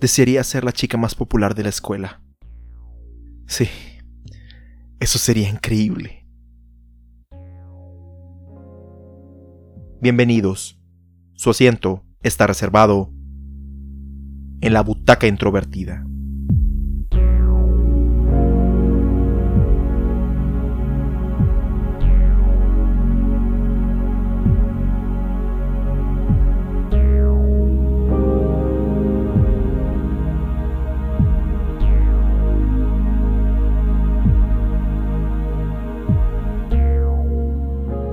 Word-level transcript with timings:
desearía 0.00 0.44
ser 0.44 0.64
la 0.64 0.72
chica 0.72 0.96
más 0.96 1.14
popular 1.14 1.54
de 1.54 1.64
la 1.64 1.68
escuela. 1.68 2.22
Sí, 3.46 3.68
eso 5.00 5.18
sería 5.18 5.48
increíble. 5.48 6.26
Bienvenidos. 10.00 10.80
Su 11.34 11.50
asiento 11.50 12.04
está 12.22 12.46
reservado 12.46 13.12
en 14.60 14.72
la 14.72 14.82
butaca 14.82 15.26
introvertida. 15.26 16.04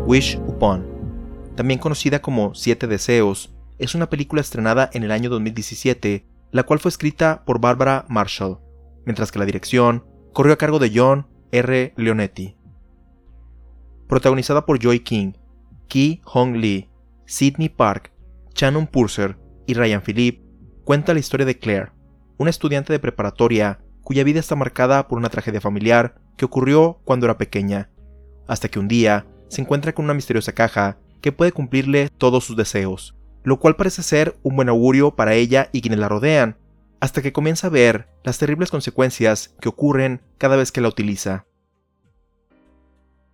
Wish 0.08 0.38
Upon, 0.46 0.86
también 1.56 1.80
conocida 1.80 2.22
como 2.22 2.54
Siete 2.54 2.86
Deseos, 2.86 3.56
es 3.80 3.96
una 3.96 4.08
película 4.08 4.40
estrenada 4.40 4.88
en 4.94 5.04
el 5.04 5.10
año 5.10 5.32
2017, 5.32 6.28
la 6.52 6.62
cual 6.62 6.78
fue 6.78 6.90
escrita 6.90 7.44
por 7.44 7.60
Barbara 7.60 8.06
Marshall, 8.08 8.60
mientras 9.04 9.32
que 9.32 9.40
la 9.40 9.46
dirección 9.46 10.06
corrió 10.32 10.54
a 10.54 10.58
cargo 10.58 10.78
de 10.78 10.92
John 10.94 11.28
R. 11.52 11.92
Leonetti. 11.98 12.56
Protagonizada 14.08 14.68
por 14.68 14.78
Joy 14.78 15.00
King, 15.00 15.34
Ki 15.88 16.22
Hong 16.26 16.58
Lee, 16.58 16.88
Sidney 17.26 17.70
Park, 17.70 18.14
Shannon 18.54 18.86
Purser 18.86 19.40
y 19.66 19.74
Ryan 19.74 20.04
Philippe, 20.04 20.44
cuenta 20.84 21.16
la 21.16 21.20
historia 21.20 21.48
de 21.48 21.58
Claire, 21.58 21.94
una 22.38 22.52
estudiante 22.52 22.94
de 22.94 23.00
preparatoria 23.00 23.80
cuya 24.04 24.24
vida 24.24 24.40
está 24.40 24.56
marcada 24.56 25.08
por 25.08 25.18
una 25.18 25.30
tragedia 25.30 25.62
familiar 25.62 26.22
que 26.38 26.46
ocurrió 26.46 27.02
cuando 27.06 27.26
era 27.26 27.40
pequeña, 27.40 27.90
hasta 28.48 28.70
que 28.70 28.78
un 28.78 28.88
día 28.88 29.26
se 29.48 29.62
encuentra 29.62 29.94
con 29.94 30.06
una 30.06 30.14
misteriosa 30.14 30.54
caja 30.54 30.98
que 31.22 31.32
puede 31.32 31.52
cumplirle 31.52 32.10
todos 32.18 32.44
sus 32.44 32.56
deseos, 32.56 33.16
lo 33.44 33.60
cual 33.60 33.76
parece 33.76 34.04
ser 34.04 34.38
un 34.44 34.56
buen 34.56 34.70
augurio 34.70 35.16
para 35.16 35.34
ella 35.34 35.70
y 35.72 35.82
quienes 35.82 36.00
la 36.00 36.10
rodean, 36.10 36.58
hasta 37.00 37.22
que 37.22 37.34
comienza 37.34 37.68
a 37.68 37.72
ver 37.72 38.08
las 38.24 38.38
terribles 38.38 38.72
consecuencias 38.72 39.56
que 39.60 39.70
ocurren 39.70 40.22
cada 40.38 40.56
vez 40.56 40.72
que 40.72 40.82
la 40.82 40.88
utiliza. 40.88 41.46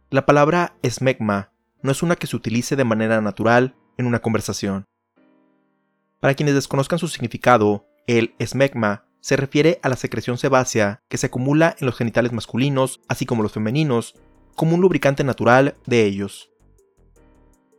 La 0.10 0.26
palabra 0.26 0.76
esmegma 0.82 1.52
no 1.82 1.92
es 1.92 2.04
una 2.04 2.16
que 2.16 2.28
se 2.28 2.36
utilice 2.36 2.76
de 2.76 2.84
manera 2.84 3.22
natural 3.22 3.76
en 3.98 4.06
una 4.06 4.20
conversación. 4.20 4.86
Para 6.20 6.34
quienes 6.34 6.54
desconozcan 6.54 7.00
su 7.00 7.08
significado, 7.08 7.88
el 8.08 8.36
esmegma 8.38 9.06
se 9.22 9.38
refiere 9.38 9.80
a 9.84 9.90
la 9.90 9.96
secreción 9.96 10.38
sebácea 10.38 11.02
que 11.08 11.18
se 11.18 11.28
acumula 11.28 11.76
en 11.80 11.86
los 11.86 11.96
genitales 11.96 12.32
masculinos, 12.32 13.00
así 13.08 13.26
como 13.26 13.44
los 13.44 13.54
femeninos, 13.54 14.16
como 14.56 14.76
un 14.76 14.82
lubricante 14.82 15.24
natural 15.24 15.76
de 15.86 16.06
ellos. 16.06 16.52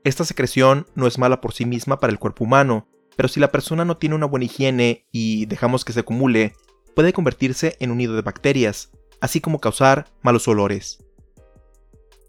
Esta 0.04 0.24
secreción 0.24 0.86
no 0.94 1.06
es 1.06 1.18
mala 1.18 1.40
por 1.40 1.52
sí 1.52 1.64
misma 1.64 2.00
para 2.00 2.12
el 2.12 2.18
cuerpo 2.18 2.44
humano, 2.44 2.88
pero 3.16 3.28
si 3.28 3.38
la 3.38 3.52
persona 3.52 3.84
no 3.84 3.98
tiene 3.98 4.16
una 4.16 4.26
buena 4.26 4.46
higiene 4.46 5.06
y 5.12 5.46
dejamos 5.46 5.84
que 5.84 5.92
se 5.92 6.00
acumule, 6.00 6.54
puede 6.94 7.12
convertirse 7.12 7.76
en 7.80 7.90
un 7.90 7.98
nido 7.98 8.14
de 8.14 8.22
bacterias, 8.22 8.90
así 9.20 9.40
como 9.40 9.60
causar 9.60 10.08
malos 10.22 10.48
olores. 10.48 11.04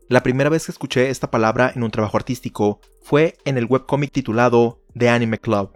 La 0.09 0.21
primera 0.21 0.49
vez 0.49 0.65
que 0.65 0.71
escuché 0.71 1.09
esta 1.09 1.31
palabra 1.31 1.71
en 1.73 1.83
un 1.83 1.91
trabajo 1.91 2.17
artístico 2.17 2.81
fue 3.01 3.37
en 3.45 3.57
el 3.57 3.65
webcómic 3.65 4.11
titulado 4.11 4.81
The 4.97 5.09
Anime 5.09 5.39
Club, 5.39 5.71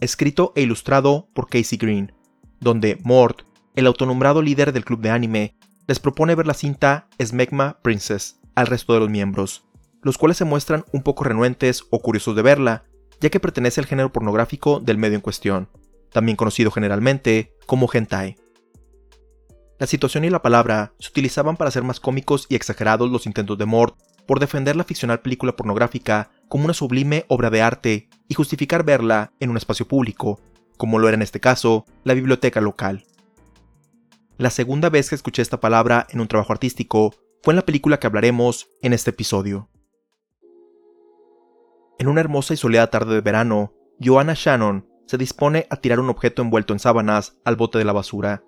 escrito 0.00 0.52
e 0.56 0.62
ilustrado 0.62 1.28
por 1.34 1.48
Casey 1.48 1.76
Green, 1.76 2.12
donde 2.60 2.98
Mort, 3.02 3.42
el 3.74 3.86
autonombrado 3.86 4.40
líder 4.40 4.72
del 4.72 4.84
club 4.84 5.00
de 5.00 5.10
anime, 5.10 5.56
les 5.86 5.98
propone 5.98 6.34
ver 6.34 6.46
la 6.46 6.54
cinta 6.54 7.08
Smegma 7.22 7.78
Princess 7.82 8.40
al 8.54 8.66
resto 8.66 8.94
de 8.94 9.00
los 9.00 9.10
miembros, 9.10 9.64
los 10.02 10.18
cuales 10.18 10.36
se 10.36 10.44
muestran 10.44 10.84
un 10.92 11.02
poco 11.02 11.24
renuentes 11.24 11.84
o 11.90 12.00
curiosos 12.00 12.36
de 12.36 12.42
verla, 12.42 12.84
ya 13.20 13.30
que 13.30 13.40
pertenece 13.40 13.80
al 13.80 13.86
género 13.86 14.12
pornográfico 14.12 14.80
del 14.80 14.98
medio 14.98 15.16
en 15.16 15.22
cuestión, 15.22 15.68
también 16.12 16.36
conocido 16.36 16.70
generalmente 16.70 17.54
como 17.66 17.88
hentai. 17.92 18.36
La 19.78 19.86
situación 19.86 20.24
y 20.24 20.30
la 20.30 20.42
palabra 20.42 20.92
se 20.98 21.08
utilizaban 21.08 21.56
para 21.56 21.68
hacer 21.68 21.82
más 21.82 21.98
cómicos 21.98 22.46
y 22.48 22.54
exagerados 22.54 23.10
los 23.10 23.26
intentos 23.26 23.58
de 23.58 23.66
Mort 23.66 23.96
por 24.26 24.38
defender 24.38 24.76
la 24.76 24.84
ficcional 24.84 25.20
película 25.20 25.56
pornográfica 25.56 26.30
como 26.48 26.64
una 26.64 26.74
sublime 26.74 27.24
obra 27.28 27.50
de 27.50 27.62
arte 27.62 28.08
y 28.28 28.34
justificar 28.34 28.84
verla 28.84 29.32
en 29.40 29.50
un 29.50 29.56
espacio 29.56 29.88
público, 29.88 30.40
como 30.76 30.98
lo 30.98 31.08
era 31.08 31.16
en 31.16 31.22
este 31.22 31.40
caso 31.40 31.84
la 32.04 32.14
biblioteca 32.14 32.60
local. 32.60 33.04
La 34.42 34.50
segunda 34.50 34.90
vez 34.90 35.08
que 35.08 35.14
escuché 35.14 35.40
esta 35.40 35.60
palabra 35.60 36.08
en 36.10 36.18
un 36.18 36.26
trabajo 36.26 36.52
artístico 36.52 37.14
fue 37.44 37.52
en 37.52 37.56
la 37.58 37.64
película 37.64 38.00
que 38.00 38.08
hablaremos 38.08 38.70
en 38.82 38.92
este 38.92 39.10
episodio. 39.10 39.70
En 42.00 42.08
una 42.08 42.22
hermosa 42.22 42.52
y 42.52 42.56
soleada 42.56 42.90
tarde 42.90 43.14
de 43.14 43.20
verano, 43.20 43.72
Joanna 44.00 44.34
Shannon 44.34 44.88
se 45.06 45.16
dispone 45.16 45.68
a 45.70 45.76
tirar 45.76 46.00
un 46.00 46.10
objeto 46.10 46.42
envuelto 46.42 46.72
en 46.72 46.80
sábanas 46.80 47.36
al 47.44 47.54
bote 47.54 47.78
de 47.78 47.84
la 47.84 47.92
basura, 47.92 48.42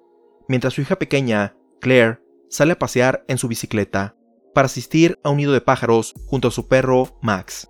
mientras 0.49 0.75
su 0.75 0.81
hija 0.81 0.97
pequeña, 0.97 1.56
Claire, 1.81 2.19
sale 2.50 2.72
a 2.72 2.78
pasear 2.81 3.25
en 3.28 3.38
su 3.38 3.47
bicicleta 3.47 4.16
para 4.53 4.66
asistir 4.66 5.21
a 5.22 5.31
un 5.31 5.37
nido 5.37 5.53
de 5.53 5.60
pájaros 5.60 6.15
junto 6.27 6.49
a 6.49 6.50
su 6.50 6.66
perro 6.66 7.21
Max. 7.22 7.69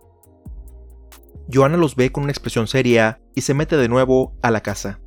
Joanna 1.52 1.76
los 1.76 1.94
ve 1.94 2.10
con 2.10 2.22
una 2.22 2.32
expresión 2.32 2.68
seria 2.68 3.20
y 3.34 3.42
se 3.42 3.52
mete 3.52 3.76
de 3.76 3.90
nuevo 3.90 4.34
a 4.40 4.50
la 4.50 4.62
casa. 4.62 4.98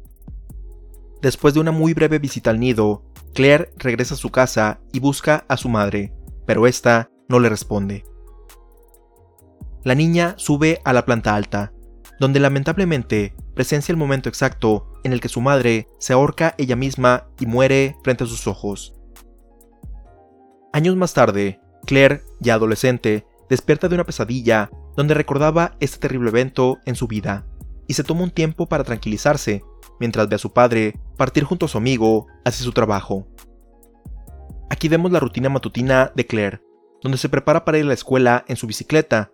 Después 1.22 1.56
de 1.56 1.60
una 1.60 1.72
muy 1.72 1.94
breve 1.94 2.20
visita 2.20 2.52
al 2.52 2.60
nido, 2.60 3.04
Claire 3.38 3.70
regresa 3.78 4.16
a 4.16 4.18
su 4.18 4.32
casa 4.32 4.80
y 4.92 5.00
busca 5.00 5.46
a 5.48 5.58
su 5.58 5.70
madre, 5.70 6.12
pero 6.48 6.66
esta 6.66 7.12
no 7.30 7.40
le 7.40 7.50
responde. 7.50 8.04
La 9.84 9.94
niña 9.94 10.34
sube 10.40 10.82
a 10.84 10.92
la 10.92 11.06
planta 11.06 11.36
alta, 11.36 11.72
donde 12.20 12.40
lamentablemente 12.40 13.36
presencia 13.54 13.92
el 13.92 13.98
momento 14.00 14.28
exacto 14.28 14.92
en 15.04 15.14
el 15.14 15.22
que 15.22 15.30
su 15.30 15.40
madre 15.40 15.88
se 16.00 16.14
ahorca 16.14 16.56
ella 16.58 16.76
misma 16.76 17.28
y 17.40 17.46
muere 17.46 17.96
frente 18.04 18.24
a 18.24 18.28
sus 18.28 18.48
ojos. 18.48 18.96
Años 20.74 20.96
más 20.96 21.14
tarde, 21.14 21.62
Claire, 21.86 22.24
ya 22.40 22.56
adolescente, 22.56 23.28
despierta 23.50 23.88
de 23.88 23.94
una 23.94 24.06
pesadilla 24.06 24.72
donde 24.96 25.14
recordaba 25.14 25.78
este 25.80 26.00
terrible 26.00 26.30
evento 26.32 26.80
en 26.88 26.96
su 26.96 27.06
vida, 27.06 27.46
y 27.86 27.94
se 27.94 28.04
toma 28.04 28.24
un 28.24 28.32
tiempo 28.32 28.66
para 28.66 28.84
tranquilizarse 28.84 29.62
mientras 30.00 30.30
ve 30.30 30.36
a 30.36 30.40
su 30.40 30.54
padre 30.54 31.00
partir 31.18 31.44
junto 31.44 31.66
a 31.66 31.70
su 31.70 31.78
amigo 31.78 32.28
hacia 32.46 32.64
su 32.64 32.72
trabajo. 32.72 33.28
Aquí 34.70 34.88
vemos 34.90 35.12
la 35.12 35.20
rutina 35.20 35.50
matutina 35.50 36.12
de 36.16 36.26
Claire, 36.26 36.62
donde 37.02 37.18
se 37.18 37.30
prepara 37.30 37.64
para 37.66 37.78
ir 37.78 37.86
a 37.86 37.88
la 37.88 37.94
escuela 37.94 38.44
en 38.48 38.58
su 38.58 38.68
bicicleta. 38.68 39.32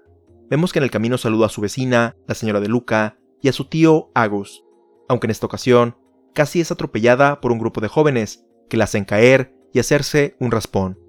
Vemos 0.49 0.71
que 0.71 0.79
en 0.79 0.83
el 0.83 0.91
camino 0.91 1.17
saluda 1.17 1.47
a 1.47 1.49
su 1.49 1.61
vecina, 1.61 2.15
la 2.27 2.35
señora 2.35 2.59
de 2.59 2.67
Luca, 2.67 3.17
y 3.41 3.49
a 3.49 3.53
su 3.53 3.65
tío 3.65 4.11
Agus, 4.13 4.63
aunque 5.09 5.27
en 5.27 5.31
esta 5.31 5.45
ocasión 5.45 5.97
casi 6.33 6.61
es 6.61 6.71
atropellada 6.71 7.41
por 7.41 7.51
un 7.51 7.59
grupo 7.59 7.81
de 7.81 7.87
jóvenes 7.87 8.45
que 8.69 8.77
la 8.77 8.85
hacen 8.85 9.05
caer 9.05 9.53
y 9.73 9.79
hacerse 9.79 10.35
un 10.39 10.51
raspón. 10.51 10.99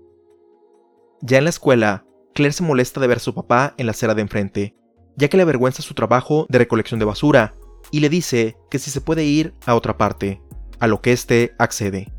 Ya 1.20 1.38
en 1.38 1.44
la 1.44 1.50
escuela, 1.50 2.04
Claire 2.34 2.52
se 2.52 2.62
molesta 2.62 3.00
de 3.00 3.06
ver 3.06 3.18
a 3.18 3.20
su 3.20 3.34
papá 3.34 3.74
en 3.78 3.86
la 3.86 3.92
acera 3.92 4.14
de 4.14 4.22
enfrente, 4.22 4.76
ya 5.16 5.28
que 5.28 5.36
le 5.36 5.44
avergüenza 5.44 5.82
su 5.82 5.94
trabajo 5.94 6.46
de 6.48 6.58
recolección 6.58 6.98
de 6.98 7.06
basura 7.06 7.54
y 7.90 8.00
le 8.00 8.08
dice 8.08 8.56
que 8.70 8.78
si 8.78 8.90
se 8.90 9.00
puede 9.00 9.24
ir 9.24 9.54
a 9.66 9.74
otra 9.74 9.96
parte, 9.96 10.40
a 10.80 10.86
lo 10.86 11.00
que 11.00 11.12
éste 11.12 11.54
accede. 11.58 12.12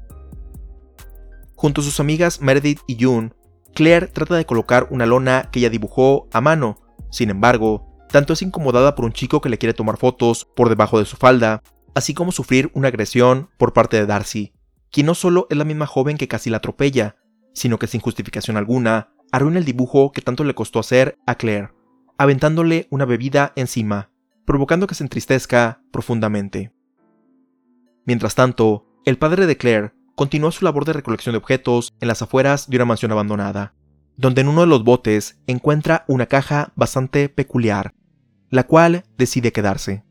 Junto 1.55 1.81
a 1.81 1.83
sus 1.83 1.99
amigas 1.99 2.41
Meredith 2.41 2.81
y 2.87 3.03
June, 3.03 3.31
Claire 3.73 4.07
trata 4.07 4.35
de 4.35 4.45
colocar 4.45 4.87
una 4.89 5.05
lona 5.05 5.49
que 5.51 5.59
ella 5.59 5.69
dibujó 5.69 6.27
a 6.31 6.41
mano, 6.41 6.77
sin 7.09 7.29
embargo, 7.29 7.85
tanto 8.09 8.33
es 8.33 8.41
incomodada 8.41 8.95
por 8.95 9.05
un 9.05 9.13
chico 9.13 9.41
que 9.41 9.49
le 9.49 9.57
quiere 9.57 9.73
tomar 9.73 9.97
fotos 9.97 10.45
por 10.55 10.69
debajo 10.69 10.99
de 10.99 11.05
su 11.05 11.17
falda, 11.17 11.61
así 11.93 12.13
como 12.13 12.31
sufrir 12.31 12.71
una 12.73 12.89
agresión 12.89 13.50
por 13.57 13.73
parte 13.73 13.97
de 13.97 14.06
Darcy, 14.06 14.53
quien 14.91 15.07
no 15.07 15.15
solo 15.15 15.47
es 15.50 15.57
la 15.57 15.65
misma 15.65 15.88
joven 15.88 16.18
que 16.18 16.27
casi 16.27 16.50
la 16.50 16.57
atropella, 16.57 17.18
sino 17.53 17.79
que 17.79 17.88
sin 17.88 18.01
justificación 18.01 18.57
alguna, 18.57 19.09
arruina 19.31 19.59
el 19.59 19.65
dibujo 19.65 20.11
que 20.11 20.21
tanto 20.21 20.44
le 20.44 20.56
costó 20.56 20.79
hacer 20.79 21.18
a 21.25 21.35
Claire, 21.35 21.71
aventándole 22.18 22.88
una 22.91 23.06
bebida 23.06 23.53
encima, 23.56 24.11
provocando 24.45 24.88
que 24.88 24.95
se 24.95 25.03
entristezca 25.03 25.81
profundamente. 25.92 26.71
Mientras 28.06 28.36
tanto, 28.36 28.88
el 29.06 29.18
padre 29.18 29.47
de 29.47 29.57
Claire 29.57 29.94
continúa 30.15 30.51
su 30.51 30.63
labor 30.63 30.86
de 30.86 30.94
recolección 30.94 31.33
de 31.33 31.38
objetos 31.38 31.94
en 32.00 32.07
las 32.07 32.21
afueras 32.21 32.69
de 32.69 32.77
una 32.77 32.86
mansión 32.86 33.12
abandonada, 33.12 33.74
donde 34.18 34.42
en 34.42 34.47
uno 34.47 34.62
de 34.62 34.68
los 34.68 34.83
botes 34.83 35.39
encuentra 35.47 36.06
una 36.07 36.27
caja 36.27 36.71
bastante 36.75 37.30
peculiar, 37.30 37.94
la 38.50 38.63
cual 38.65 39.03
decide 39.18 39.51
quedarse. 39.51 40.06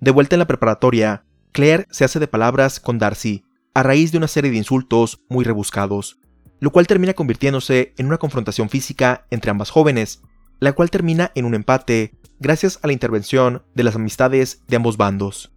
De 0.00 0.10
vuelta 0.10 0.34
en 0.34 0.40
la 0.40 0.46
preparatoria, 0.46 1.24
Claire 1.52 1.86
se 1.90 2.04
hace 2.04 2.18
de 2.18 2.26
palabras 2.26 2.80
con 2.80 2.98
Darcy, 2.98 3.44
a 3.74 3.82
raíz 3.82 4.12
de 4.12 4.18
una 4.18 4.28
serie 4.28 4.50
de 4.50 4.56
insultos 4.56 5.22
muy 5.28 5.44
rebuscados, 5.44 6.18
lo 6.60 6.72
cual 6.72 6.86
termina 6.86 7.14
convirtiéndose 7.14 7.94
en 7.96 8.06
una 8.06 8.18
confrontación 8.18 8.68
física 8.68 9.26
entre 9.30 9.50
ambas 9.50 9.70
jóvenes, 9.70 10.22
la 10.60 10.72
cual 10.72 10.90
termina 10.90 11.32
en 11.34 11.44
un 11.44 11.54
empate 11.54 12.14
gracias 12.42 12.80
a 12.82 12.88
la 12.88 12.92
intervención 12.92 13.62
de 13.74 13.84
las 13.84 13.94
amistades 13.94 14.62
de 14.66 14.76
ambos 14.76 14.96
bandos. 14.96 15.52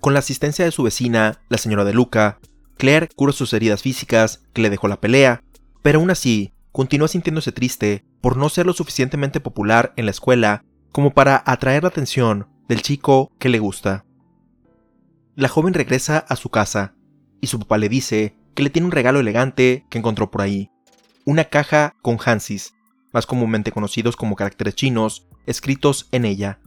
Con 0.00 0.14
la 0.14 0.20
asistencia 0.20 0.64
de 0.64 0.70
su 0.70 0.84
vecina, 0.84 1.40
la 1.48 1.58
señora 1.58 1.84
de 1.84 1.92
Luca, 1.92 2.38
Claire 2.78 3.08
cura 3.14 3.32
sus 3.32 3.52
heridas 3.52 3.82
físicas 3.82 4.42
que 4.54 4.62
le 4.62 4.70
dejó 4.70 4.86
la 4.86 5.00
pelea, 5.00 5.42
pero 5.82 5.98
aún 5.98 6.10
así 6.10 6.54
continúa 6.72 7.08
sintiéndose 7.08 7.50
triste 7.50 8.04
por 8.20 8.36
no 8.36 8.48
ser 8.48 8.64
lo 8.64 8.72
suficientemente 8.72 9.40
popular 9.40 9.92
en 9.96 10.06
la 10.06 10.12
escuela 10.12 10.64
como 10.92 11.10
para 11.12 11.42
atraer 11.44 11.82
la 11.82 11.88
atención 11.88 12.46
del 12.68 12.82
chico 12.82 13.32
que 13.38 13.48
le 13.48 13.58
gusta. 13.58 14.04
La 15.34 15.48
joven 15.48 15.74
regresa 15.74 16.18
a 16.18 16.36
su 16.36 16.48
casa 16.50 16.94
y 17.40 17.48
su 17.48 17.58
papá 17.58 17.76
le 17.76 17.88
dice 17.88 18.36
que 18.54 18.62
le 18.62 18.70
tiene 18.70 18.86
un 18.86 18.92
regalo 18.92 19.18
elegante 19.18 19.84
que 19.90 19.98
encontró 19.98 20.30
por 20.30 20.42
ahí, 20.42 20.70
una 21.24 21.44
caja 21.44 21.96
con 22.02 22.18
Hansis, 22.24 22.72
más 23.12 23.26
comúnmente 23.26 23.72
conocidos 23.72 24.16
como 24.16 24.36
caracteres 24.36 24.74
chinos, 24.74 25.26
escritos 25.46 26.08
en 26.12 26.24
ella, 26.24 26.58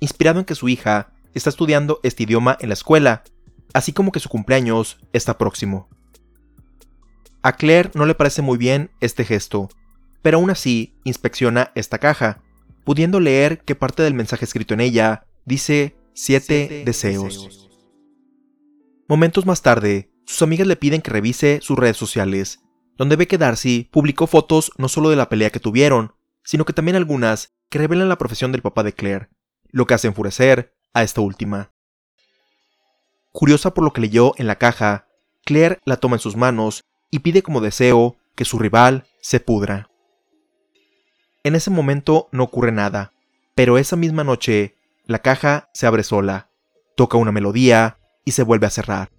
inspirado 0.00 0.40
en 0.40 0.44
que 0.44 0.54
su 0.54 0.68
hija 0.68 1.12
está 1.34 1.50
estudiando 1.50 2.00
este 2.02 2.24
idioma 2.24 2.56
en 2.60 2.68
la 2.68 2.74
escuela, 2.74 3.24
así 3.72 3.92
como 3.92 4.12
que 4.12 4.20
su 4.20 4.28
cumpleaños 4.28 4.98
está 5.12 5.38
próximo. 5.38 5.88
A 7.42 7.52
Claire 7.56 7.90
no 7.94 8.06
le 8.06 8.14
parece 8.14 8.42
muy 8.42 8.58
bien 8.58 8.90
este 9.00 9.24
gesto, 9.24 9.68
pero 10.22 10.38
aún 10.38 10.50
así 10.50 10.94
inspecciona 11.04 11.72
esta 11.74 11.98
caja, 11.98 12.40
pudiendo 12.84 13.20
leer 13.20 13.60
que 13.60 13.74
parte 13.74 14.02
del 14.02 14.14
mensaje 14.14 14.44
escrito 14.44 14.74
en 14.74 14.80
ella 14.80 15.26
dice 15.44 15.96
siete, 16.14 16.82
deseos. 16.86 17.68
Momentos 19.08 19.44
más 19.44 19.62
tarde, 19.62 20.10
sus 20.24 20.42
amigas 20.42 20.66
le 20.66 20.76
piden 20.76 21.02
que 21.02 21.10
revise 21.10 21.58
sus 21.62 21.78
redes 21.78 21.96
sociales, 21.96 22.61
donde 22.96 23.16
ve 23.16 23.26
que 23.26 23.38
Darcy 23.38 23.88
publicó 23.90 24.26
fotos 24.26 24.72
no 24.76 24.88
solo 24.88 25.10
de 25.10 25.16
la 25.16 25.28
pelea 25.28 25.50
que 25.50 25.60
tuvieron, 25.60 26.14
sino 26.44 26.64
que 26.64 26.72
también 26.72 26.96
algunas 26.96 27.52
que 27.68 27.78
revelan 27.78 28.08
la 28.08 28.18
profesión 28.18 28.52
del 28.52 28.62
papá 28.62 28.82
de 28.82 28.92
Claire, 28.92 29.28
lo 29.70 29.86
que 29.86 29.94
hace 29.94 30.08
enfurecer 30.08 30.74
a 30.92 31.02
esta 31.02 31.20
última. 31.20 31.72
Curiosa 33.32 33.72
por 33.72 33.82
lo 33.84 33.92
que 33.92 34.02
leyó 34.02 34.32
en 34.36 34.46
la 34.46 34.56
caja, 34.56 35.06
Claire 35.44 35.78
la 35.84 35.96
toma 35.96 36.16
en 36.16 36.20
sus 36.20 36.36
manos 36.36 36.84
y 37.10 37.20
pide 37.20 37.42
como 37.42 37.60
deseo 37.60 38.16
que 38.34 38.44
su 38.44 38.58
rival 38.58 39.04
se 39.20 39.40
pudra. 39.40 39.88
En 41.44 41.54
ese 41.54 41.70
momento 41.70 42.28
no 42.30 42.44
ocurre 42.44 42.72
nada, 42.72 43.12
pero 43.54 43.78
esa 43.78 43.96
misma 43.96 44.22
noche 44.22 44.76
la 45.06 45.20
caja 45.20 45.70
se 45.74 45.86
abre 45.86 46.04
sola, 46.04 46.50
toca 46.94 47.18
una 47.18 47.32
melodía 47.32 47.98
y 48.24 48.32
se 48.32 48.44
vuelve 48.44 48.66
a 48.66 48.70
cerrar. 48.70 49.10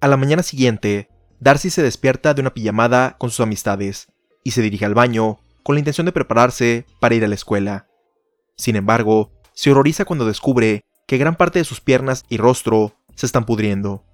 A 0.00 0.08
la 0.08 0.16
mañana 0.16 0.42
siguiente, 0.42 1.09
Darcy 1.40 1.70
se 1.70 1.82
despierta 1.82 2.34
de 2.34 2.42
una 2.42 2.52
pijamada 2.52 3.16
con 3.18 3.30
sus 3.30 3.40
amistades 3.40 4.08
y 4.44 4.50
se 4.50 4.60
dirige 4.60 4.84
al 4.84 4.94
baño 4.94 5.38
con 5.62 5.74
la 5.74 5.80
intención 5.80 6.04
de 6.04 6.12
prepararse 6.12 6.84
para 7.00 7.14
ir 7.14 7.24
a 7.24 7.28
la 7.28 7.34
escuela. 7.34 7.86
Sin 8.56 8.76
embargo, 8.76 9.32
se 9.54 9.70
horroriza 9.70 10.04
cuando 10.04 10.26
descubre 10.26 10.84
que 11.06 11.16
gran 11.16 11.36
parte 11.36 11.58
de 11.58 11.64
sus 11.64 11.80
piernas 11.80 12.24
y 12.28 12.36
rostro 12.36 12.94
se 13.14 13.24
están 13.24 13.46
pudriendo. 13.46 14.04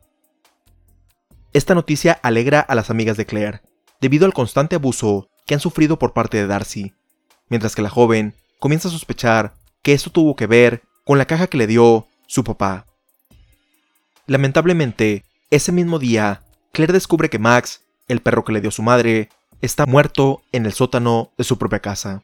Esta 1.52 1.74
noticia 1.74 2.18
alegra 2.22 2.60
a 2.60 2.74
las 2.76 2.90
amigas 2.90 3.16
de 3.16 3.26
Claire, 3.26 3.60
debido 4.00 4.24
al 4.24 4.34
constante 4.34 4.76
abuso 4.76 5.28
que 5.46 5.54
han 5.54 5.60
sufrido 5.60 5.98
por 5.98 6.12
parte 6.12 6.36
de 6.36 6.46
Darcy, 6.46 6.94
mientras 7.48 7.74
que 7.74 7.82
la 7.82 7.90
joven 7.90 8.34
comienza 8.60 8.88
a 8.88 8.92
sospechar 8.92 9.54
que 9.82 9.92
esto 9.92 10.10
tuvo 10.10 10.36
que 10.36 10.46
ver 10.46 10.82
con 11.04 11.18
la 11.18 11.26
caja 11.26 11.48
que 11.48 11.58
le 11.58 11.66
dio 11.66 12.06
su 12.26 12.44
papá. 12.44 12.86
Lamentablemente, 14.26 15.24
ese 15.50 15.72
mismo 15.72 15.98
día, 15.98 16.42
Claire 16.72 16.92
descubre 16.92 17.30
que 17.30 17.38
Max, 17.38 17.82
el 18.08 18.20
perro 18.20 18.44
que 18.44 18.52
le 18.52 18.60
dio 18.60 18.70
su 18.70 18.82
madre, 18.82 19.28
está 19.60 19.86
muerto 19.86 20.42
en 20.52 20.66
el 20.66 20.72
sótano 20.72 21.32
de 21.38 21.44
su 21.44 21.58
propia 21.58 21.80
casa. 21.80 22.22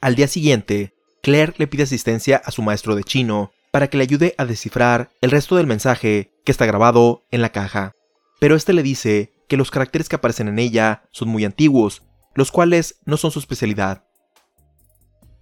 Al 0.00 0.14
día 0.14 0.28
siguiente, 0.28 0.94
Claire 1.22 1.54
le 1.58 1.66
pide 1.66 1.82
asistencia 1.82 2.40
a 2.44 2.50
su 2.50 2.62
maestro 2.62 2.94
de 2.94 3.04
chino 3.04 3.52
para 3.70 3.88
que 3.88 3.96
le 3.96 4.04
ayude 4.04 4.34
a 4.38 4.44
descifrar 4.44 5.10
el 5.20 5.30
resto 5.30 5.56
del 5.56 5.66
mensaje 5.66 6.32
que 6.44 6.52
está 6.52 6.66
grabado 6.66 7.24
en 7.30 7.42
la 7.42 7.50
caja. 7.50 7.94
Pero 8.38 8.54
este 8.54 8.72
le 8.72 8.82
dice 8.82 9.32
que 9.48 9.56
los 9.56 9.70
caracteres 9.70 10.08
que 10.08 10.16
aparecen 10.16 10.48
en 10.48 10.58
ella 10.58 11.04
son 11.10 11.28
muy 11.28 11.44
antiguos, 11.44 12.02
los 12.34 12.50
cuales 12.50 13.00
no 13.04 13.16
son 13.16 13.30
su 13.30 13.38
especialidad. 13.38 14.04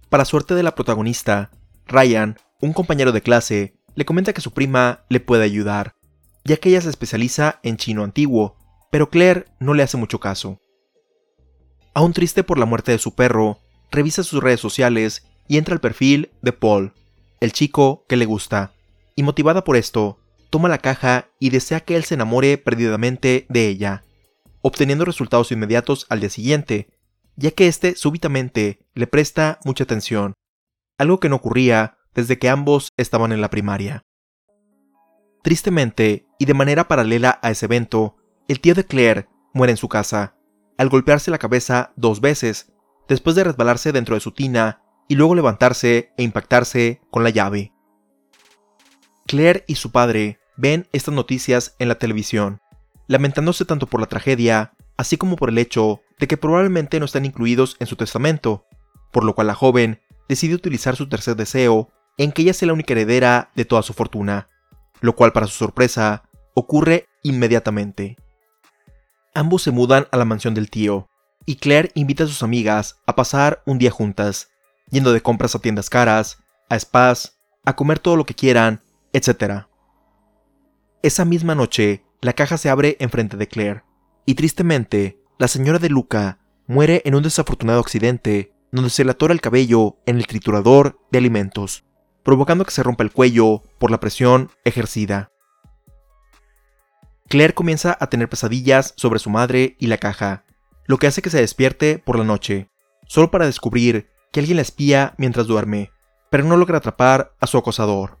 Para 0.09 0.25
suerte 0.25 0.55
de 0.55 0.63
la 0.63 0.75
protagonista, 0.75 1.51
Ryan, 1.87 2.37
un 2.61 2.73
compañero 2.73 3.11
de 3.11 3.21
clase, 3.21 3.75
le 3.95 4.05
comenta 4.05 4.33
que 4.33 4.41
su 4.41 4.51
prima 4.51 5.05
le 5.09 5.19
puede 5.19 5.43
ayudar, 5.43 5.95
ya 6.45 6.57
que 6.57 6.69
ella 6.69 6.81
se 6.81 6.89
especializa 6.89 7.59
en 7.63 7.75
chino 7.75 8.03
antiguo, 8.03 8.55
pero 8.91 9.09
Claire 9.09 9.45
no 9.59 9.73
le 9.73 9.83
hace 9.83 9.97
mucho 9.97 10.19
caso. 10.19 10.61
Aún 11.93 12.13
triste 12.13 12.43
por 12.43 12.59
la 12.59 12.65
muerte 12.65 12.91
de 12.91 12.99
su 12.99 13.15
perro, 13.15 13.59
revisa 13.91 14.23
sus 14.23 14.41
redes 14.41 14.59
sociales 14.59 15.27
y 15.47 15.57
entra 15.57 15.73
al 15.73 15.81
perfil 15.81 16.31
de 16.41 16.53
Paul, 16.53 16.93
el 17.41 17.51
chico 17.51 18.05
que 18.07 18.15
le 18.15 18.25
gusta, 18.25 18.73
y 19.15 19.23
motivada 19.23 19.63
por 19.63 19.75
esto, 19.75 20.19
toma 20.49 20.69
la 20.69 20.77
caja 20.77 21.29
y 21.39 21.49
desea 21.49 21.81
que 21.81 21.95
él 21.95 22.03
se 22.03 22.13
enamore 22.13 22.57
perdidamente 22.57 23.45
de 23.49 23.67
ella, 23.67 24.03
obteniendo 24.61 25.03
resultados 25.03 25.51
inmediatos 25.51 26.05
al 26.09 26.19
día 26.19 26.29
siguiente, 26.29 26.89
ya 27.35 27.51
que 27.51 27.67
éste 27.67 27.95
súbitamente 27.95 28.79
le 28.93 29.07
presta 29.07 29.59
mucha 29.65 29.83
atención, 29.83 30.33
algo 30.97 31.19
que 31.19 31.29
no 31.29 31.37
ocurría 31.37 31.97
desde 32.13 32.37
que 32.39 32.49
ambos 32.49 32.89
estaban 32.97 33.31
en 33.31 33.41
la 33.41 33.49
primaria. 33.49 34.03
Tristemente, 35.45 36.25
y 36.39 36.45
de 36.45 36.55
manera 36.55 36.87
paralela 36.87 37.37
a 37.43 37.51
ese 37.51 37.67
evento, 37.67 38.15
el 38.47 38.59
tío 38.59 38.73
de 38.73 38.83
Claire 38.83 39.27
muere 39.53 39.69
en 39.69 39.77
su 39.77 39.87
casa, 39.87 40.35
al 40.75 40.89
golpearse 40.89 41.29
la 41.29 41.37
cabeza 41.37 41.93
dos 41.95 42.19
veces, 42.19 42.73
después 43.07 43.35
de 43.35 43.43
resbalarse 43.43 43.91
dentro 43.91 44.15
de 44.15 44.21
su 44.21 44.31
tina 44.31 44.81
y 45.07 45.13
luego 45.13 45.35
levantarse 45.35 46.11
e 46.17 46.23
impactarse 46.23 46.99
con 47.11 47.23
la 47.23 47.29
llave. 47.29 47.73
Claire 49.27 49.63
y 49.67 49.75
su 49.75 49.91
padre 49.91 50.39
ven 50.57 50.87
estas 50.93 51.13
noticias 51.13 51.75
en 51.77 51.89
la 51.89 51.99
televisión, 51.99 52.59
lamentándose 53.05 53.65
tanto 53.65 53.85
por 53.85 53.99
la 53.99 54.07
tragedia, 54.07 54.73
así 54.97 55.15
como 55.15 55.35
por 55.35 55.49
el 55.49 55.59
hecho 55.59 56.01
de 56.17 56.27
que 56.27 56.37
probablemente 56.37 56.99
no 56.99 57.05
están 57.05 57.23
incluidos 57.23 57.77
en 57.79 57.85
su 57.85 57.95
testamento, 57.95 58.65
por 59.11 59.23
lo 59.23 59.35
cual 59.35 59.45
la 59.45 59.53
joven 59.53 60.01
decide 60.27 60.55
utilizar 60.55 60.95
su 60.95 61.07
tercer 61.07 61.35
deseo 61.35 61.91
en 62.17 62.31
que 62.31 62.41
ella 62.41 62.55
sea 62.55 62.65
la 62.65 62.73
única 62.73 62.93
heredera 62.93 63.51
de 63.55 63.65
toda 63.65 63.83
su 63.83 63.93
fortuna, 63.93 64.49
lo 65.01 65.15
cual 65.15 65.31
para 65.31 65.47
su 65.47 65.53
sorpresa 65.53 66.23
ocurre 66.53 67.07
inmediatamente. 67.23 68.17
Ambos 69.33 69.63
se 69.63 69.71
mudan 69.71 70.07
a 70.11 70.17
la 70.17 70.25
mansión 70.25 70.53
del 70.53 70.69
tío, 70.69 71.07
y 71.45 71.57
Claire 71.57 71.91
invita 71.93 72.23
a 72.23 72.27
sus 72.27 72.41
amigas 72.41 72.97
a 73.05 73.15
pasar 73.15 73.61
un 73.65 73.77
día 73.77 73.91
juntas, 73.91 74.49
yendo 74.89 75.13
de 75.13 75.21
compras 75.21 75.55
a 75.55 75.59
tiendas 75.59 75.89
caras, 75.89 76.39
a 76.69 76.79
spas, 76.79 77.37
a 77.65 77.75
comer 77.75 77.99
todo 77.99 78.15
lo 78.15 78.25
que 78.25 78.33
quieran, 78.33 78.81
etc. 79.13 79.65
Esa 81.01 81.25
misma 81.25 81.55
noche, 81.55 82.03
la 82.21 82.33
caja 82.33 82.57
se 82.57 82.69
abre 82.69 82.97
enfrente 82.99 83.37
de 83.37 83.47
Claire, 83.47 83.83
y 84.25 84.35
tristemente, 84.35 85.19
la 85.37 85.47
señora 85.47 85.79
de 85.79 85.89
Luca 85.89 86.39
muere 86.67 87.01
en 87.05 87.15
un 87.15 87.23
desafortunado 87.23 87.79
accidente 87.79 88.53
donde 88.71 88.89
se 88.89 89.03
le 89.03 89.11
atora 89.11 89.33
el 89.33 89.41
cabello 89.41 89.97
en 90.05 90.17
el 90.17 90.27
triturador 90.27 90.99
de 91.11 91.19
alimentos, 91.19 91.83
provocando 92.25 92.65
que 92.65 92.71
se 92.71 92.83
rompa 92.83 93.03
el 93.03 93.11
cuello 93.11 93.61
por 93.77 93.91
la 93.91 93.99
presión 93.99 94.49
ejercida. 94.65 95.31
Claire 97.29 97.53
comienza 97.53 97.95
a 97.99 98.07
tener 98.07 98.27
pesadillas 98.27 98.95
sobre 98.97 99.19
su 99.19 99.29
madre 99.29 99.77
y 99.79 99.87
la 99.87 99.99
caja, 99.99 100.43
lo 100.87 100.97
que 100.97 101.05
hace 101.05 101.21
que 101.21 101.29
se 101.29 101.39
despierte 101.39 101.99
por 101.99 102.17
la 102.17 102.25
noche, 102.25 102.69
solo 103.07 103.29
para 103.29 103.45
descubrir 103.45 104.09
que 104.31 104.39
alguien 104.39 104.57
la 104.57 104.63
espía 104.63 105.13
mientras 105.17 105.45
duerme, 105.45 105.91
pero 106.31 106.43
no 106.43 106.57
logra 106.57 106.79
atrapar 106.79 107.33
a 107.39 107.45
su 107.45 107.59
acosador. 107.59 108.17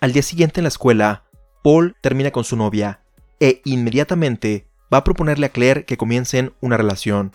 Al 0.00 0.12
día 0.12 0.22
siguiente 0.22 0.60
en 0.60 0.64
la 0.64 0.68
escuela, 0.68 1.24
Paul 1.64 1.96
termina 2.00 2.30
con 2.30 2.44
su 2.44 2.56
novia 2.56 3.00
e 3.40 3.60
inmediatamente 3.64 4.68
va 4.92 4.98
a 4.98 5.04
proponerle 5.04 5.46
a 5.46 5.48
Claire 5.48 5.84
que 5.84 5.96
comiencen 5.96 6.54
una 6.60 6.76
relación, 6.76 7.32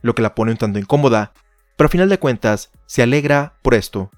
lo 0.00 0.14
que 0.14 0.22
la 0.22 0.34
pone 0.34 0.52
un 0.52 0.58
tanto 0.58 0.78
incómoda, 0.78 1.34
pero 1.76 1.88
a 1.88 1.90
final 1.90 2.08
de 2.08 2.18
cuentas 2.18 2.70
se 2.86 3.02
alegra 3.02 3.58
por 3.62 3.74
esto. 3.74 4.10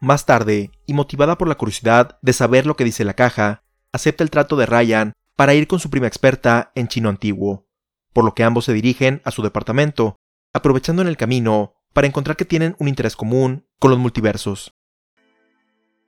Más 0.00 0.24
tarde, 0.24 0.70
y 0.86 0.94
motivada 0.94 1.36
por 1.36 1.46
la 1.46 1.56
curiosidad 1.56 2.18
de 2.22 2.32
saber 2.32 2.64
lo 2.64 2.74
que 2.74 2.84
dice 2.84 3.04
la 3.04 3.12
caja, 3.12 3.62
acepta 3.92 4.24
el 4.24 4.30
trato 4.30 4.56
de 4.56 4.64
Ryan 4.64 5.12
para 5.36 5.52
ir 5.52 5.66
con 5.66 5.78
su 5.78 5.90
prima 5.90 6.06
experta 6.06 6.72
en 6.74 6.88
chino 6.88 7.10
antiguo, 7.10 7.66
por 8.14 8.24
lo 8.24 8.34
que 8.34 8.42
ambos 8.42 8.64
se 8.64 8.72
dirigen 8.72 9.20
a 9.24 9.30
su 9.30 9.42
departamento, 9.42 10.16
aprovechando 10.54 11.02
en 11.02 11.08
el 11.08 11.18
camino 11.18 11.74
para 11.92 12.06
encontrar 12.06 12.36
que 12.38 12.46
tienen 12.46 12.76
un 12.78 12.88
interés 12.88 13.14
común 13.14 13.66
con 13.78 13.90
los 13.90 14.00
multiversos. 14.00 14.72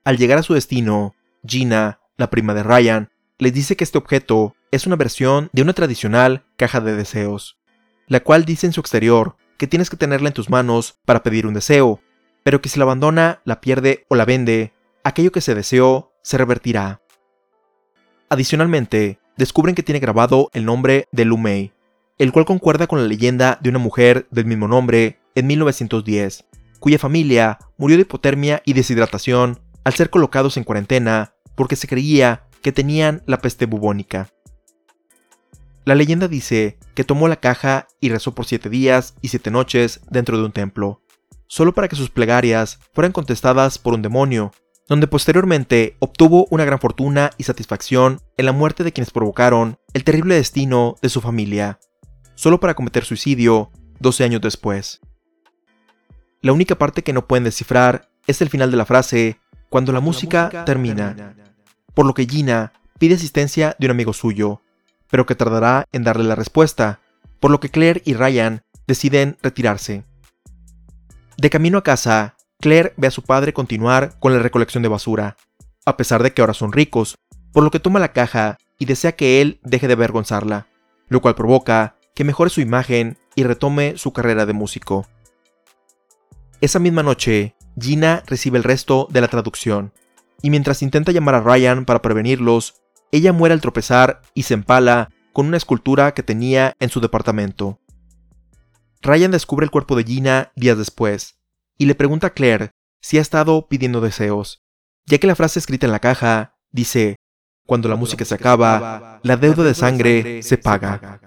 Al 0.03 0.17
llegar 0.17 0.39
a 0.39 0.43
su 0.43 0.55
destino, 0.55 1.13
Gina, 1.45 1.99
la 2.17 2.31
prima 2.31 2.55
de 2.55 2.63
Ryan, 2.63 3.11
les 3.37 3.53
dice 3.53 3.75
que 3.75 3.83
este 3.83 3.99
objeto 3.99 4.55
es 4.71 4.87
una 4.87 4.95
versión 4.95 5.49
de 5.53 5.61
una 5.61 5.73
tradicional 5.73 6.45
caja 6.57 6.81
de 6.81 6.95
deseos, 6.95 7.59
la 8.07 8.21
cual 8.21 8.43
dice 8.43 8.65
en 8.65 8.73
su 8.73 8.81
exterior 8.81 9.37
que 9.57 9.67
tienes 9.67 9.91
que 9.91 9.97
tenerla 9.97 10.29
en 10.29 10.33
tus 10.33 10.49
manos 10.49 10.99
para 11.05 11.21
pedir 11.21 11.45
un 11.45 11.53
deseo, 11.53 12.01
pero 12.43 12.61
que 12.61 12.69
si 12.69 12.79
la 12.79 12.83
abandona, 12.83 13.41
la 13.45 13.61
pierde 13.61 14.05
o 14.09 14.15
la 14.15 14.25
vende, 14.25 14.73
aquello 15.03 15.31
que 15.31 15.41
se 15.41 15.55
deseó 15.55 16.11
se 16.21 16.37
revertirá. 16.37 17.01
Adicionalmente, 18.29 19.19
descubren 19.37 19.75
que 19.75 19.83
tiene 19.83 19.99
grabado 19.99 20.49
el 20.53 20.65
nombre 20.65 21.07
de 21.11 21.25
Lu 21.25 21.37
Mei, 21.37 21.71
el 22.17 22.31
cual 22.31 22.45
concuerda 22.45 22.87
con 22.87 22.99
la 22.99 23.07
leyenda 23.07 23.57
de 23.61 23.69
una 23.69 23.79
mujer 23.79 24.27
del 24.31 24.45
mismo 24.45 24.67
nombre 24.67 25.19
en 25.35 25.47
1910, 25.47 26.45
cuya 26.79 26.99
familia 26.99 27.59
murió 27.77 27.97
de 27.97 28.01
hipotermia 28.01 28.61
y 28.65 28.73
deshidratación 28.73 29.59
al 29.83 29.93
ser 29.93 30.09
colocados 30.09 30.57
en 30.57 30.63
cuarentena 30.63 31.33
porque 31.55 31.75
se 31.75 31.87
creía 31.87 32.47
que 32.61 32.71
tenían 32.71 33.23
la 33.25 33.39
peste 33.39 33.65
bubónica. 33.65 34.29
La 35.85 35.95
leyenda 35.95 36.27
dice 36.27 36.77
que 36.95 37.03
tomó 37.03 37.27
la 37.27 37.35
caja 37.35 37.87
y 37.99 38.09
rezó 38.09 38.33
por 38.33 38.45
siete 38.45 38.69
días 38.69 39.15
y 39.21 39.27
siete 39.27 39.51
noches 39.51 39.99
dentro 40.09 40.37
de 40.37 40.45
un 40.45 40.53
templo, 40.53 41.01
solo 41.47 41.73
para 41.73 41.87
que 41.87 41.95
sus 41.95 42.09
plegarias 42.09 42.79
fueran 42.93 43.11
contestadas 43.11 43.77
por 43.77 43.93
un 43.93 44.01
demonio, 44.01 44.51
donde 44.87 45.07
posteriormente 45.07 45.95
obtuvo 45.99 46.47
una 46.49 46.65
gran 46.65 46.79
fortuna 46.79 47.31
y 47.37 47.43
satisfacción 47.43 48.21
en 48.37 48.45
la 48.45 48.51
muerte 48.51 48.83
de 48.83 48.91
quienes 48.91 49.11
provocaron 49.11 49.77
el 49.93 50.03
terrible 50.03 50.35
destino 50.35 50.95
de 51.01 51.09
su 51.09 51.21
familia, 51.21 51.79
solo 52.35 52.59
para 52.59 52.73
cometer 52.73 53.05
suicidio 53.05 53.71
12 53.99 54.23
años 54.23 54.41
después. 54.41 55.01
La 56.41 56.51
única 56.51 56.75
parte 56.75 57.03
que 57.03 57.13
no 57.13 57.27
pueden 57.27 57.45
descifrar 57.45 58.09
es 58.27 58.41
el 58.41 58.49
final 58.49 58.71
de 58.71 58.77
la 58.77 58.85
frase, 58.85 59.39
cuando 59.69 59.91
la, 59.91 60.01
música, 60.01 60.65
termina, 60.65 61.35
por 61.93 62.05
lo 62.05 62.13
que 62.13 62.27
Gina 62.27 62.73
pide 62.99 63.15
asistencia 63.15 63.75
de 63.79 63.87
un 63.87 63.91
amigo 63.91 64.13
suyo, 64.13 64.61
pero 65.09 65.25
que 65.25 65.35
tardará 65.35 65.87
en 65.91 66.03
darle 66.03 66.25
la 66.25 66.35
respuesta, 66.35 66.99
por 67.39 67.49
lo 67.51 67.59
que 67.59 67.69
Claire 67.69 68.01
y 68.05 68.13
Ryan 68.13 68.63
deciden 68.87 69.37
retirarse. 69.41 70.03
De 71.43 71.49
camino 71.49 71.77
a 71.77 71.83
casa, 71.83 72.37
Claire 72.61 72.93
ve 72.95 73.07
a 73.07 73.11
su 73.11 73.21
padre 73.21 73.51
continuar 73.51 74.17
con 74.19 74.31
la 74.31 74.39
recolección 74.39 74.81
de 74.81 74.87
basura, 74.87 75.35
a 75.85 75.97
pesar 75.97 76.23
de 76.23 76.33
que 76.33 76.41
ahora 76.41 76.53
son 76.53 76.71
ricos, 76.71 77.17
por 77.51 77.65
lo 77.65 77.69
que 77.69 77.81
toma 77.81 77.99
la 77.99 78.13
caja 78.13 78.57
y 78.79 78.85
desea 78.85 79.17
que 79.17 79.41
él 79.41 79.59
deje 79.61 79.87
de 79.87 79.93
avergonzarla, 79.95 80.67
lo 81.09 81.19
cual 81.19 81.35
provoca 81.35 81.97
que 82.15 82.23
mejore 82.23 82.49
su 82.49 82.61
imagen 82.61 83.17
y 83.35 83.43
retome 83.43 83.97
su 83.97 84.13
carrera 84.13 84.45
de 84.45 84.53
músico. 84.53 85.05
Esa 86.61 86.79
misma 86.79 87.03
noche, 87.03 87.57
Gina 87.77 88.23
recibe 88.25 88.57
el 88.57 88.63
resto 88.63 89.09
de 89.11 89.19
la 89.19 89.27
traducción, 89.27 89.91
y 90.41 90.49
mientras 90.49 90.81
intenta 90.81 91.11
llamar 91.11 91.35
a 91.35 91.41
Ryan 91.41 91.83
para 91.83 92.01
prevenirlos, 92.01 92.75
ella 93.11 93.33
muere 93.33 93.51
al 93.51 93.59
tropezar 93.59 94.21
y 94.33 94.43
se 94.43 94.53
empala 94.53 95.09
con 95.33 95.47
una 95.47 95.57
escultura 95.57 96.13
que 96.13 96.23
tenía 96.23 96.73
en 96.79 96.87
su 96.87 97.01
departamento. 97.01 97.81
Ryan 99.03 99.31
descubre 99.31 99.65
el 99.65 99.71
cuerpo 99.71 99.97
de 99.97 100.05
Gina 100.05 100.53
días 100.55 100.77
después, 100.77 101.37
y 101.77 101.85
le 101.85 101.95
pregunta 101.95 102.27
a 102.27 102.29
Claire 102.33 102.71
si 103.01 103.17
ha 103.17 103.21
estado 103.21 103.67
pidiendo 103.67 103.99
deseos, 103.99 104.63
ya 105.05 105.17
que 105.17 105.27
la 105.27 105.35
frase 105.35 105.59
escrita 105.59 105.85
en 105.85 105.91
la 105.91 105.99
caja 105.99 106.57
dice, 106.71 107.17
cuando 107.65 107.89
la 107.89 107.97
música 107.97 108.23
se 108.23 108.33
acaba, 108.33 109.19
la 109.21 109.37
deuda 109.37 109.63
de 109.63 109.73
sangre 109.73 110.41
se 110.41 110.57
paga. 110.57 111.19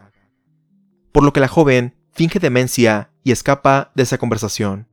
Por 1.13 1.23
lo 1.23 1.35
que 1.35 1.41
la 1.41 1.49
joven 1.49 1.95
finge 2.13 2.39
demencia 2.39 3.11
y 3.23 3.31
escapa 3.31 3.93
de 3.95 4.05
esa 4.05 4.17
conversación. 4.17 4.89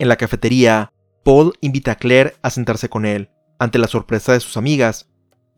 En 0.00 0.08
la 0.08 0.16
cafetería, 0.16 0.92
Paul 1.24 1.52
invita 1.60 1.92
a 1.92 1.96
Claire 1.96 2.34
a 2.42 2.50
sentarse 2.50 2.88
con 2.88 3.06
él, 3.06 3.30
ante 3.60 3.78
la 3.78 3.86
sorpresa 3.86 4.32
de 4.32 4.40
sus 4.40 4.56
amigas, 4.56 5.08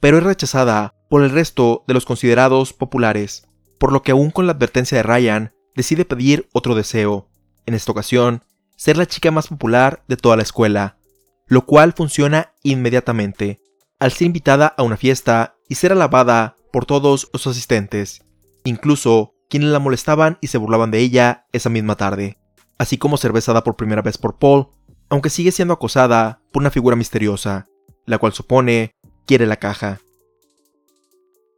pero 0.01 0.19
es 0.19 0.25
rechazada 0.25 0.93
por 1.09 1.23
el 1.23 1.31
resto 1.31 1.85
de 1.89 1.95
los 1.95 2.05
considerados 2.05 2.75
populares, 2.75 3.49
por 3.79 3.93
lo 3.93 4.03
que 4.03 4.13
aún 4.13 4.31
con 4.31 4.47
la 4.47 4.53
advertencia 4.53 4.99
de 4.99 5.03
Ryan, 5.03 5.56
decide 5.77 6.05
pedir 6.05 6.49
otro 6.53 6.75
deseo, 6.75 7.29
en 7.67 7.75
esta 7.75 7.93
ocasión, 7.93 8.43
ser 8.77 8.97
la 8.97 9.07
chica 9.07 9.31
más 9.31 9.49
popular 9.49 10.03
de 10.09 10.17
toda 10.17 10.37
la 10.37 10.43
escuela, 10.43 10.99
lo 11.47 11.65
cual 11.67 11.93
funciona 11.93 12.53
inmediatamente, 12.63 13.61
al 13.99 14.13
ser 14.13 14.27
invitada 14.27 14.67
a 14.67 14.83
una 14.83 14.97
fiesta 14.97 15.55
y 15.69 15.77
ser 15.77 15.93
alabada 15.93 16.57
por 16.73 16.87
todos 16.87 17.29
los 17.33 17.47
asistentes, 17.47 18.23
incluso 18.65 19.35
quienes 19.49 19.71
la 19.71 19.79
molestaban 19.79 20.39
y 20.41 20.49
se 20.49 20.59
burlaban 20.59 20.91
de 20.91 20.99
ella 20.99 21.47
esa 21.53 21.71
misma 21.71 21.97
tarde 21.97 22.39
así 22.79 22.99
como 22.99 23.17
ser 23.17 23.33
besada 23.33 23.65
por 23.65 23.77
primera 23.77 24.03
vez 24.03 24.19
por 24.19 24.39
Paul, 24.39 24.69
aunque 25.09 25.31
sigue 25.31 25.53
siendo 25.53 25.75
acosada 25.75 26.41
por 26.53 26.63
una 26.63 26.71
figura 26.71 26.97
misteriosa, 26.97 27.69
la 28.05 28.19
cual 28.19 28.33
supone 28.33 28.95
quiere 29.27 29.47
la 29.47 29.57
caja. 29.57 30.01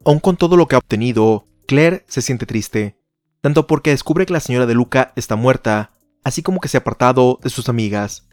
Aun 0.05 0.19
con 0.19 0.37
todo 0.37 0.55
lo 0.55 0.67
que 0.67 0.75
ha 0.75 0.79
obtenido, 0.79 1.45
Claire 1.67 2.05
se 2.07 2.21
siente 2.21 2.45
triste, 2.45 2.97
tanto 3.41 3.67
porque 3.67 3.91
descubre 3.91 4.25
que 4.25 4.33
la 4.33 4.39
señora 4.39 4.65
de 4.65 4.73
Luca 4.73 5.13
está 5.15 5.35
muerta, 5.35 5.91
así 6.23 6.43
como 6.43 6.59
que 6.59 6.67
se 6.67 6.77
ha 6.77 6.81
apartado 6.81 7.39
de 7.41 7.49
sus 7.49 7.69
amigas, 7.69 8.27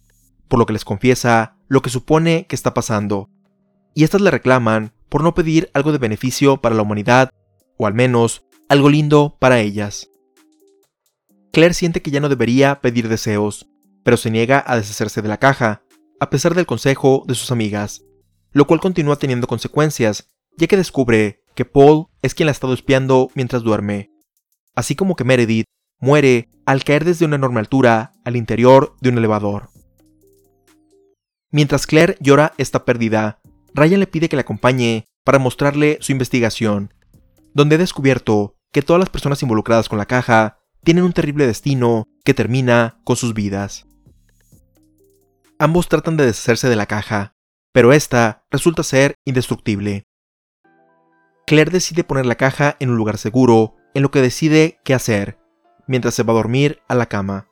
por 0.49 0.59
lo 0.59 0.67
que 0.67 0.73
les 0.73 0.85
confiesa 0.85 1.57
lo 1.69 1.83
que 1.83 1.91
supone 1.91 2.47
que 2.47 2.57
está 2.57 2.75
pasando, 2.75 3.31
y 3.95 4.05
estas 4.05 4.21
le 4.21 4.31
reclaman 4.31 4.93
por 5.09 5.23
no 5.23 5.35
pedir 5.35 5.71
algo 5.75 5.93
de 5.93 5.99
beneficio 5.99 6.59
para 6.59 6.75
la 6.75 6.83
humanidad, 6.83 7.31
o 7.77 7.87
al 7.87 7.95
menos 7.95 8.47
algo 8.69 8.89
lindo 8.89 9.37
para 9.39 9.61
ellas. 9.61 10.11
Claire 11.53 11.75
siente 11.75 12.03
que 12.03 12.11
ya 12.11 12.21
no 12.21 12.29
debería 12.29 12.81
pedir 12.81 13.09
deseos, 13.09 13.69
pero 14.03 14.17
se 14.17 14.31
niega 14.31 14.63
a 14.67 14.77
deshacerse 14.77 15.23
de 15.23 15.29
la 15.29 15.39
caja, 15.39 15.83
a 16.21 16.31
pesar 16.31 16.55
del 16.55 16.67
consejo 16.67 17.25
de 17.27 17.35
sus 17.35 17.51
amigas, 17.51 18.03
lo 18.53 18.67
cual 18.67 18.81
continúa 18.81 19.17
teniendo 19.17 19.47
consecuencias, 19.47 20.29
ya 20.57 20.67
que 20.67 20.77
descubre 20.77 21.43
que 21.55 21.65
Paul 21.65 22.07
es 22.23 22.35
quien 22.35 22.47
la 22.47 22.51
ha 22.51 22.53
estado 22.53 22.75
espiando 22.75 23.31
mientras 23.35 23.63
duerme, 23.63 24.11
así 24.77 24.95
como 24.95 25.17
que 25.17 25.25
Meredith 25.25 25.67
muere 25.99 26.49
al 26.67 26.85
caer 26.85 27.05
desde 27.05 27.25
una 27.25 27.37
enorme 27.37 27.61
altura 27.61 28.13
al 28.25 28.37
interior 28.37 28.95
de 29.01 29.09
un 29.09 29.19
elevador. 29.19 29.71
Mientras 31.51 31.87
Claire 31.87 32.17
llora 32.21 32.53
esta 32.59 32.85
pérdida, 32.85 33.41
Ryan 33.75 34.01
le 34.01 34.07
pide 34.07 34.29
que 34.29 34.37
la 34.37 34.43
acompañe 34.43 35.07
para 35.25 35.39
mostrarle 35.39 35.99
su 36.01 36.13
investigación, 36.13 36.93
donde 37.55 37.77
ha 37.77 37.79
descubierto 37.79 38.55
que 38.73 38.83
todas 38.83 39.01
las 39.01 39.11
personas 39.11 39.43
involucradas 39.43 39.89
con 39.89 39.99
la 39.99 40.07
caja 40.07 40.59
tienen 40.85 41.05
un 41.05 41.13
terrible 41.13 41.47
destino 41.47 42.05
que 42.25 42.35
termina 42.35 43.01
con 43.05 43.17
sus 43.17 43.35
vidas. 43.35 43.87
Ambos 45.59 45.89
tratan 45.89 46.17
de 46.17 46.27
deshacerse 46.27 46.69
de 46.69 46.77
la 46.77 46.87
caja, 46.87 47.35
pero 47.73 47.93
esta 47.93 48.45
resulta 48.51 48.83
ser 48.83 49.15
indestructible. 49.25 50.05
Claire 51.47 51.71
decide 51.71 52.05
poner 52.05 52.27
la 52.27 52.35
caja 52.35 52.77
en 52.81 52.91
un 52.91 52.97
lugar 52.97 53.19
seguro, 53.19 53.77
en 53.97 54.03
lo 54.03 54.11
que 54.11 54.21
decide 54.21 54.79
qué 54.85 54.93
hacer, 54.93 55.39
mientras 55.87 56.13
se 56.13 56.23
va 56.23 56.35
a 56.35 56.37
dormir 56.37 56.83
a 56.87 56.95
la 56.95 57.07
cama. 57.07 57.49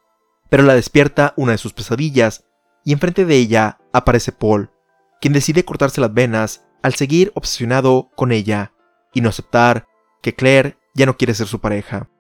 Pero 0.51 0.63
la 0.63 0.75
despierta 0.75 1.33
una 1.39 1.53
de 1.53 1.59
sus 1.59 1.73
pesadillas, 1.73 2.45
y 2.85 2.93
enfrente 2.93 3.25
de 3.25 3.35
ella 3.37 3.79
aparece 3.95 4.31
Paul, 4.31 4.71
quien 5.23 5.33
decide 5.33 5.65
cortarse 5.65 6.03
las 6.03 6.13
venas 6.13 6.67
al 6.83 6.93
seguir 6.97 7.33
obsesionado 7.35 8.11
con 8.15 8.31
ella, 8.31 8.75
y 9.15 9.23
no 9.23 9.31
aceptar 9.31 9.87
que 10.21 10.35
Claire 10.35 10.77
ya 10.93 11.07
no 11.07 11.17
quiere 11.17 11.33
ser 11.33 11.47
su 11.47 11.63
pareja. 11.63 12.11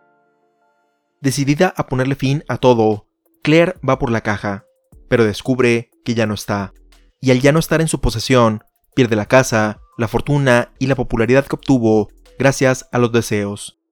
Decidida 1.20 1.74
a 1.76 1.86
ponerle 1.86 2.14
fin 2.14 2.44
a 2.48 2.56
todo, 2.56 3.06
Claire 3.42 3.74
va 3.86 3.98
por 3.98 4.10
la 4.10 4.22
caja, 4.22 4.64
pero 5.10 5.26
descubre 5.26 5.90
que 6.02 6.14
ya 6.14 6.24
no 6.24 6.32
está, 6.32 6.72
y 7.20 7.30
al 7.30 7.40
ya 7.42 7.52
no 7.52 7.58
estar 7.58 7.82
en 7.82 7.88
su 7.88 8.00
posesión, 8.00 8.64
pierde 8.94 9.16
la 9.16 9.26
casa, 9.26 9.82
la 9.98 10.08
fortuna 10.08 10.72
y 10.78 10.86
la 10.86 10.94
popularidad 10.94 11.44
que 11.44 11.56
obtuvo 11.56 12.08
gracias 12.38 12.88
a 12.90 12.98
los 12.98 13.12
deseos. 13.12 13.83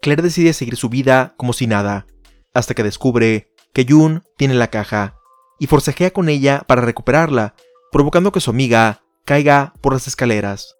Claire 0.00 0.22
decide 0.22 0.52
seguir 0.52 0.76
su 0.76 0.88
vida 0.88 1.34
como 1.36 1.52
si 1.52 1.66
nada, 1.66 2.06
hasta 2.54 2.74
que 2.74 2.82
descubre 2.82 3.52
que 3.72 3.86
Jun 3.88 4.22
tiene 4.36 4.54
la 4.54 4.68
caja, 4.68 5.16
y 5.58 5.66
forcejea 5.66 6.10
con 6.12 6.28
ella 6.28 6.64
para 6.66 6.82
recuperarla, 6.82 7.54
provocando 7.92 8.32
que 8.32 8.40
su 8.40 8.50
amiga 8.50 9.02
caiga 9.26 9.74
por 9.82 9.92
las 9.92 10.06
escaleras. 10.06 10.76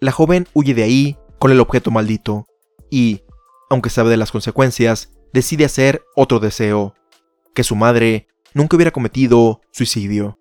La 0.00 0.10
joven 0.10 0.48
huye 0.52 0.74
de 0.74 0.82
ahí 0.82 1.18
con 1.38 1.52
el 1.52 1.60
objeto 1.60 1.90
maldito, 1.90 2.46
y, 2.90 3.22
aunque 3.70 3.90
sabe 3.90 4.10
de 4.10 4.16
las 4.16 4.32
consecuencias, 4.32 5.12
decide 5.32 5.64
hacer 5.64 6.04
otro 6.16 6.40
deseo, 6.40 6.94
que 7.54 7.64
su 7.64 7.76
madre 7.76 8.26
nunca 8.52 8.76
hubiera 8.76 8.90
cometido 8.90 9.60
suicidio. 9.70 10.38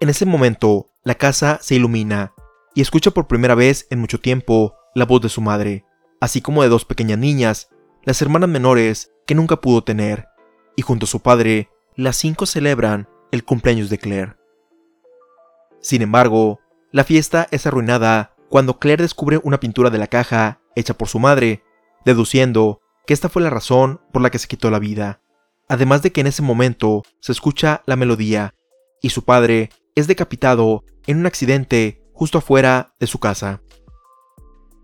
En 0.00 0.08
ese 0.08 0.26
momento, 0.26 0.86
la 1.04 1.14
casa 1.14 1.58
se 1.62 1.76
ilumina 1.76 2.34
y 2.74 2.80
escucha 2.80 3.12
por 3.12 3.28
primera 3.28 3.54
vez 3.54 3.86
en 3.90 4.00
mucho 4.00 4.20
tiempo 4.20 4.74
la 4.96 5.04
voz 5.04 5.20
de 5.20 5.28
su 5.28 5.42
madre, 5.42 5.84
así 6.22 6.40
como 6.40 6.62
de 6.62 6.70
dos 6.70 6.86
pequeñas 6.86 7.18
niñas, 7.18 7.68
las 8.04 8.22
hermanas 8.22 8.48
menores 8.48 9.12
que 9.26 9.34
nunca 9.34 9.60
pudo 9.60 9.84
tener, 9.84 10.26
y 10.74 10.80
junto 10.80 11.04
a 11.04 11.06
su 11.06 11.20
padre, 11.20 11.68
las 11.96 12.16
cinco 12.16 12.46
celebran 12.46 13.06
el 13.30 13.44
cumpleaños 13.44 13.90
de 13.90 13.98
Claire. 13.98 14.36
Sin 15.82 16.00
embargo, 16.00 16.60
la 16.92 17.04
fiesta 17.04 17.46
es 17.50 17.66
arruinada 17.66 18.36
cuando 18.48 18.78
Claire 18.78 19.02
descubre 19.02 19.38
una 19.42 19.60
pintura 19.60 19.90
de 19.90 19.98
la 19.98 20.06
caja 20.06 20.62
hecha 20.74 20.94
por 20.94 21.08
su 21.08 21.18
madre, 21.18 21.62
deduciendo 22.06 22.80
que 23.06 23.12
esta 23.12 23.28
fue 23.28 23.42
la 23.42 23.50
razón 23.50 24.00
por 24.14 24.22
la 24.22 24.30
que 24.30 24.38
se 24.38 24.48
quitó 24.48 24.70
la 24.70 24.78
vida. 24.78 25.20
Además 25.68 26.00
de 26.00 26.10
que 26.10 26.22
en 26.22 26.28
ese 26.28 26.40
momento 26.40 27.02
se 27.20 27.32
escucha 27.32 27.82
la 27.84 27.96
melodía, 27.96 28.54
y 29.02 29.10
su 29.10 29.26
padre 29.26 29.68
es 29.94 30.06
decapitado 30.06 30.84
en 31.06 31.18
un 31.18 31.26
accidente 31.26 32.02
justo 32.14 32.38
afuera 32.38 32.94
de 32.98 33.06
su 33.06 33.18
casa. 33.18 33.60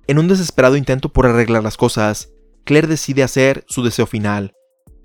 En 0.07 0.19
un 0.19 0.29
desesperado 0.29 0.77
intento 0.77 1.13
por 1.13 1.27
arreglar 1.27 1.63
las 1.63 1.77
cosas, 1.77 2.33
Claire 2.65 2.89
decide 2.89 3.23
hacer 3.23 3.65
su 3.69 3.83
deseo 3.83 4.07
final, 4.07 4.55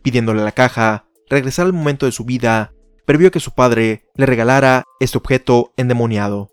pidiéndole 0.01 0.41
a 0.41 0.45
la 0.45 0.51
caja 0.51 1.07
regresar 1.29 1.65
al 1.65 1.73
momento 1.73 2.05
de 2.05 2.11
su 2.11 2.25
vida 2.25 2.73
previo 3.05 3.29
a 3.29 3.31
que 3.31 3.39
su 3.39 3.51
padre 3.51 4.09
le 4.15 4.25
regalara 4.25 4.83
este 4.99 5.17
objeto 5.17 5.73
endemoniado. 5.77 6.49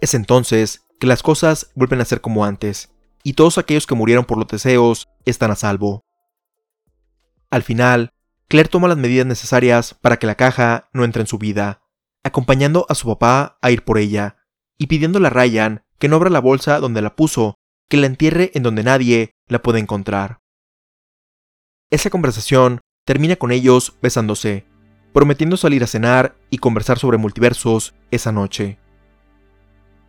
Es 0.00 0.14
entonces 0.14 0.86
que 0.98 1.06
las 1.06 1.22
cosas 1.22 1.70
vuelven 1.74 2.00
a 2.00 2.04
ser 2.04 2.20
como 2.20 2.44
antes, 2.44 2.92
y 3.22 3.34
todos 3.34 3.58
aquellos 3.58 3.86
que 3.86 3.94
murieron 3.94 4.24
por 4.24 4.38
los 4.38 4.48
deseos 4.48 5.08
están 5.24 5.50
a 5.50 5.56
salvo. 5.56 6.04
Al 7.50 7.62
final, 7.62 8.10
Claire 8.48 8.68
toma 8.68 8.88
las 8.88 8.96
medidas 8.96 9.26
necesarias 9.26 9.94
para 9.94 10.16
que 10.16 10.26
la 10.26 10.34
caja 10.34 10.88
no 10.92 11.04
entre 11.04 11.22
en 11.22 11.26
su 11.26 11.38
vida, 11.38 11.82
acompañando 12.22 12.86
a 12.88 12.94
su 12.94 13.06
papá 13.08 13.58
a 13.60 13.70
ir 13.70 13.84
por 13.84 13.98
ella, 13.98 14.36
y 14.78 14.86
pidiéndole 14.86 15.26
a 15.26 15.30
Ryan 15.30 15.84
que 16.02 16.08
no 16.08 16.16
abra 16.16 16.30
la 16.30 16.40
bolsa 16.40 16.80
donde 16.80 17.00
la 17.00 17.14
puso, 17.14 17.54
que 17.88 17.96
la 17.96 18.08
entierre 18.08 18.50
en 18.54 18.64
donde 18.64 18.82
nadie 18.82 19.36
la 19.46 19.62
puede 19.62 19.78
encontrar. 19.78 20.40
Esa 21.92 22.10
conversación 22.10 22.80
termina 23.06 23.36
con 23.36 23.52
ellos 23.52 23.94
besándose, 24.02 24.66
prometiendo 25.12 25.56
salir 25.56 25.84
a 25.84 25.86
cenar 25.86 26.34
y 26.50 26.58
conversar 26.58 26.98
sobre 26.98 27.18
multiversos 27.18 27.94
esa 28.10 28.32
noche. 28.32 28.78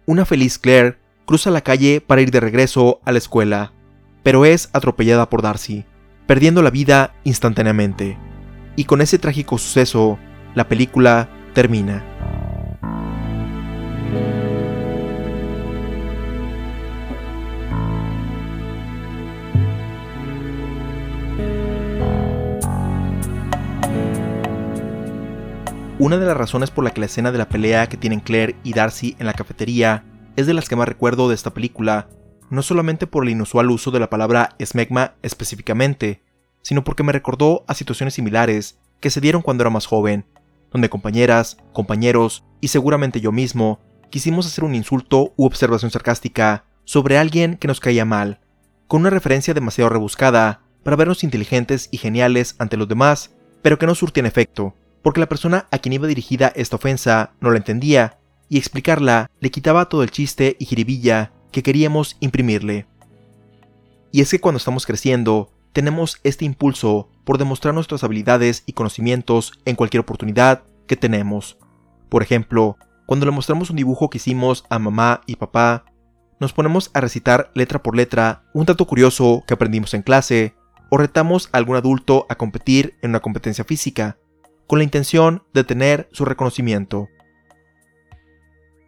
Una 0.07 0.25
feliz 0.25 0.57
Claire 0.57 0.97
cruza 1.27 1.51
la 1.51 1.61
calle 1.61 2.01
para 2.01 2.21
ir 2.21 2.31
de 2.31 2.39
regreso 2.39 2.99
a 3.05 3.11
la 3.11 3.19
escuela, 3.19 3.71
pero 4.23 4.45
es 4.45 4.71
atropellada 4.73 5.29
por 5.29 5.43
Darcy, 5.43 5.85
perdiendo 6.25 6.63
la 6.63 6.71
vida 6.71 7.13
instantáneamente. 7.23 8.17
Y 8.75 8.85
con 8.85 8.99
ese 8.99 9.19
trágico 9.19 9.59
suceso, 9.59 10.17
la 10.55 10.67
película 10.67 11.29
termina. 11.53 12.12
Una 26.03 26.17
de 26.17 26.25
las 26.25 26.35
razones 26.35 26.69
por 26.69 26.83
la 26.83 26.91
que 26.91 26.99
la 26.99 27.05
escena 27.05 27.31
de 27.31 27.37
la 27.37 27.47
pelea 27.47 27.87
que 27.87 27.95
tienen 27.95 28.19
Claire 28.19 28.57
y 28.61 28.73
Darcy 28.73 29.15
en 29.19 29.25
la 29.25 29.31
cafetería 29.31 30.03
es 30.35 30.45
de 30.45 30.53
las 30.53 30.67
que 30.67 30.75
más 30.75 30.85
recuerdo 30.85 31.29
de 31.29 31.35
esta 31.35 31.53
película, 31.53 32.09
no 32.49 32.61
solamente 32.61 33.07
por 33.07 33.23
el 33.23 33.29
inusual 33.29 33.71
uso 33.71 33.89
de 33.89 34.01
la 34.01 34.09
palabra 34.09 34.53
smegma 34.61 35.13
específicamente, 35.21 36.21
sino 36.61 36.83
porque 36.83 37.03
me 37.03 37.13
recordó 37.13 37.63
a 37.69 37.73
situaciones 37.73 38.15
similares 38.15 38.79
que 38.99 39.11
se 39.11 39.21
dieron 39.21 39.41
cuando 39.41 39.63
era 39.63 39.69
más 39.69 39.85
joven, 39.85 40.25
donde 40.73 40.89
compañeras, 40.89 41.55
compañeros 41.71 42.43
y 42.59 42.67
seguramente 42.67 43.21
yo 43.21 43.31
mismo 43.31 43.79
quisimos 44.09 44.45
hacer 44.45 44.65
un 44.65 44.75
insulto 44.75 45.31
u 45.37 45.45
observación 45.45 45.89
sarcástica 45.89 46.65
sobre 46.83 47.17
alguien 47.17 47.55
que 47.55 47.69
nos 47.69 47.79
caía 47.79 48.03
mal, 48.03 48.41
con 48.87 48.99
una 48.99 49.09
referencia 49.09 49.53
demasiado 49.53 49.89
rebuscada 49.89 50.63
para 50.83 50.97
vernos 50.97 51.23
inteligentes 51.23 51.87
y 51.91 51.97
geniales 51.97 52.57
ante 52.59 52.75
los 52.75 52.89
demás, 52.89 53.33
pero 53.61 53.79
que 53.79 53.85
no 53.85 53.95
surtían 53.95 54.25
efecto, 54.25 54.75
porque 55.03 55.19
la 55.19 55.29
persona 55.29 55.67
a 55.69 55.77
quien 55.77 55.93
iba 55.93 56.07
dirigida 56.07 56.51
esta 56.55 56.77
ofensa 56.77 57.33
no 57.39 57.51
la 57.51 57.57
entendía, 57.57 58.17
y 58.49 58.57
explicarla 58.57 59.29
le 59.39 59.51
quitaba 59.51 59.89
todo 59.89 60.03
el 60.03 60.11
chiste 60.11 60.55
y 60.59 60.65
jiribilla 60.65 61.31
que 61.51 61.63
queríamos 61.63 62.17
imprimirle. 62.19 62.87
Y 64.11 64.21
es 64.21 64.31
que 64.31 64.39
cuando 64.39 64.57
estamos 64.57 64.85
creciendo, 64.85 65.51
tenemos 65.73 66.19
este 66.23 66.45
impulso 66.45 67.09
por 67.23 67.37
demostrar 67.37 67.73
nuestras 67.73 68.03
habilidades 68.03 68.63
y 68.65 68.73
conocimientos 68.73 69.53
en 69.65 69.75
cualquier 69.75 70.01
oportunidad 70.01 70.63
que 70.87 70.95
tenemos. 70.95 71.57
Por 72.09 72.21
ejemplo, 72.21 72.77
cuando 73.05 73.25
le 73.25 73.31
mostramos 73.31 73.69
un 73.69 73.75
dibujo 73.75 74.09
que 74.09 74.17
hicimos 74.17 74.65
a 74.69 74.77
mamá 74.77 75.21
y 75.25 75.35
papá, 75.35 75.85
nos 76.39 76.53
ponemos 76.53 76.91
a 76.93 77.01
recitar 77.01 77.51
letra 77.55 77.81
por 77.81 77.95
letra 77.95 78.43
un 78.53 78.65
dato 78.65 78.85
curioso 78.85 79.43
que 79.47 79.53
aprendimos 79.53 79.93
en 79.93 80.03
clase, 80.03 80.55
o 80.89 80.97
retamos 80.97 81.49
a 81.51 81.57
algún 81.57 81.75
adulto 81.75 82.27
a 82.29 82.35
competir 82.35 82.95
en 83.01 83.09
una 83.09 83.19
competencia 83.19 83.63
física, 83.63 84.17
con 84.67 84.79
la 84.79 84.83
intención 84.83 85.43
de 85.53 85.63
tener 85.63 86.09
su 86.11 86.25
reconocimiento. 86.25 87.09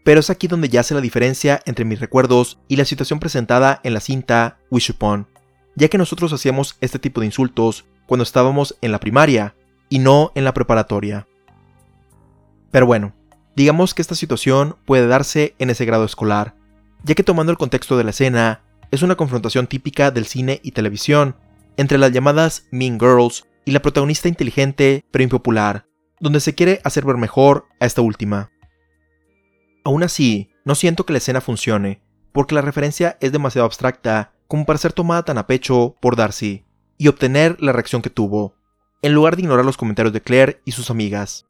Pero 0.04 0.20
es 0.20 0.30
aquí 0.30 0.48
donde 0.48 0.70
yace 0.70 0.94
la 0.94 1.02
diferencia 1.02 1.62
entre 1.66 1.86
mis 1.86 2.00
recuerdos 2.00 2.60
y 2.68 2.76
la 2.76 2.86
situación 2.86 3.20
presentada 3.20 3.82
en 3.84 3.94
la 3.94 4.00
cinta 4.00 4.60
Wish 4.70 4.92
Upon, 4.92 5.28
ya 5.76 5.88
que 5.88 5.98
nosotros 5.98 6.32
hacíamos 6.32 6.78
este 6.82 7.00
tipo 7.00 7.22
de 7.22 7.28
insultos 7.28 7.86
cuando 8.06 8.24
estábamos 8.24 8.78
en 8.82 8.92
la 8.92 9.00
primaria 9.00 9.56
y 9.90 10.00
no 10.00 10.32
en 10.36 10.44
la 10.44 10.54
preparatoria. 10.54 11.28
Pero 12.72 12.86
bueno, 12.86 13.14
digamos 13.56 13.94
que 13.94 14.02
esta 14.02 14.16
situación 14.16 14.76
puede 14.86 15.08
darse 15.08 15.56
en 15.60 15.70
ese 15.70 15.86
grado 15.86 16.06
escolar, 16.06 16.56
ya 17.04 17.16
que 17.16 17.24
tomando 17.24 17.52
el 17.52 17.58
contexto 17.58 17.98
de 17.98 18.04
la 18.04 18.10
escena, 18.12 18.62
es 18.92 19.02
una 19.02 19.16
confrontación 19.16 19.68
típica 19.68 20.12
del 20.12 20.26
cine 20.26 20.60
y 20.64 20.72
televisión 20.72 21.36
entre 21.78 21.98
las 21.98 22.12
llamadas 22.12 22.68
Mean 22.72 23.00
Girls 23.00 23.46
y 23.66 23.72
la 23.72 23.82
protagonista 23.82 24.30
inteligente 24.30 25.04
pero 25.12 25.24
impopular, 25.24 25.88
donde 26.20 26.40
se 26.40 26.56
quiere 26.56 26.80
hacer 26.84 27.06
ver 27.06 27.18
mejor 27.18 27.66
a 27.80 27.86
esta 27.86 28.02
última. 28.02 28.52
Aún 29.84 30.04
así, 30.04 30.50
no 30.64 30.76
siento 30.76 31.06
que 31.06 31.14
la 31.14 31.18
escena 31.18 31.42
funcione, 31.42 32.02
porque 32.32 32.56
la 32.56 32.62
referencia 32.62 33.18
es 33.20 33.32
demasiado 33.32 33.66
abstracta 33.66 34.34
como 34.48 34.66
para 34.66 34.80
ser 34.80 34.94
tomada 34.94 35.24
tan 35.24 35.38
a 35.38 35.48
pecho 35.48 35.96
por 36.00 36.16
Darcy 36.16 36.66
y 36.98 37.08
obtener 37.08 37.62
la 37.62 37.72
reacción 37.72 38.02
que 38.02 38.10
tuvo, 38.10 38.56
en 39.02 39.14
lugar 39.14 39.36
de 39.36 39.44
ignorar 39.44 39.66
los 39.66 39.78
comentarios 39.78 40.14
de 40.14 40.22
Claire 40.22 40.62
y 40.66 40.72
sus 40.72 40.90
amigas. 40.90 41.46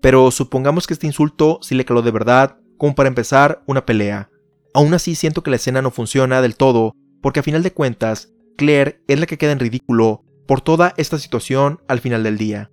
Pero 0.00 0.30
supongamos 0.30 0.86
que 0.86 0.94
este 0.94 1.06
insulto 1.06 1.58
sí 1.62 1.74
le 1.74 1.84
caló 1.84 2.02
de 2.02 2.10
verdad, 2.10 2.58
como 2.76 2.94
para 2.94 3.08
empezar 3.08 3.62
una 3.66 3.84
pelea. 3.84 4.30
Aún 4.74 4.94
así 4.94 5.14
siento 5.14 5.42
que 5.42 5.50
la 5.50 5.56
escena 5.56 5.82
no 5.82 5.90
funciona 5.90 6.40
del 6.40 6.56
todo, 6.56 6.94
porque 7.20 7.40
a 7.40 7.42
final 7.42 7.62
de 7.62 7.72
cuentas, 7.72 8.32
Claire 8.56 9.02
es 9.08 9.18
la 9.18 9.26
que 9.26 9.38
queda 9.38 9.52
en 9.52 9.60
ridículo 9.60 10.24
por 10.48 10.62
toda 10.62 10.94
esta 10.96 11.18
situación 11.18 11.82
al 11.88 12.00
final 12.00 12.22
del 12.22 12.38
día. 12.38 12.72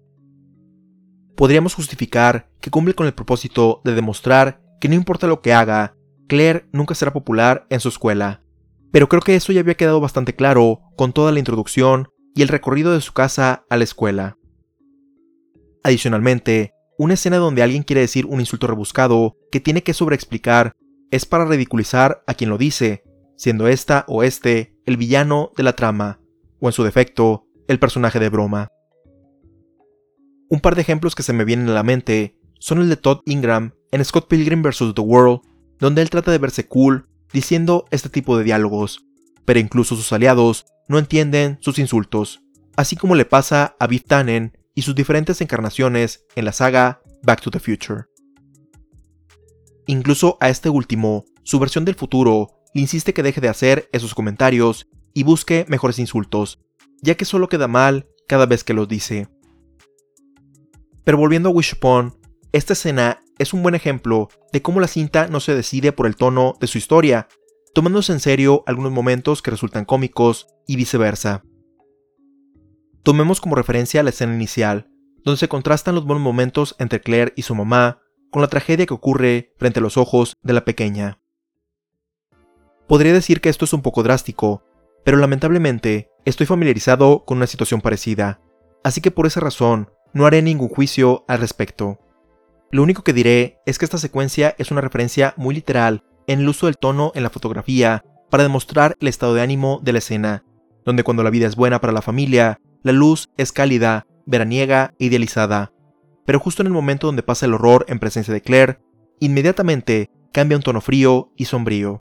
Podríamos 1.35 1.73
justificar 1.73 2.49
que 2.61 2.71
cumple 2.71 2.93
con 2.95 3.05
el 3.05 3.13
propósito 3.13 3.81
de 3.83 3.93
demostrar 3.93 4.61
que 4.79 4.87
no 4.87 4.95
importa 4.95 5.27
lo 5.27 5.41
que 5.41 5.51
haga, 5.51 5.93
Claire 6.29 6.67
nunca 6.71 6.95
será 6.95 7.11
popular 7.11 7.67
en 7.69 7.81
su 7.81 7.89
escuela. 7.89 8.41
Pero 8.93 9.09
creo 9.09 9.21
que 9.21 9.35
eso 9.35 9.51
ya 9.51 9.59
había 9.59 9.75
quedado 9.75 9.99
bastante 9.99 10.33
claro 10.33 10.79
con 10.95 11.11
toda 11.11 11.33
la 11.33 11.39
introducción 11.39 12.07
y 12.33 12.43
el 12.43 12.47
recorrido 12.47 12.93
de 12.93 13.01
su 13.01 13.11
casa 13.11 13.65
a 13.69 13.75
la 13.75 13.83
escuela. 13.83 14.37
Adicionalmente, 15.83 16.71
una 16.97 17.15
escena 17.15 17.37
donde 17.37 17.61
alguien 17.61 17.83
quiere 17.83 18.01
decir 18.01 18.25
un 18.25 18.39
insulto 18.39 18.67
rebuscado 18.67 19.35
que 19.51 19.59
tiene 19.59 19.83
que 19.83 19.93
sobreexplicar 19.93 20.71
es 21.11 21.25
para 21.25 21.43
ridiculizar 21.43 22.23
a 22.25 22.35
quien 22.35 22.49
lo 22.49 22.57
dice, 22.57 23.03
siendo 23.35 23.67
esta 23.67 24.05
o 24.07 24.23
este 24.23 24.77
el 24.85 24.95
villano 24.95 25.51
de 25.57 25.63
la 25.63 25.73
trama, 25.73 26.21
o 26.61 26.69
en 26.69 26.73
su 26.73 26.83
defecto, 26.83 27.44
el 27.67 27.79
personaje 27.79 28.19
de 28.19 28.29
broma. 28.29 28.69
Un 30.49 30.59
par 30.59 30.75
de 30.75 30.81
ejemplos 30.81 31.15
que 31.15 31.23
se 31.23 31.33
me 31.33 31.45
vienen 31.45 31.69
a 31.69 31.73
la 31.73 31.83
mente 31.83 32.37
son 32.59 32.79
el 32.79 32.89
de 32.89 32.97
Todd 32.97 33.21
Ingram 33.25 33.73
en 33.91 34.03
Scott 34.05 34.27
Pilgrim 34.27 34.61
vs. 34.61 34.93
The 34.95 35.01
World, 35.01 35.41
donde 35.79 36.01
él 36.01 36.09
trata 36.09 36.31
de 36.31 36.37
verse 36.37 36.67
cool 36.67 37.07
diciendo 37.33 37.85
este 37.91 38.09
tipo 38.09 38.37
de 38.37 38.43
diálogos, 38.43 39.05
pero 39.45 39.59
incluso 39.59 39.95
sus 39.95 40.11
aliados 40.13 40.65
no 40.87 40.99
entienden 40.99 41.57
sus 41.61 41.79
insultos, 41.79 42.41
así 42.75 42.95
como 42.95 43.15
le 43.15 43.25
pasa 43.25 43.75
a 43.79 43.87
Biff 43.87 44.05
Tannen 44.05 44.57
y 44.75 44.83
sus 44.83 44.95
diferentes 44.95 45.41
encarnaciones 45.41 46.25
en 46.35 46.45
la 46.45 46.51
saga 46.51 47.01
Back 47.23 47.41
to 47.41 47.51
the 47.51 47.59
Future. 47.59 48.05
Incluso 49.87 50.37
a 50.41 50.49
este 50.49 50.69
último, 50.69 51.25
su 51.43 51.59
versión 51.59 51.85
del 51.85 51.95
futuro 51.95 52.49
le 52.73 52.81
insiste 52.81 53.13
que 53.13 53.23
deje 53.23 53.41
de 53.41 53.49
hacer 53.49 53.89
esos 53.93 54.13
comentarios 54.13 54.87
y 55.13 55.23
busque 55.23 55.65
mejores 55.69 55.99
insultos, 55.99 56.59
ya 57.01 57.15
que 57.15 57.25
solo 57.25 57.49
queda 57.49 57.67
mal 57.67 58.07
cada 58.27 58.45
vez 58.45 58.63
que 58.63 58.73
los 58.73 58.87
dice. 58.87 59.27
Pero 61.03 61.17
volviendo 61.17 61.49
a 61.49 61.51
Wishbone, 61.51 62.13
esta 62.51 62.73
escena 62.73 63.21
es 63.37 63.53
un 63.53 63.61
buen 63.61 63.75
ejemplo 63.75 64.29
de 64.51 64.61
cómo 64.61 64.79
la 64.79 64.87
cinta 64.87 65.27
no 65.27 65.39
se 65.39 65.55
decide 65.55 65.91
por 65.91 66.07
el 66.07 66.15
tono 66.15 66.55
de 66.59 66.67
su 66.67 66.77
historia, 66.77 67.27
tomándose 67.73 68.13
en 68.13 68.19
serio 68.19 68.63
algunos 68.65 68.91
momentos 68.91 69.41
que 69.41 69.51
resultan 69.51 69.85
cómicos 69.85 70.47
y 70.67 70.75
viceversa. 70.77 71.43
Tomemos 73.03 73.41
como 73.41 73.55
referencia 73.55 74.01
la 74.01 74.09
escena 74.09 74.33
inicial, 74.33 74.89
donde 75.23 75.37
se 75.37 75.47
contrastan 75.47 75.95
los 75.95 76.05
buenos 76.05 76.23
momentos 76.23 76.75
entre 76.79 77.01
Claire 77.01 77.33
y 77.35 77.43
su 77.43 77.53
mamá 77.53 78.01
con 78.31 78.41
la 78.41 78.47
tragedia 78.47 78.85
que 78.85 78.93
ocurre 78.93 79.53
frente 79.57 79.79
a 79.79 79.83
los 79.83 79.97
ojos 79.97 80.35
de 80.41 80.53
la 80.53 80.65
pequeña. 80.65 81.19
Podría 82.87 83.13
decir 83.13 83.41
que 83.41 83.49
esto 83.49 83.65
es 83.65 83.73
un 83.73 83.81
poco 83.81 84.03
drástico, 84.03 84.63
pero 85.03 85.17
lamentablemente 85.17 86.09
estoy 86.25 86.47
familiarizado 86.47 87.23
con 87.23 87.37
una 87.37 87.47
situación 87.47 87.81
parecida, 87.81 88.41
así 88.83 88.99
que 88.99 89.11
por 89.11 89.27
esa 89.27 89.39
razón 89.39 89.91
no 90.13 90.25
haré 90.25 90.41
ningún 90.41 90.69
juicio 90.69 91.23
al 91.27 91.39
respecto. 91.39 91.99
Lo 92.71 92.83
único 92.83 93.03
que 93.03 93.13
diré 93.13 93.59
es 93.65 93.77
que 93.77 93.85
esta 93.85 93.99
secuencia 93.99 94.55
es 94.57 94.71
una 94.71 94.81
referencia 94.81 95.33
muy 95.37 95.55
literal 95.55 96.03
en 96.27 96.39
el 96.39 96.49
uso 96.49 96.65
del 96.65 96.77
tono 96.77 97.11
en 97.15 97.23
la 97.23 97.29
fotografía 97.29 98.03
para 98.29 98.43
demostrar 98.43 98.95
el 98.99 99.07
estado 99.07 99.35
de 99.35 99.41
ánimo 99.41 99.79
de 99.83 99.93
la 99.93 99.99
escena, 99.99 100.43
donde 100.83 101.03
cuando 101.03 101.23
la 101.23 101.29
vida 101.29 101.47
es 101.47 101.55
buena 101.55 101.79
para 101.79 101.93
la 101.93 102.01
familia, 102.01 102.59
la 102.81 102.91
luz 102.91 103.29
es 103.37 103.51
cálida, 103.51 104.07
veraniega 104.25 104.93
e 104.99 105.05
idealizada. 105.05 105.71
Pero 106.25 106.39
justo 106.39 106.63
en 106.63 106.67
el 106.67 106.73
momento 106.73 107.07
donde 107.07 107.23
pasa 107.23 107.45
el 107.45 107.53
horror 107.53 107.85
en 107.87 107.99
presencia 107.99 108.33
de 108.33 108.41
Claire, 108.41 108.79
inmediatamente 109.19 110.09
cambia 110.33 110.57
un 110.57 110.63
tono 110.63 110.81
frío 110.81 111.31
y 111.37 111.45
sombrío. 111.45 111.99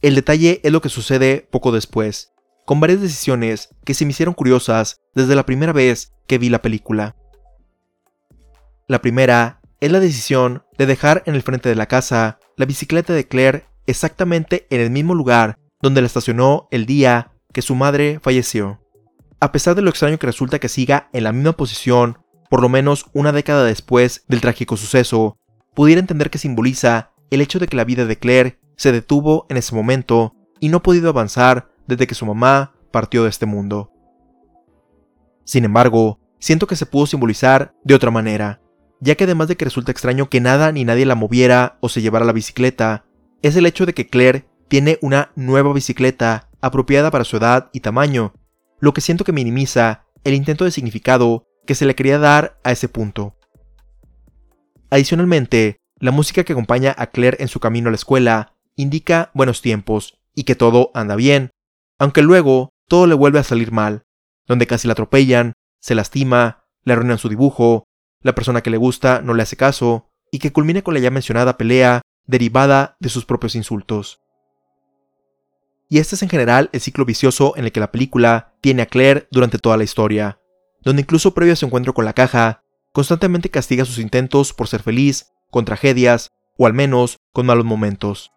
El 0.00 0.14
detalle 0.14 0.60
es 0.64 0.72
lo 0.72 0.80
que 0.80 0.88
sucede 0.88 1.46
poco 1.50 1.72
después, 1.72 2.32
con 2.64 2.80
varias 2.80 3.00
decisiones 3.00 3.68
que 3.84 3.94
se 3.94 4.04
me 4.04 4.10
hicieron 4.10 4.34
curiosas 4.34 5.00
desde 5.14 5.34
la 5.34 5.46
primera 5.46 5.72
vez 5.72 6.12
que 6.26 6.38
vi 6.38 6.48
la 6.48 6.62
película. 6.62 7.16
La 8.88 9.00
primera 9.00 9.60
es 9.80 9.90
la 9.90 10.00
decisión 10.00 10.64
de 10.78 10.86
dejar 10.86 11.22
en 11.26 11.34
el 11.34 11.42
frente 11.42 11.68
de 11.68 11.74
la 11.74 11.86
casa 11.86 12.38
la 12.56 12.66
bicicleta 12.66 13.12
de 13.12 13.26
Claire 13.26 13.64
exactamente 13.86 14.66
en 14.70 14.80
el 14.80 14.90
mismo 14.90 15.14
lugar 15.14 15.58
donde 15.80 16.00
la 16.00 16.06
estacionó 16.06 16.68
el 16.70 16.86
día 16.86 17.32
que 17.52 17.62
su 17.62 17.74
madre 17.74 18.20
falleció. 18.22 18.80
a 19.42 19.52
pesar 19.52 19.74
de 19.74 19.80
lo 19.80 19.88
extraño 19.88 20.18
que 20.18 20.26
resulta 20.26 20.58
que 20.58 20.68
siga 20.68 21.08
en 21.14 21.24
la 21.24 21.32
misma 21.32 21.52
posición, 21.52 22.18
por 22.50 22.60
lo 22.60 22.68
menos 22.68 23.06
una 23.14 23.32
década 23.32 23.64
después 23.64 24.24
del 24.28 24.42
trágico 24.42 24.76
suceso, 24.76 25.38
pudiera 25.74 25.98
entender 25.98 26.28
que 26.28 26.36
simboliza 26.36 27.12
el 27.30 27.40
hecho 27.40 27.58
de 27.58 27.66
que 27.66 27.76
la 27.76 27.84
vida 27.84 28.04
de 28.04 28.18
Claire 28.18 28.60
se 28.76 28.92
detuvo 28.92 29.46
en 29.48 29.56
ese 29.56 29.74
momento 29.74 30.34
y 30.58 30.68
no 30.68 30.78
ha 30.78 30.82
podido 30.82 31.08
avanzar 31.08 31.70
desde 31.90 32.06
que 32.06 32.14
su 32.14 32.24
mamá 32.24 32.72
partió 32.90 33.24
de 33.24 33.28
este 33.28 33.46
mundo. 33.46 33.92
Sin 35.44 35.64
embargo, 35.64 36.18
siento 36.38 36.66
que 36.66 36.76
se 36.76 36.86
pudo 36.86 37.06
simbolizar 37.06 37.74
de 37.84 37.94
otra 37.94 38.10
manera, 38.10 38.60
ya 39.00 39.14
que 39.14 39.24
además 39.24 39.48
de 39.48 39.56
que 39.56 39.64
resulta 39.64 39.92
extraño 39.92 40.28
que 40.28 40.40
nada 40.40 40.72
ni 40.72 40.84
nadie 40.84 41.06
la 41.06 41.14
moviera 41.14 41.78
o 41.80 41.88
se 41.88 42.02
llevara 42.02 42.24
la 42.24 42.32
bicicleta, 42.32 43.04
es 43.42 43.56
el 43.56 43.66
hecho 43.66 43.86
de 43.86 43.94
que 43.94 44.06
Claire 44.06 44.46
tiene 44.68 44.98
una 45.02 45.32
nueva 45.36 45.72
bicicleta 45.72 46.48
apropiada 46.60 47.10
para 47.10 47.24
su 47.24 47.36
edad 47.36 47.70
y 47.72 47.80
tamaño, 47.80 48.34
lo 48.78 48.94
que 48.94 49.00
siento 49.00 49.24
que 49.24 49.32
minimiza 49.32 50.06
el 50.24 50.34
intento 50.34 50.64
de 50.64 50.70
significado 50.70 51.46
que 51.66 51.74
se 51.74 51.86
le 51.86 51.94
quería 51.94 52.18
dar 52.18 52.58
a 52.64 52.72
ese 52.72 52.88
punto. 52.88 53.36
Adicionalmente, 54.90 55.76
la 55.98 56.10
música 56.10 56.44
que 56.44 56.52
acompaña 56.52 56.94
a 56.96 57.08
Claire 57.08 57.38
en 57.40 57.48
su 57.48 57.60
camino 57.60 57.88
a 57.88 57.90
la 57.90 57.96
escuela 57.96 58.54
indica 58.76 59.30
buenos 59.34 59.62
tiempos 59.62 60.18
y 60.34 60.44
que 60.44 60.54
todo 60.54 60.90
anda 60.94 61.16
bien, 61.16 61.50
aunque 62.00 62.22
luego 62.22 62.72
todo 62.88 63.06
le 63.06 63.14
vuelve 63.14 63.38
a 63.38 63.44
salir 63.44 63.70
mal, 63.70 64.02
donde 64.48 64.66
casi 64.66 64.88
la 64.88 64.92
atropellan, 64.92 65.52
se 65.80 65.94
lastima, 65.94 66.64
le 66.82 66.94
arruinan 66.94 67.18
su 67.18 67.28
dibujo, 67.28 67.84
la 68.22 68.34
persona 68.34 68.62
que 68.62 68.70
le 68.70 68.78
gusta 68.78 69.20
no 69.20 69.34
le 69.34 69.42
hace 69.42 69.56
caso, 69.56 70.08
y 70.32 70.38
que 70.38 70.50
culmina 70.50 70.82
con 70.82 70.94
la 70.94 71.00
ya 71.00 71.10
mencionada 71.10 71.58
pelea 71.58 72.00
derivada 72.26 72.96
de 73.00 73.10
sus 73.10 73.26
propios 73.26 73.54
insultos. 73.54 74.22
Y 75.90 75.98
este 75.98 76.14
es 76.14 76.22
en 76.22 76.30
general 76.30 76.70
el 76.72 76.80
ciclo 76.80 77.04
vicioso 77.04 77.54
en 77.56 77.66
el 77.66 77.72
que 77.72 77.80
la 77.80 77.92
película 77.92 78.54
tiene 78.62 78.82
a 78.82 78.86
Claire 78.86 79.28
durante 79.30 79.58
toda 79.58 79.76
la 79.76 79.84
historia, 79.84 80.40
donde 80.82 81.02
incluso 81.02 81.34
previo 81.34 81.52
a 81.52 81.56
su 81.56 81.66
encuentro 81.66 81.92
con 81.92 82.06
la 82.06 82.14
caja, 82.14 82.62
constantemente 82.92 83.50
castiga 83.50 83.84
sus 83.84 83.98
intentos 83.98 84.54
por 84.54 84.68
ser 84.68 84.82
feliz, 84.82 85.32
con 85.50 85.66
tragedias, 85.66 86.28
o 86.56 86.66
al 86.66 86.72
menos 86.72 87.18
con 87.34 87.44
malos 87.44 87.66
momentos. 87.66 88.30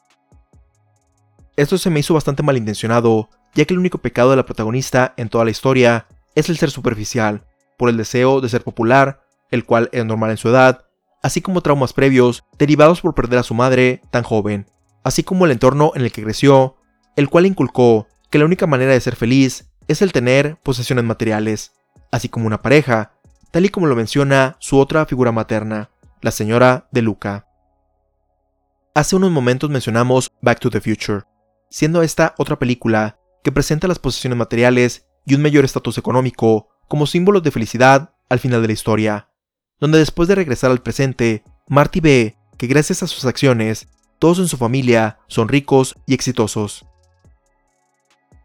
Esto 1.56 1.78
se 1.78 1.90
me 1.90 2.02
hizo 2.02 2.14
bastante 2.14 2.44
malintencionado, 2.44 3.30
ya 3.54 3.66
que 3.66 3.74
el 3.74 3.80
único 3.80 4.00
pecado 4.00 4.32
de 4.32 4.36
la 4.36 4.46
protagonista 4.46 5.14
en 5.18 5.30
toda 5.30 5.46
la 5.46 5.52
historia 5.52 6.08
es 6.36 6.50
el 6.50 6.58
ser 6.58 6.72
superficial, 6.72 7.46
por 7.78 7.90
el 7.90 7.98
deseo 7.98 8.42
de 8.42 8.50
ser 8.50 8.64
popular, 8.64 9.24
el 9.52 9.66
cual 9.66 9.90
es 9.92 10.06
normal 10.06 10.32
en 10.32 10.38
su 10.38 10.50
edad, 10.50 10.86
así 11.22 11.42
como 11.42 11.62
traumas 11.62 11.94
previos 11.94 12.44
derivados 12.58 13.02
por 13.02 13.14
perder 13.16 13.40
a 13.40 13.44
su 13.44 13.54
madre 13.54 14.02
tan 14.12 14.24
joven, 14.24 14.68
así 15.04 15.24
como 15.24 15.46
el 15.46 15.52
entorno 15.52 15.92
en 15.96 16.02
el 16.02 16.12
que 16.12 16.24
creció, 16.24 16.76
el 17.16 17.30
cual 17.30 17.46
inculcó 17.46 18.08
que 18.30 18.40
la 18.40 18.46
única 18.46 18.68
manera 18.68 18.94
de 18.94 19.02
ser 19.02 19.16
feliz 19.16 19.70
es 19.88 20.02
el 20.02 20.12
tener 20.12 20.58
posesiones 20.64 21.06
materiales, 21.06 21.74
así 22.12 22.30
como 22.30 22.48
una 22.48 22.62
pareja, 22.62 23.14
tal 23.52 23.66
y 23.66 23.70
como 23.70 23.88
lo 23.88 23.96
menciona 23.96 24.56
su 24.60 24.80
otra 24.80 25.06
figura 25.06 25.32
materna, 25.32 25.92
la 26.22 26.32
señora 26.32 26.88
de 26.92 27.02
Luca. 27.02 27.48
Hace 28.96 29.16
unos 29.16 29.32
momentos 29.32 29.70
mencionamos 29.70 30.32
Back 30.42 30.60
to 30.60 30.70
the 30.70 30.82
Future, 30.82 31.24
siendo 31.70 32.02
esta 32.02 32.34
otra 32.38 32.58
película 32.58 33.18
que 33.44 33.52
presenta 33.52 33.88
las 33.88 34.00
posesiones 34.00 34.38
materiales 34.38 35.06
y 35.26 35.36
un 35.36 35.42
mayor 35.42 35.66
estatus 35.66 35.98
económico 35.98 36.70
como 36.88 37.08
símbolos 37.08 37.44
de 37.44 37.52
felicidad 37.52 38.16
al 38.30 38.40
final 38.40 38.62
de 38.62 38.68
la 38.68 38.74
historia, 38.74 39.30
donde 39.80 40.00
después 40.00 40.28
de 40.28 40.36
regresar 40.36 40.72
al 40.72 40.82
presente, 40.82 41.44
Marty 41.68 42.00
ve 42.00 42.38
que 42.58 42.68
gracias 42.68 43.04
a 43.04 43.08
sus 43.08 43.26
acciones, 43.26 43.88
todos 44.20 44.40
en 44.40 44.48
su 44.48 44.58
familia 44.58 45.20
son 45.28 45.50
ricos 45.50 45.96
y 46.06 46.14
exitosos. 46.14 46.86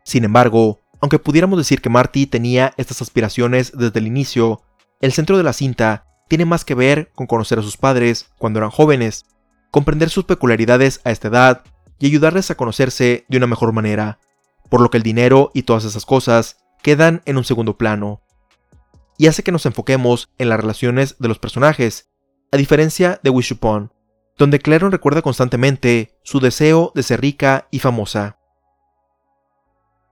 Sin 0.04 0.24
embargo, 0.24 0.80
aunque 1.00 1.18
pudiéramos 1.18 1.58
decir 1.58 1.80
que 1.80 1.90
Marty 1.90 2.26
tenía 2.26 2.74
estas 2.76 3.02
aspiraciones 3.02 3.72
desde 3.76 4.00
el 4.00 4.06
inicio, 4.06 4.62
el 5.00 5.12
centro 5.12 5.37
de 5.37 5.44
la 5.44 5.52
cinta 5.52 6.06
tiene 6.28 6.44
más 6.44 6.64
que 6.64 6.74
ver 6.74 7.11
con 7.14 7.26
conocer 7.26 7.58
a 7.58 7.62
sus 7.62 7.76
padres 7.76 8.30
cuando 8.38 8.58
eran 8.58 8.70
jóvenes, 8.70 9.26
comprender 9.70 10.11
sus 10.11 10.24
peculiaridades 10.24 11.00
a 11.04 11.11
esta 11.11 11.28
edad 11.28 11.62
y 11.98 12.06
ayudarles 12.06 12.50
a 12.50 12.56
conocerse 12.56 13.24
de 13.28 13.37
una 13.37 13.46
mejor 13.46 13.72
manera, 13.72 14.18
por 14.68 14.81
lo 14.81 14.90
que 14.90 14.98
el 14.98 15.02
dinero 15.02 15.50
y 15.54 15.62
todas 15.62 15.85
esas 15.85 16.07
cosas 16.07 16.59
quedan 16.83 17.22
en 17.24 17.37
un 17.37 17.44
segundo 17.44 17.76
plano. 17.76 18.22
Y 19.16 19.26
hace 19.26 19.42
que 19.42 19.52
nos 19.52 19.66
enfoquemos 19.66 20.28
en 20.38 20.48
las 20.48 20.61
relaciones 20.61 21.16
de 21.18 21.28
los 21.28 21.38
personajes, 21.38 22.09
a 22.52 22.57
diferencia 22.57 23.20
de 23.22 23.31
Wish 23.31 23.52
Upon, 23.52 23.92
donde 24.37 24.61
Claire 24.61 24.88
recuerda 24.88 25.22
constantemente 25.22 26.16
su 26.22 26.40
deseo 26.40 26.92
de 26.94 27.02
ser 27.02 27.20
rica 27.20 27.66
y 27.70 27.81
famosa. 27.81 28.38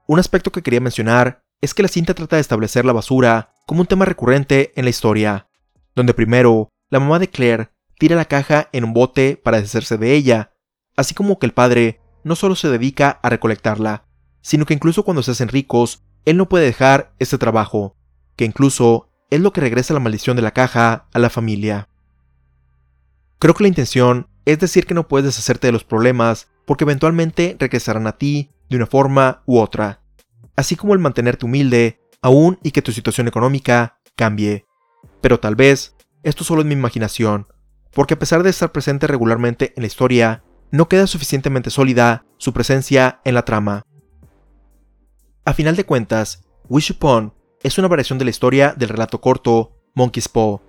Un 0.07 0.19
aspecto 0.19 0.51
que 0.51 0.61
quería 0.61 0.81
mencionar 0.81 1.43
es 1.61 1.73
que 1.73 1.83
la 1.83 1.89
cinta 1.89 2.13
trata 2.13 2.35
de 2.35 2.41
establecer 2.41 2.85
la 2.85 2.93
basura 2.93 3.53
como 3.65 3.81
un 3.81 3.87
tema 3.87 4.05
recurrente 4.05 4.73
en 4.75 4.85
la 4.85 4.89
historia, 4.89 5.49
donde 5.95 6.13
primero 6.13 6.69
la 6.89 6.99
mamá 6.99 7.19
de 7.19 7.29
Claire 7.29 7.71
tira 7.97 8.15
la 8.15 8.25
caja 8.25 8.69
en 8.71 8.83
un 8.83 8.93
bote 8.93 9.37
para 9.41 9.57
deshacerse 9.57 9.97
de 9.97 10.13
ella, 10.13 10.53
así 10.95 11.13
como 11.13 11.39
que 11.39 11.45
el 11.45 11.53
padre 11.53 12.01
no 12.23 12.35
solo 12.35 12.55
se 12.55 12.69
dedica 12.69 13.19
a 13.23 13.29
recolectarla, 13.29 14.06
sino 14.47 14.65
que 14.65 14.73
incluso 14.73 15.03
cuando 15.03 15.23
se 15.23 15.31
hacen 15.31 15.49
ricos, 15.49 16.05
él 16.23 16.37
no 16.37 16.47
puede 16.47 16.63
dejar 16.63 17.13
este 17.19 17.37
trabajo, 17.37 17.97
que 18.37 18.45
incluso 18.45 19.09
es 19.29 19.41
lo 19.41 19.51
que 19.51 19.59
regresa 19.59 19.93
la 19.93 19.99
maldición 19.99 20.37
de 20.37 20.41
la 20.41 20.51
caja 20.51 21.09
a 21.11 21.19
la 21.19 21.29
familia. 21.29 21.89
Creo 23.39 23.53
que 23.53 23.63
la 23.63 23.67
intención 23.67 24.29
es 24.45 24.57
decir 24.57 24.85
que 24.85 24.93
no 24.93 25.09
puedes 25.09 25.25
deshacerte 25.25 25.67
de 25.67 25.73
los 25.73 25.83
problemas 25.83 26.47
porque 26.65 26.85
eventualmente 26.85 27.57
regresarán 27.59 28.07
a 28.07 28.13
ti 28.13 28.49
de 28.69 28.77
una 28.77 28.85
forma 28.85 29.43
u 29.47 29.59
otra, 29.59 29.99
así 30.55 30.77
como 30.77 30.93
el 30.93 30.99
mantenerte 30.99 31.45
humilde, 31.45 31.99
aún 32.21 32.57
y 32.63 32.71
que 32.71 32.81
tu 32.81 32.93
situación 32.93 33.27
económica 33.27 33.99
cambie. 34.15 34.65
Pero 35.19 35.41
tal 35.41 35.57
vez 35.57 35.97
esto 36.23 36.45
solo 36.45 36.61
es 36.61 36.67
mi 36.67 36.73
imaginación, 36.73 37.47
porque 37.91 38.13
a 38.13 38.19
pesar 38.19 38.43
de 38.43 38.51
estar 38.51 38.71
presente 38.71 39.07
regularmente 39.07 39.73
en 39.75 39.83
la 39.83 39.87
historia, 39.87 40.45
no 40.71 40.87
queda 40.87 41.05
suficientemente 41.05 41.69
sólida 41.69 42.23
su 42.37 42.53
presencia 42.53 43.19
en 43.25 43.33
la 43.33 43.43
trama. 43.43 43.83
A 45.47 45.53
final 45.53 45.77
de 45.77 45.85
cuentas, 45.85 46.43
Wish 46.67 46.91
Upon 46.91 47.33
es 47.63 47.77
una 47.77 47.87
variación 47.87 48.19
de 48.19 48.25
la 48.25 48.31
historia 48.31 48.73
del 48.75 48.89
relato 48.89 49.21
corto 49.21 49.77
Monkey's 49.95 50.27
Paw, 50.27 50.59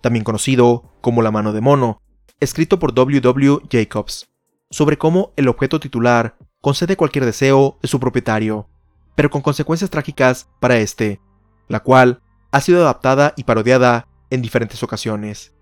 también 0.00 0.24
conocido 0.24 0.90
como 1.00 1.22
La 1.22 1.30
mano 1.30 1.52
de 1.52 1.60
mono, 1.60 2.02
escrito 2.40 2.80
por 2.80 2.92
W. 2.94 3.20
W. 3.20 3.60
Jacobs, 3.70 4.26
sobre 4.70 4.98
cómo 4.98 5.32
el 5.36 5.46
objeto 5.46 5.78
titular 5.78 6.36
concede 6.60 6.96
cualquier 6.96 7.24
deseo 7.24 7.78
de 7.80 7.86
su 7.86 8.00
propietario, 8.00 8.68
pero 9.14 9.30
con 9.30 9.40
consecuencias 9.40 9.88
trágicas 9.88 10.48
para 10.58 10.78
este, 10.78 11.20
la 11.68 11.78
cual 11.78 12.20
ha 12.50 12.60
sido 12.60 12.82
adaptada 12.82 13.34
y 13.36 13.44
parodiada 13.44 14.08
en 14.30 14.42
diferentes 14.42 14.82
ocasiones. 14.82 15.54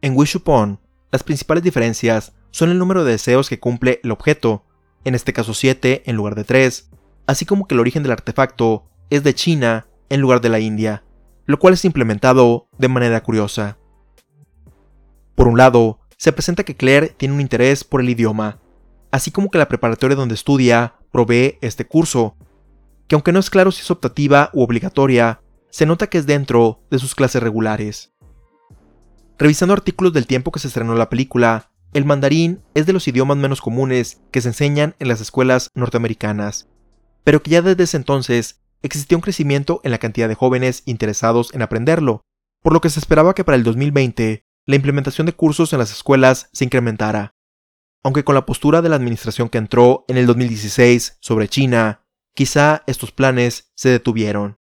En 0.00 0.16
Wish 0.16 0.36
Upon, 0.36 0.80
las 1.12 1.22
principales 1.22 1.64
diferencias 1.64 2.32
son 2.50 2.70
el 2.70 2.78
número 2.78 3.04
de 3.04 3.12
deseos 3.12 3.50
que 3.50 3.60
cumple 3.60 4.00
el 4.04 4.10
objeto, 4.10 4.64
en 5.04 5.14
este 5.14 5.34
caso 5.34 5.52
7 5.52 6.04
en 6.06 6.16
lugar 6.16 6.34
de 6.34 6.44
3, 6.44 6.90
así 7.30 7.46
como 7.46 7.66
que 7.66 7.74
el 7.74 7.80
origen 7.80 8.02
del 8.02 8.10
artefacto 8.10 8.90
es 9.08 9.22
de 9.22 9.34
China 9.34 9.86
en 10.08 10.20
lugar 10.20 10.40
de 10.40 10.48
la 10.48 10.58
India, 10.58 11.04
lo 11.46 11.60
cual 11.60 11.74
es 11.74 11.84
implementado 11.84 12.68
de 12.76 12.88
manera 12.88 13.22
curiosa. 13.22 13.78
Por 15.36 15.46
un 15.46 15.56
lado, 15.56 16.00
se 16.16 16.32
presenta 16.32 16.64
que 16.64 16.74
Claire 16.74 17.08
tiene 17.08 17.34
un 17.34 17.40
interés 17.40 17.84
por 17.84 18.00
el 18.00 18.10
idioma, 18.10 18.58
así 19.12 19.30
como 19.30 19.48
que 19.48 19.58
la 19.58 19.68
preparatoria 19.68 20.16
donde 20.16 20.34
estudia 20.34 20.96
provee 21.12 21.56
este 21.60 21.86
curso, 21.86 22.36
que 23.06 23.14
aunque 23.14 23.32
no 23.32 23.38
es 23.38 23.48
claro 23.48 23.70
si 23.70 23.82
es 23.82 23.90
optativa 23.92 24.50
u 24.52 24.62
obligatoria, 24.62 25.40
se 25.70 25.86
nota 25.86 26.08
que 26.08 26.18
es 26.18 26.26
dentro 26.26 26.82
de 26.90 26.98
sus 26.98 27.14
clases 27.14 27.40
regulares. 27.40 28.12
Revisando 29.38 29.72
artículos 29.72 30.12
del 30.12 30.26
tiempo 30.26 30.50
que 30.50 30.58
se 30.58 30.66
estrenó 30.66 30.96
la 30.96 31.08
película, 31.08 31.70
el 31.92 32.04
mandarín 32.04 32.60
es 32.74 32.86
de 32.86 32.92
los 32.92 33.06
idiomas 33.06 33.36
menos 33.36 33.60
comunes 33.60 34.20
que 34.32 34.40
se 34.40 34.48
enseñan 34.48 34.96
en 34.98 35.06
las 35.06 35.20
escuelas 35.20 35.70
norteamericanas, 35.74 36.68
pero 37.24 37.42
que 37.42 37.50
ya 37.50 37.62
desde 37.62 37.84
ese 37.84 37.96
entonces 37.96 38.60
existía 38.82 39.16
un 39.16 39.22
crecimiento 39.22 39.80
en 39.84 39.90
la 39.90 39.98
cantidad 39.98 40.28
de 40.28 40.34
jóvenes 40.34 40.82
interesados 40.86 41.52
en 41.54 41.62
aprenderlo, 41.62 42.22
por 42.62 42.72
lo 42.72 42.80
que 42.80 42.90
se 42.90 43.00
esperaba 43.00 43.34
que 43.34 43.44
para 43.44 43.56
el 43.56 43.64
2020 43.64 44.44
la 44.66 44.76
implementación 44.76 45.26
de 45.26 45.32
cursos 45.32 45.72
en 45.72 45.78
las 45.78 45.90
escuelas 45.90 46.48
se 46.52 46.64
incrementara 46.64 47.34
aunque 48.02 48.24
con 48.24 48.34
la 48.34 48.46
postura 48.46 48.82
de 48.82 48.88
la 48.88 48.96
administración 48.96 49.48
que 49.48 49.58
entró 49.58 50.04
en 50.08 50.16
el 50.16 50.26
2016 50.26 51.18
sobre 51.20 51.48
China, 51.48 52.04
quizá 52.34 52.82
estos 52.86 53.12
planes 53.12 53.72
se 53.74 53.90
detuvieron. 53.90 54.58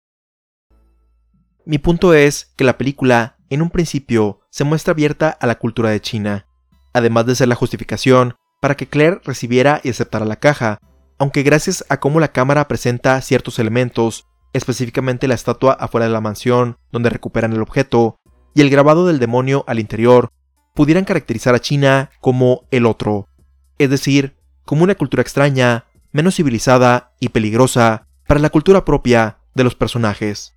Mi 1.66 1.78
punto 1.78 2.14
es 2.14 2.54
que 2.56 2.64
la 2.64 2.78
película, 2.78 3.38
en 3.50 3.62
un 3.62 3.70
principio, 3.70 4.42
se 4.50 4.64
muestra 4.64 4.92
abierta 4.92 5.30
a 5.30 5.48
la 5.48 5.56
cultura 5.56 5.90
de 5.90 6.02
China, 6.02 6.48
además 6.94 7.26
de 7.26 7.36
ser 7.36 7.48
la 7.48 7.56
justificación 7.56 8.36
para 8.62 8.76
que 8.76 8.88
Claire 8.88 9.22
recibiera 9.24 9.82
y 9.84 9.90
aceptara 9.90 10.26
la 10.26 10.38
caja, 10.38 10.80
aunque 11.18 11.44
gracias 11.44 11.86
a 11.90 12.00
cómo 12.00 12.20
la 12.20 12.32
cámara 12.32 12.68
presenta 12.68 13.20
ciertos 13.22 13.60
elementos, 13.60 14.26
específicamente 14.54 15.28
la 15.28 15.36
estatua 15.36 15.74
afuera 15.74 16.06
de 16.06 16.14
la 16.14 16.22
mansión 16.22 16.78
donde 16.92 17.10
recuperan 17.10 17.54
el 17.54 17.62
objeto, 17.62 18.18
y 18.54 18.62
el 18.62 18.70
grabado 18.70 19.06
del 19.06 19.20
demonio 19.20 19.64
al 19.68 19.80
interior, 19.80 20.30
pudieran 20.74 21.06
caracterizar 21.06 21.54
a 21.56 21.60
China 21.60 22.10
como 22.22 22.68
el 22.72 22.86
otro, 22.86 23.28
es 23.78 23.90
decir, 23.90 24.38
como 24.66 24.84
una 24.84 24.96
cultura 24.96 25.22
extraña, 25.22 25.86
menos 26.12 26.36
civilizada 26.36 27.14
y 27.20 27.30
peligrosa 27.30 28.08
para 28.28 28.40
la 28.40 28.50
cultura 28.50 28.86
propia 28.86 29.38
de 29.54 29.64
los 29.64 29.76
personajes. 29.76 30.54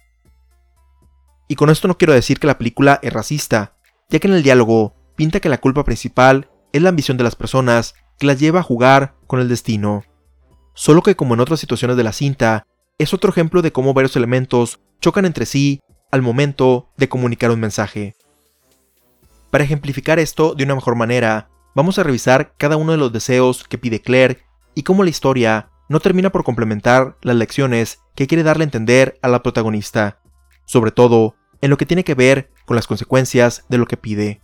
Y 1.49 1.57
con 1.57 1.71
esto 1.71 1.89
no 1.89 1.99
quiero 1.99 2.13
decir 2.13 2.39
que 2.39 2.47
la 2.47 2.59
película 2.59 3.01
es 3.03 3.13
racista, 3.13 3.77
ya 4.09 4.19
que 4.19 4.29
en 4.29 4.35
el 4.35 4.43
diálogo 4.43 4.95
pinta 5.17 5.41
que 5.41 5.49
la 5.49 5.59
culpa 5.59 5.85
principal 5.85 6.51
es 6.73 6.83
la 6.83 6.91
ambición 6.91 7.17
de 7.17 7.25
las 7.25 7.37
personas 7.37 7.95
que 8.19 8.27
las 8.27 8.39
lleva 8.39 8.61
a 8.61 8.65
jugar 8.65 9.15
con 9.27 9.41
el 9.41 9.49
destino. 9.49 10.05
Solo 10.81 11.03
que 11.03 11.15
como 11.15 11.35
en 11.35 11.41
otras 11.41 11.61
situaciones 11.61 11.99
de 11.99 12.05
la 12.05 12.15
cinta, 12.15 12.67
es 12.97 13.13
otro 13.13 13.29
ejemplo 13.29 13.61
de 13.61 13.71
cómo 13.71 13.93
varios 13.93 14.17
elementos 14.17 14.81
chocan 14.99 15.27
entre 15.27 15.45
sí 15.45 15.83
al 16.11 16.23
momento 16.23 16.89
de 16.97 17.07
comunicar 17.07 17.51
un 17.51 17.61
mensaje. 17.61 18.15
Para 19.51 19.65
ejemplificar 19.65 20.19
esto 20.19 20.55
de 20.55 20.65
una 20.65 20.75
mejor 20.75 20.97
manera, 20.97 21.51
vamos 21.75 21.99
a 21.99 22.03
revisar 22.03 22.55
cada 22.57 22.79
uno 22.79 22.93
de 22.93 22.97
los 22.97 23.13
deseos 23.13 23.65
que 23.65 23.77
pide 23.77 24.01
Claire 24.01 24.39
y 24.75 24.83
cómo 24.83 25.05
la 25.05 25.11
historia 25.11 25.69
no 25.91 26.01
termina 26.01 26.31
por 26.31 26.45
complementar 26.45 27.19
las 27.21 27.37
lecciones 27.37 28.01
que 28.15 28.27
quiere 28.27 28.43
darle 28.43 28.63
a 28.63 28.69
entender 28.69 29.19
a 29.21 29.29
la 29.29 29.43
protagonista, 29.43 30.23
sobre 30.65 30.93
todo 30.93 31.35
en 31.61 31.69
lo 31.69 31.77
que 31.77 31.85
tiene 31.85 32.05
que 32.05 32.15
ver 32.15 32.53
con 32.65 32.75
las 32.75 32.87
consecuencias 32.87 33.67
de 33.69 33.77
lo 33.77 33.85
que 33.85 33.99
pide. 33.99 34.41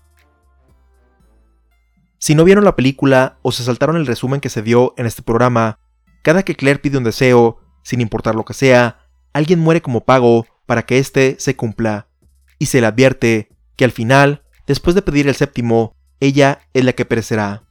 Si 2.18 2.34
no 2.34 2.44
vieron 2.44 2.66
la 2.66 2.76
película 2.76 3.38
o 3.40 3.52
se 3.52 3.64
saltaron 3.64 3.96
el 3.96 4.06
resumen 4.06 4.42
que 4.42 4.50
se 4.50 4.60
dio 4.60 4.92
en 4.98 5.06
este 5.06 5.22
programa, 5.22 5.78
cada 6.26 6.42
que 6.42 6.56
Claire 6.56 6.80
pide 6.80 6.98
un 6.98 7.04
deseo, 7.04 7.60
sin 7.84 8.00
importar 8.00 8.34
lo 8.34 8.44
que 8.44 8.52
sea, 8.52 8.98
alguien 9.32 9.60
muere 9.60 9.80
como 9.80 10.04
pago 10.04 10.44
para 10.66 10.84
que 10.84 10.98
éste 10.98 11.36
se 11.38 11.54
cumpla, 11.54 12.08
y 12.58 12.66
se 12.66 12.80
le 12.80 12.88
advierte 12.88 13.50
que 13.76 13.84
al 13.84 13.92
final, 13.92 14.42
después 14.66 14.96
de 14.96 15.02
pedir 15.02 15.28
el 15.28 15.36
séptimo, 15.36 15.94
ella 16.18 16.62
es 16.74 16.84
la 16.84 16.94
que 16.94 17.04
perecerá. 17.04 17.62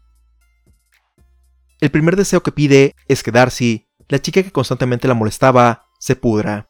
El 1.81 1.91
primer 1.91 2.15
deseo 2.15 2.43
que 2.43 2.53
pide 2.53 2.95
es 3.09 3.23
que 3.23 3.31
Darcy, 3.31 3.89
la 4.07 4.19
chica 4.19 4.41
que 4.41 4.53
constantemente 4.53 5.09
la 5.09 5.15
molestaba, 5.15 5.87
se 5.99 6.15
pudra. 6.15 6.69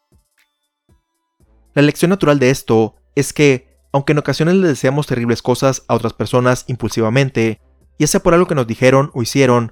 La 1.76 1.84
lección 1.84 2.10
natural 2.10 2.40
de 2.40 2.50
esto 2.50 2.96
es 3.14 3.32
que, 3.32 3.78
aunque 3.94 4.14
en 4.14 4.18
ocasiones 4.18 4.56
le 4.56 4.70
deseamos 4.70 5.06
terribles 5.06 5.44
cosas 5.44 5.84
a 5.88 5.94
otras 5.94 6.14
personas 6.14 6.66
impulsivamente, 6.68 7.62
ya 8.00 8.08
sea 8.08 8.24
por 8.24 8.34
algo 8.34 8.48
que 8.48 8.56
nos 8.56 8.66
dijeron 8.66 9.12
o 9.14 9.22
hicieron, 9.22 9.72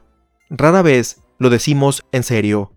rara 0.52 0.84
vez 0.84 1.23
lo 1.44 1.52
decimos 1.52 2.04
en 2.12 2.24
serio, 2.24 2.74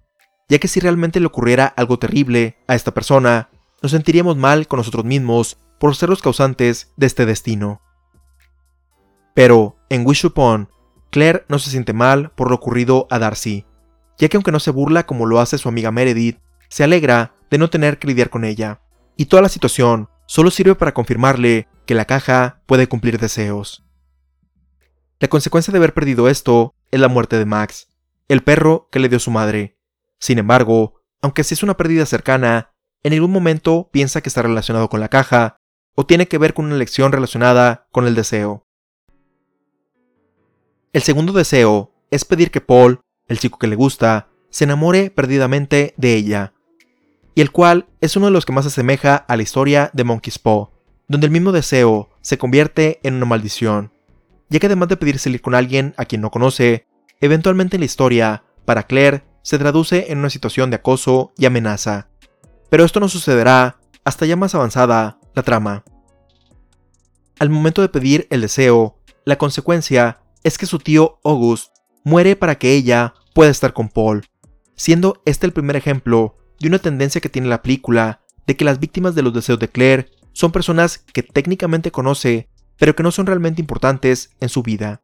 ya 0.48 0.58
que 0.58 0.68
si 0.68 0.80
realmente 0.80 1.20
le 1.20 1.26
ocurriera 1.26 1.66
algo 1.66 1.98
terrible 1.98 2.58
a 2.66 2.74
esta 2.74 2.92
persona, 2.92 3.48
nos 3.82 3.92
sentiríamos 3.92 4.36
mal 4.36 4.66
con 4.66 4.78
nosotros 4.78 5.04
mismos 5.04 5.58
por 5.78 5.96
ser 5.96 6.08
los 6.08 6.20
causantes 6.20 6.92
de 6.96 7.06
este 7.06 7.26
destino. 7.26 7.80
Pero, 9.34 9.76
en 9.88 10.06
Wish 10.06 10.26
Upon, 10.26 10.68
Claire 11.10 11.44
no 11.48 11.58
se 11.58 11.70
siente 11.70 11.92
mal 11.92 12.30
por 12.32 12.50
lo 12.50 12.56
ocurrido 12.56 13.06
a 13.10 13.18
Darcy, 13.18 13.64
ya 14.18 14.28
que 14.28 14.36
aunque 14.36 14.52
no 14.52 14.60
se 14.60 14.70
burla 14.70 15.06
como 15.06 15.26
lo 15.26 15.40
hace 15.40 15.58
su 15.58 15.68
amiga 15.68 15.92
Meredith, 15.92 16.38
se 16.68 16.84
alegra 16.84 17.34
de 17.50 17.58
no 17.58 17.70
tener 17.70 17.98
que 17.98 18.08
lidiar 18.08 18.30
con 18.30 18.44
ella 18.44 18.80
y 19.16 19.26
toda 19.26 19.42
la 19.42 19.48
situación 19.48 20.08
solo 20.26 20.50
sirve 20.50 20.74
para 20.74 20.94
confirmarle 20.94 21.68
que 21.86 21.94
la 21.94 22.04
caja 22.04 22.60
puede 22.66 22.88
cumplir 22.88 23.18
deseos. 23.18 23.84
La 25.20 25.28
consecuencia 25.28 25.72
de 25.72 25.78
haber 25.78 25.94
perdido 25.94 26.28
esto 26.28 26.74
es 26.90 27.00
la 27.00 27.08
muerte 27.08 27.38
de 27.38 27.46
Max, 27.46 27.88
el 28.28 28.42
perro 28.42 28.88
que 28.90 28.98
le 28.98 29.08
dio 29.08 29.18
su 29.18 29.30
madre. 29.30 29.78
Sin 30.18 30.38
embargo, 30.38 31.02
aunque 31.22 31.44
si 31.44 31.54
es 31.54 31.62
una 31.62 31.76
pérdida 31.76 32.06
cercana, 32.06 32.72
en 33.02 33.12
ningún 33.12 33.30
momento 33.30 33.88
piensa 33.92 34.20
que 34.20 34.28
está 34.28 34.42
relacionado 34.42 34.88
con 34.88 35.00
la 35.00 35.08
caja 35.08 35.56
o 35.94 36.06
tiene 36.06 36.28
que 36.28 36.38
ver 36.38 36.54
con 36.54 36.66
una 36.66 36.76
lección 36.76 37.12
relacionada 37.12 37.88
con 37.92 38.06
el 38.06 38.14
deseo. 38.14 38.66
El 40.92 41.02
segundo 41.02 41.32
deseo 41.32 41.92
es 42.10 42.24
pedir 42.24 42.50
que 42.50 42.60
Paul, 42.60 43.00
el 43.28 43.38
chico 43.38 43.58
que 43.58 43.66
le 43.66 43.76
gusta, 43.76 44.28
se 44.50 44.64
enamore 44.64 45.10
perdidamente 45.10 45.94
de 45.96 46.14
ella, 46.14 46.54
y 47.34 47.42
el 47.42 47.50
cual 47.50 47.86
es 48.00 48.16
uno 48.16 48.26
de 48.26 48.32
los 48.32 48.46
que 48.46 48.52
más 48.52 48.64
se 48.64 48.68
asemeja 48.68 49.16
a 49.16 49.36
la 49.36 49.42
historia 49.42 49.90
de 49.92 50.04
Monkey's 50.04 50.38
Paw, 50.38 50.70
donde 51.08 51.26
el 51.26 51.32
mismo 51.32 51.52
deseo 51.52 52.08
se 52.22 52.38
convierte 52.38 52.98
en 53.02 53.14
una 53.14 53.26
maldición, 53.26 53.92
ya 54.48 54.58
que 54.58 54.66
además 54.66 54.88
de 54.88 54.96
pedir 54.96 55.18
salir 55.18 55.42
con 55.42 55.54
alguien 55.54 55.94
a 55.98 56.06
quien 56.06 56.22
no 56.22 56.30
conoce, 56.30 56.86
eventualmente 57.20 57.76
en 57.76 57.80
la 57.80 57.86
historia, 57.86 58.44
para 58.64 58.84
Claire, 58.84 59.24
se 59.42 59.58
traduce 59.58 60.10
en 60.10 60.18
una 60.18 60.30
situación 60.30 60.70
de 60.70 60.76
acoso 60.76 61.32
y 61.38 61.46
amenaza. 61.46 62.08
Pero 62.68 62.84
esto 62.84 63.00
no 63.00 63.08
sucederá 63.08 63.78
hasta 64.04 64.26
ya 64.26 64.36
más 64.36 64.54
avanzada 64.54 65.18
la 65.34 65.42
trama. 65.42 65.84
Al 67.38 67.50
momento 67.50 67.82
de 67.82 67.88
pedir 67.88 68.26
el 68.30 68.40
deseo, 68.40 68.98
la 69.24 69.36
consecuencia 69.36 70.20
es 70.42 70.58
que 70.58 70.66
su 70.66 70.78
tío 70.78 71.20
August 71.24 71.72
muere 72.04 72.36
para 72.36 72.56
que 72.56 72.72
ella 72.72 73.14
pueda 73.34 73.50
estar 73.50 73.72
con 73.72 73.88
Paul, 73.88 74.24
siendo 74.74 75.20
este 75.24 75.46
el 75.46 75.52
primer 75.52 75.76
ejemplo 75.76 76.36
de 76.60 76.68
una 76.68 76.78
tendencia 76.78 77.20
que 77.20 77.28
tiene 77.28 77.48
la 77.48 77.62
película 77.62 78.22
de 78.46 78.56
que 78.56 78.64
las 78.64 78.80
víctimas 78.80 79.14
de 79.14 79.22
los 79.22 79.34
deseos 79.34 79.58
de 79.58 79.68
Claire 79.68 80.10
son 80.32 80.52
personas 80.52 80.98
que 80.98 81.22
técnicamente 81.22 81.90
conoce, 81.90 82.48
pero 82.78 82.94
que 82.94 83.02
no 83.02 83.10
son 83.10 83.26
realmente 83.26 83.60
importantes 83.60 84.36
en 84.40 84.48
su 84.48 84.62
vida. 84.62 85.02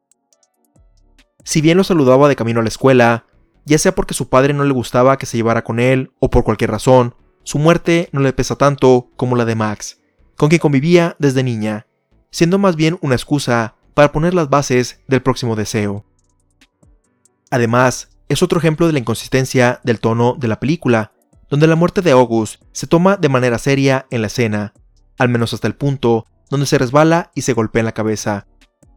Si 1.45 1.61
bien 1.61 1.77
lo 1.77 1.85
saludaba 1.85 2.29
de 2.29 2.37
camino 2.37 2.61
a 2.61 2.63
la 2.63 2.69
escuela, 2.69 3.27
ya 3.65 3.79
sea 3.79 3.95
porque 3.95 4.15
su 4.15 4.29
padre 4.29 4.55
no 4.55 4.65
le 4.65 4.73
gustaba 4.73 5.19
que 5.19 5.27
se 5.27 5.37
llevara 5.37 5.65
con 5.65 5.81
él 5.81 6.13
o 6.19 6.31
por 6.31 6.45
cualquier 6.45 6.71
razón, 6.71 7.15
su 7.45 7.59
muerte 7.59 8.09
no 8.13 8.21
le 8.21 8.33
pesa 8.33 8.57
tanto 8.57 9.11
como 9.17 9.37
la 9.37 9.45
de 9.45 9.55
Max, 9.55 10.01
con 10.37 10.49
quien 10.49 10.61
convivía 10.61 11.17
desde 11.19 11.43
niña, 11.43 11.87
siendo 12.31 12.59
más 12.59 12.77
bien 12.77 12.99
una 13.03 13.15
excusa 13.15 13.75
para 13.95 14.13
poner 14.13 14.35
las 14.35 14.49
bases 14.49 15.01
del 15.09 15.23
próximo 15.23 15.57
deseo. 15.57 16.05
Además, 17.51 18.09
es 18.29 18.43
otro 18.43 18.59
ejemplo 18.59 18.87
de 18.87 18.93
la 18.93 18.99
inconsistencia 18.99 19.81
del 19.85 20.01
tono 20.01 20.37
de 20.39 20.49
la 20.49 20.59
película, 20.59 21.13
donde 21.51 21.67
la 21.67 21.77
muerte 21.77 22.01
de 22.01 22.13
August 22.13 22.63
se 22.73 22.87
toma 22.87 23.17
de 23.17 23.29
manera 23.29 23.59
seria 23.59 24.07
en 24.11 24.23
la 24.23 24.29
escena, 24.29 24.73
al 25.19 25.29
menos 25.29 25.53
hasta 25.53 25.67
el 25.67 25.75
punto 25.75 26.25
donde 26.49 26.67
se 26.67 26.79
resbala 26.79 27.31
y 27.35 27.43
se 27.43 27.53
golpea 27.53 27.81
en 27.81 27.87
la 27.87 27.93
cabeza. 27.93 28.47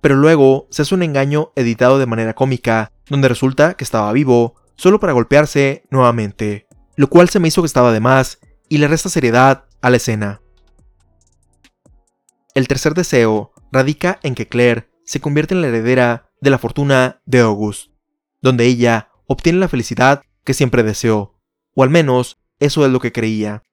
Pero 0.01 0.15
luego 0.15 0.67
se 0.69 0.81
hace 0.81 0.95
un 0.95 1.03
engaño 1.03 1.51
editado 1.55 1.97
de 1.99 2.05
manera 2.05 2.33
cómica, 2.33 2.91
donde 3.09 3.27
resulta 3.27 3.75
que 3.75 3.83
estaba 3.83 4.11
vivo, 4.13 4.55
solo 4.75 4.99
para 4.99 5.13
golpearse 5.13 5.83
nuevamente, 5.89 6.67
lo 6.95 7.09
cual 7.09 7.29
se 7.29 7.39
me 7.39 7.47
hizo 7.47 7.61
que 7.61 7.67
estaba 7.67 7.91
de 7.91 7.99
más 7.99 8.39
y 8.69 8.77
le 8.77 8.87
resta 8.87 9.09
seriedad 9.09 9.65
a 9.81 9.89
la 9.89 9.97
escena. 9.97 10.41
El 12.53 12.67
tercer 12.67 12.93
deseo 12.93 13.53
radica 13.71 14.19
en 14.23 14.35
que 14.35 14.47
Claire 14.47 14.89
se 15.03 15.19
convierte 15.19 15.53
en 15.53 15.61
la 15.61 15.67
heredera 15.67 16.29
de 16.41 16.49
la 16.49 16.57
fortuna 16.57 17.21
de 17.25 17.39
August, 17.39 17.91
donde 18.41 18.65
ella 18.65 19.09
obtiene 19.27 19.59
la 19.59 19.67
felicidad 19.67 20.21
que 20.43 20.53
siempre 20.53 20.83
deseó, 20.83 21.39
o 21.75 21.83
al 21.83 21.89
menos 21.89 22.37
eso 22.59 22.85
es 22.85 22.91
lo 22.91 22.99
que 22.99 23.11
creía. 23.11 23.63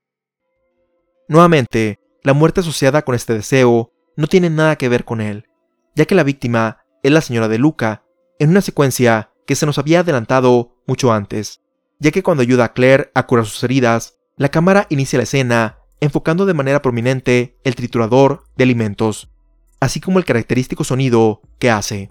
Nuevamente, 1.28 2.00
la 2.22 2.32
muerte 2.32 2.60
asociada 2.60 3.02
con 3.02 3.14
este 3.14 3.34
deseo 3.34 3.92
no 4.16 4.26
tiene 4.26 4.50
nada 4.50 4.76
que 4.76 4.88
ver 4.88 5.04
con 5.04 5.20
él, 5.20 5.46
ya 5.94 6.04
que 6.04 6.14
la 6.14 6.22
víctima 6.22 6.78
es 7.02 7.12
la 7.12 7.20
señora 7.20 7.48
de 7.48 7.58
Luca, 7.58 8.04
en 8.38 8.50
una 8.50 8.60
secuencia 8.60 9.30
que 9.46 9.56
se 9.56 9.66
nos 9.66 9.78
había 9.78 10.00
adelantado 10.00 10.76
mucho 10.86 11.12
antes, 11.12 11.60
ya 11.98 12.10
que 12.10 12.22
cuando 12.22 12.42
ayuda 12.42 12.64
a 12.64 12.72
Claire 12.72 13.10
a 13.14 13.26
curar 13.26 13.46
sus 13.46 13.62
heridas, 13.62 14.18
la 14.36 14.50
cámara 14.50 14.86
inicia 14.90 15.18
la 15.18 15.24
escena 15.24 15.78
enfocando 16.00 16.46
de 16.46 16.54
manera 16.54 16.82
prominente 16.82 17.58
el 17.62 17.76
triturador 17.76 18.44
de 18.56 18.64
alimentos, 18.64 19.30
así 19.78 20.00
como 20.00 20.18
el 20.18 20.24
característico 20.24 20.84
sonido 20.84 21.42
que 21.58 21.70
hace. 21.70 22.10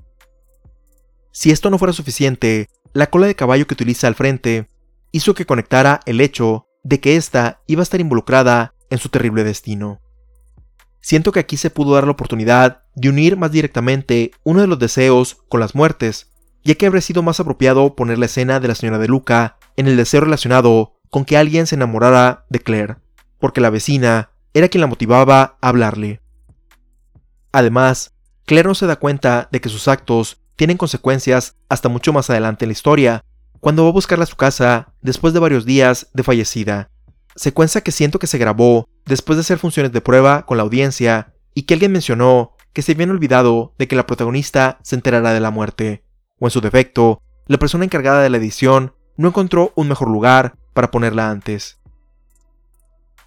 Si 1.31 1.51
esto 1.51 1.69
no 1.69 1.77
fuera 1.77 1.93
suficiente, 1.93 2.69
la 2.93 3.09
cola 3.09 3.27
de 3.27 3.35
caballo 3.35 3.67
que 3.67 3.73
utiliza 3.73 4.07
al 4.07 4.15
frente 4.15 4.67
hizo 5.11 5.33
que 5.33 5.45
conectara 5.45 5.99
el 6.05 6.21
hecho 6.21 6.67
de 6.83 6.99
que 6.99 7.15
ésta 7.15 7.61
iba 7.67 7.81
a 7.81 7.83
estar 7.83 7.99
involucrada 7.99 8.73
en 8.89 8.97
su 8.97 9.09
terrible 9.09 9.43
destino. 9.43 10.01
Siento 11.01 11.31
que 11.31 11.39
aquí 11.39 11.57
se 11.57 11.71
pudo 11.71 11.95
dar 11.95 12.05
la 12.05 12.11
oportunidad 12.11 12.83
de 12.95 13.09
unir 13.09 13.35
más 13.35 13.51
directamente 13.51 14.31
uno 14.43 14.61
de 14.61 14.67
los 14.67 14.79
deseos 14.79 15.37
con 15.49 15.59
las 15.59 15.75
muertes, 15.75 16.29
ya 16.63 16.75
que 16.75 16.85
habría 16.85 17.01
sido 17.01 17.23
más 17.23 17.39
apropiado 17.39 17.95
poner 17.95 18.19
la 18.19 18.27
escena 18.27 18.59
de 18.59 18.67
la 18.67 18.75
señora 18.75 18.99
de 18.99 19.07
Luca 19.07 19.57
en 19.77 19.87
el 19.87 19.97
deseo 19.97 20.21
relacionado 20.21 20.93
con 21.09 21.25
que 21.25 21.37
alguien 21.37 21.65
se 21.67 21.75
enamorara 21.75 22.45
de 22.49 22.59
Claire, 22.59 22.97
porque 23.39 23.61
la 23.61 23.71
vecina 23.71 24.29
era 24.53 24.69
quien 24.69 24.81
la 24.81 24.87
motivaba 24.87 25.57
a 25.59 25.69
hablarle. 25.69 26.21
Además, 27.51 28.13
Claire 28.45 28.67
no 28.67 28.75
se 28.75 28.85
da 28.85 28.97
cuenta 28.97 29.49
de 29.51 29.59
que 29.59 29.69
sus 29.69 29.87
actos 29.87 30.41
tienen 30.55 30.77
consecuencias 30.77 31.55
hasta 31.69 31.89
mucho 31.89 32.13
más 32.13 32.29
adelante 32.29 32.65
en 32.65 32.69
la 32.69 32.73
historia, 32.73 33.25
cuando 33.59 33.83
va 33.83 33.89
a 33.89 33.93
buscarla 33.93 34.23
a 34.23 34.27
su 34.27 34.35
casa 34.35 34.93
después 35.01 35.33
de 35.33 35.39
varios 35.39 35.65
días 35.65 36.09
de 36.13 36.23
fallecida. 36.23 36.89
Secuencia 37.35 37.81
que 37.81 37.91
siento 37.91 38.19
que 38.19 38.27
se 38.27 38.37
grabó 38.37 38.87
después 39.05 39.37
de 39.37 39.41
hacer 39.41 39.57
funciones 39.57 39.91
de 39.91 40.01
prueba 40.01 40.45
con 40.45 40.57
la 40.57 40.63
audiencia 40.63 41.33
y 41.53 41.63
que 41.63 41.73
alguien 41.73 41.91
mencionó 41.91 42.55
que 42.73 42.81
se 42.81 42.93
habían 42.93 43.11
olvidado 43.11 43.73
de 43.77 43.87
que 43.87 43.95
la 43.95 44.07
protagonista 44.07 44.79
se 44.83 44.95
enterara 44.95 45.33
de 45.33 45.39
la 45.39 45.51
muerte, 45.51 46.03
o 46.39 46.47
en 46.47 46.51
su 46.51 46.61
defecto, 46.61 47.21
la 47.47 47.57
persona 47.57 47.85
encargada 47.85 48.21
de 48.21 48.29
la 48.29 48.37
edición 48.37 48.93
no 49.17 49.29
encontró 49.29 49.73
un 49.75 49.89
mejor 49.89 50.09
lugar 50.09 50.55
para 50.73 50.91
ponerla 50.91 51.29
antes. 51.29 51.79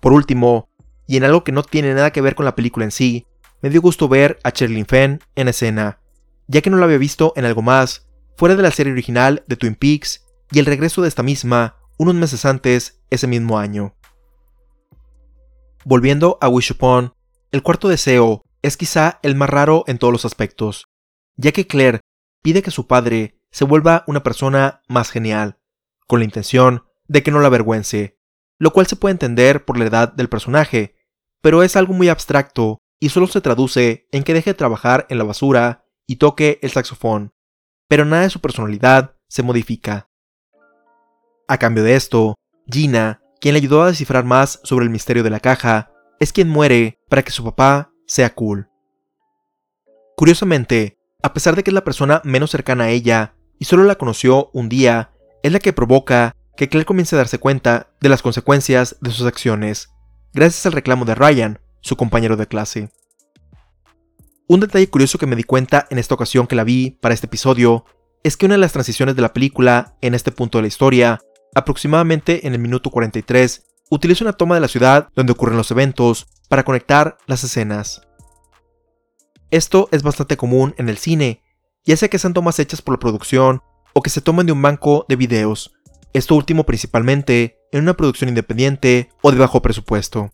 Por 0.00 0.12
último, 0.12 0.68
y 1.06 1.16
en 1.16 1.24
algo 1.24 1.44
que 1.44 1.52
no 1.52 1.62
tiene 1.62 1.94
nada 1.94 2.10
que 2.10 2.20
ver 2.20 2.34
con 2.34 2.44
la 2.44 2.54
película 2.54 2.84
en 2.84 2.90
sí, 2.90 3.26
me 3.60 3.70
dio 3.70 3.80
gusto 3.80 4.08
ver 4.08 4.38
a 4.44 4.50
Cherlyn 4.50 4.86
Fenn 4.86 5.20
en 5.34 5.48
escena, 5.48 6.00
ya 6.46 6.60
que 6.60 6.70
no 6.70 6.76
la 6.76 6.84
había 6.86 6.98
visto 6.98 7.32
en 7.36 7.44
algo 7.44 7.62
más, 7.62 8.06
fuera 8.36 8.56
de 8.56 8.62
la 8.62 8.70
serie 8.70 8.92
original 8.92 9.44
de 9.46 9.56
Twin 9.56 9.74
Peaks 9.74 10.24
y 10.50 10.58
el 10.58 10.66
regreso 10.66 11.02
de 11.02 11.08
esta 11.08 11.22
misma 11.22 11.76
unos 11.96 12.14
meses 12.14 12.44
antes 12.44 13.02
ese 13.10 13.26
mismo 13.26 13.58
año. 13.58 13.94
Volviendo 15.84 16.38
a 16.40 16.48
Wish 16.48 16.72
Upon, 16.72 17.14
el 17.52 17.62
cuarto 17.62 17.88
deseo 17.88 18.42
es 18.62 18.76
quizá 18.76 19.20
el 19.22 19.34
más 19.34 19.50
raro 19.50 19.84
en 19.86 19.98
todos 19.98 20.12
los 20.12 20.24
aspectos, 20.24 20.86
ya 21.36 21.52
que 21.52 21.66
Claire 21.66 22.00
pide 22.42 22.62
que 22.62 22.70
su 22.70 22.86
padre 22.86 23.40
se 23.50 23.64
vuelva 23.64 24.04
una 24.06 24.22
persona 24.22 24.82
más 24.88 25.10
genial, 25.10 25.58
con 26.06 26.20
la 26.20 26.24
intención 26.24 26.84
de 27.06 27.22
que 27.22 27.30
no 27.30 27.40
la 27.40 27.48
avergüence, 27.48 28.18
lo 28.58 28.72
cual 28.72 28.86
se 28.86 28.96
puede 28.96 29.12
entender 29.12 29.64
por 29.64 29.78
la 29.78 29.84
edad 29.86 30.12
del 30.12 30.28
personaje, 30.28 30.96
pero 31.40 31.62
es 31.62 31.76
algo 31.76 31.92
muy 31.92 32.08
abstracto 32.08 32.78
y 32.98 33.10
solo 33.10 33.26
se 33.26 33.40
traduce 33.40 34.08
en 34.12 34.24
que 34.24 34.32
deje 34.32 34.50
de 34.50 34.54
trabajar 34.54 35.06
en 35.10 35.18
la 35.18 35.24
basura 35.24 35.84
y 36.06 36.16
toque 36.16 36.58
el 36.62 36.70
saxofón, 36.70 37.34
pero 37.88 38.04
nada 38.04 38.22
de 38.22 38.30
su 38.30 38.40
personalidad 38.40 39.16
se 39.28 39.42
modifica. 39.42 40.10
A 41.46 41.58
cambio 41.58 41.84
de 41.84 41.94
esto, 41.94 42.34
Gina, 42.66 43.20
quien 43.40 43.52
le 43.52 43.58
ayudó 43.58 43.82
a 43.82 43.88
descifrar 43.88 44.24
más 44.24 44.60
sobre 44.64 44.84
el 44.84 44.90
misterio 44.90 45.22
de 45.22 45.30
la 45.30 45.40
caja, 45.40 45.90
es 46.18 46.32
quien 46.32 46.48
muere 46.48 46.98
para 47.10 47.22
que 47.22 47.30
su 47.30 47.44
papá 47.44 47.92
sea 48.06 48.34
cool. 48.34 48.68
Curiosamente, 50.16 50.96
a 51.22 51.34
pesar 51.34 51.54
de 51.54 51.62
que 51.62 51.70
es 51.70 51.74
la 51.74 51.84
persona 51.84 52.22
menos 52.24 52.50
cercana 52.50 52.84
a 52.84 52.90
ella 52.90 53.34
y 53.58 53.66
solo 53.66 53.84
la 53.84 53.96
conoció 53.96 54.50
un 54.54 54.68
día, 54.68 55.12
es 55.42 55.52
la 55.52 55.58
que 55.58 55.74
provoca 55.74 56.34
que 56.56 56.68
Claire 56.68 56.86
comience 56.86 57.14
a 57.14 57.18
darse 57.18 57.38
cuenta 57.38 57.90
de 58.00 58.08
las 58.08 58.22
consecuencias 58.22 58.96
de 59.00 59.10
sus 59.10 59.26
acciones, 59.26 59.90
gracias 60.32 60.64
al 60.64 60.72
reclamo 60.72 61.04
de 61.04 61.14
Ryan, 61.14 61.58
su 61.82 61.96
compañero 61.96 62.36
de 62.36 62.46
clase. 62.46 62.88
Un 64.46 64.60
detalle 64.60 64.88
curioso 64.88 65.18
que 65.18 65.26
me 65.26 65.36
di 65.36 65.42
cuenta 65.42 65.86
en 65.90 65.98
esta 65.98 66.14
ocasión 66.14 66.46
que 66.46 66.56
la 66.56 66.64
vi 66.64 66.92
para 67.02 67.14
este 67.14 67.26
episodio 67.26 67.84
es 68.22 68.36
que 68.36 68.46
una 68.46 68.54
de 68.54 68.60
las 68.60 68.72
transiciones 68.72 69.16
de 69.16 69.22
la 69.22 69.32
película 69.32 69.96
en 70.00 70.14
este 70.14 70.32
punto 70.32 70.58
de 70.58 70.62
la 70.62 70.68
historia, 70.68 71.20
aproximadamente 71.54 72.46
en 72.46 72.52
el 72.54 72.58
minuto 72.58 72.90
43, 72.90 73.66
utiliza 73.90 74.24
una 74.24 74.32
toma 74.32 74.54
de 74.54 74.60
la 74.60 74.68
ciudad 74.68 75.08
donde 75.14 75.32
ocurren 75.32 75.56
los 75.56 75.70
eventos 75.70 76.26
para 76.48 76.64
conectar 76.64 77.16
las 77.26 77.44
escenas. 77.44 78.02
Esto 79.50 79.88
es 79.92 80.02
bastante 80.02 80.36
común 80.36 80.74
en 80.78 80.88
el 80.88 80.98
cine, 80.98 81.42
ya 81.84 81.96
sea 81.96 82.08
que 82.08 82.18
sean 82.18 82.34
tomas 82.34 82.58
hechas 82.58 82.82
por 82.82 82.94
la 82.94 83.00
producción 83.00 83.62
o 83.92 84.02
que 84.02 84.10
se 84.10 84.20
tomen 84.20 84.46
de 84.46 84.52
un 84.52 84.62
banco 84.62 85.06
de 85.08 85.16
videos, 85.16 85.72
esto 86.12 86.34
último 86.34 86.64
principalmente 86.64 87.58
en 87.72 87.82
una 87.82 87.94
producción 87.94 88.28
independiente 88.28 89.10
o 89.20 89.32
de 89.32 89.38
bajo 89.38 89.62
presupuesto. 89.62 90.30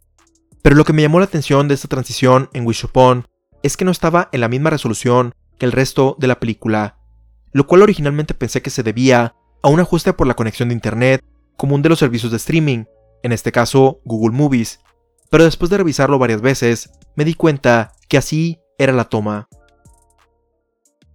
Pero 0.62 0.76
lo 0.76 0.84
que 0.84 0.92
me 0.92 1.02
llamó 1.02 1.18
la 1.18 1.24
atención 1.24 1.68
de 1.68 1.74
esta 1.74 1.88
transición 1.88 2.50
en 2.52 2.66
Wish 2.66 2.84
Upon 2.84 3.26
es 3.62 3.76
que 3.76 3.84
no 3.84 3.90
estaba 3.90 4.28
en 4.32 4.40
la 4.40 4.48
misma 4.48 4.70
resolución 4.70 5.34
que 5.58 5.66
el 5.66 5.72
resto 5.72 6.16
de 6.18 6.26
la 6.26 6.38
película, 6.38 6.98
lo 7.52 7.66
cual 7.66 7.82
originalmente 7.82 8.34
pensé 8.34 8.62
que 8.62 8.70
se 8.70 8.82
debía 8.82 9.34
a 9.62 9.68
un 9.68 9.80
ajuste 9.80 10.12
por 10.12 10.26
la 10.26 10.34
conexión 10.34 10.68
de 10.68 10.74
internet 10.74 11.24
común 11.56 11.82
de 11.82 11.88
los 11.88 11.98
servicios 11.98 12.30
de 12.30 12.38
streaming, 12.38 12.84
en 13.22 13.32
este 13.32 13.52
caso 13.52 14.00
Google 14.04 14.36
Movies, 14.36 14.80
pero 15.30 15.44
después 15.44 15.70
de 15.70 15.78
revisarlo 15.78 16.18
varias 16.18 16.40
veces, 16.40 16.90
me 17.16 17.24
di 17.24 17.34
cuenta 17.34 17.92
que 18.08 18.18
así 18.18 18.58
era 18.78 18.92
la 18.92 19.04
toma. 19.04 19.48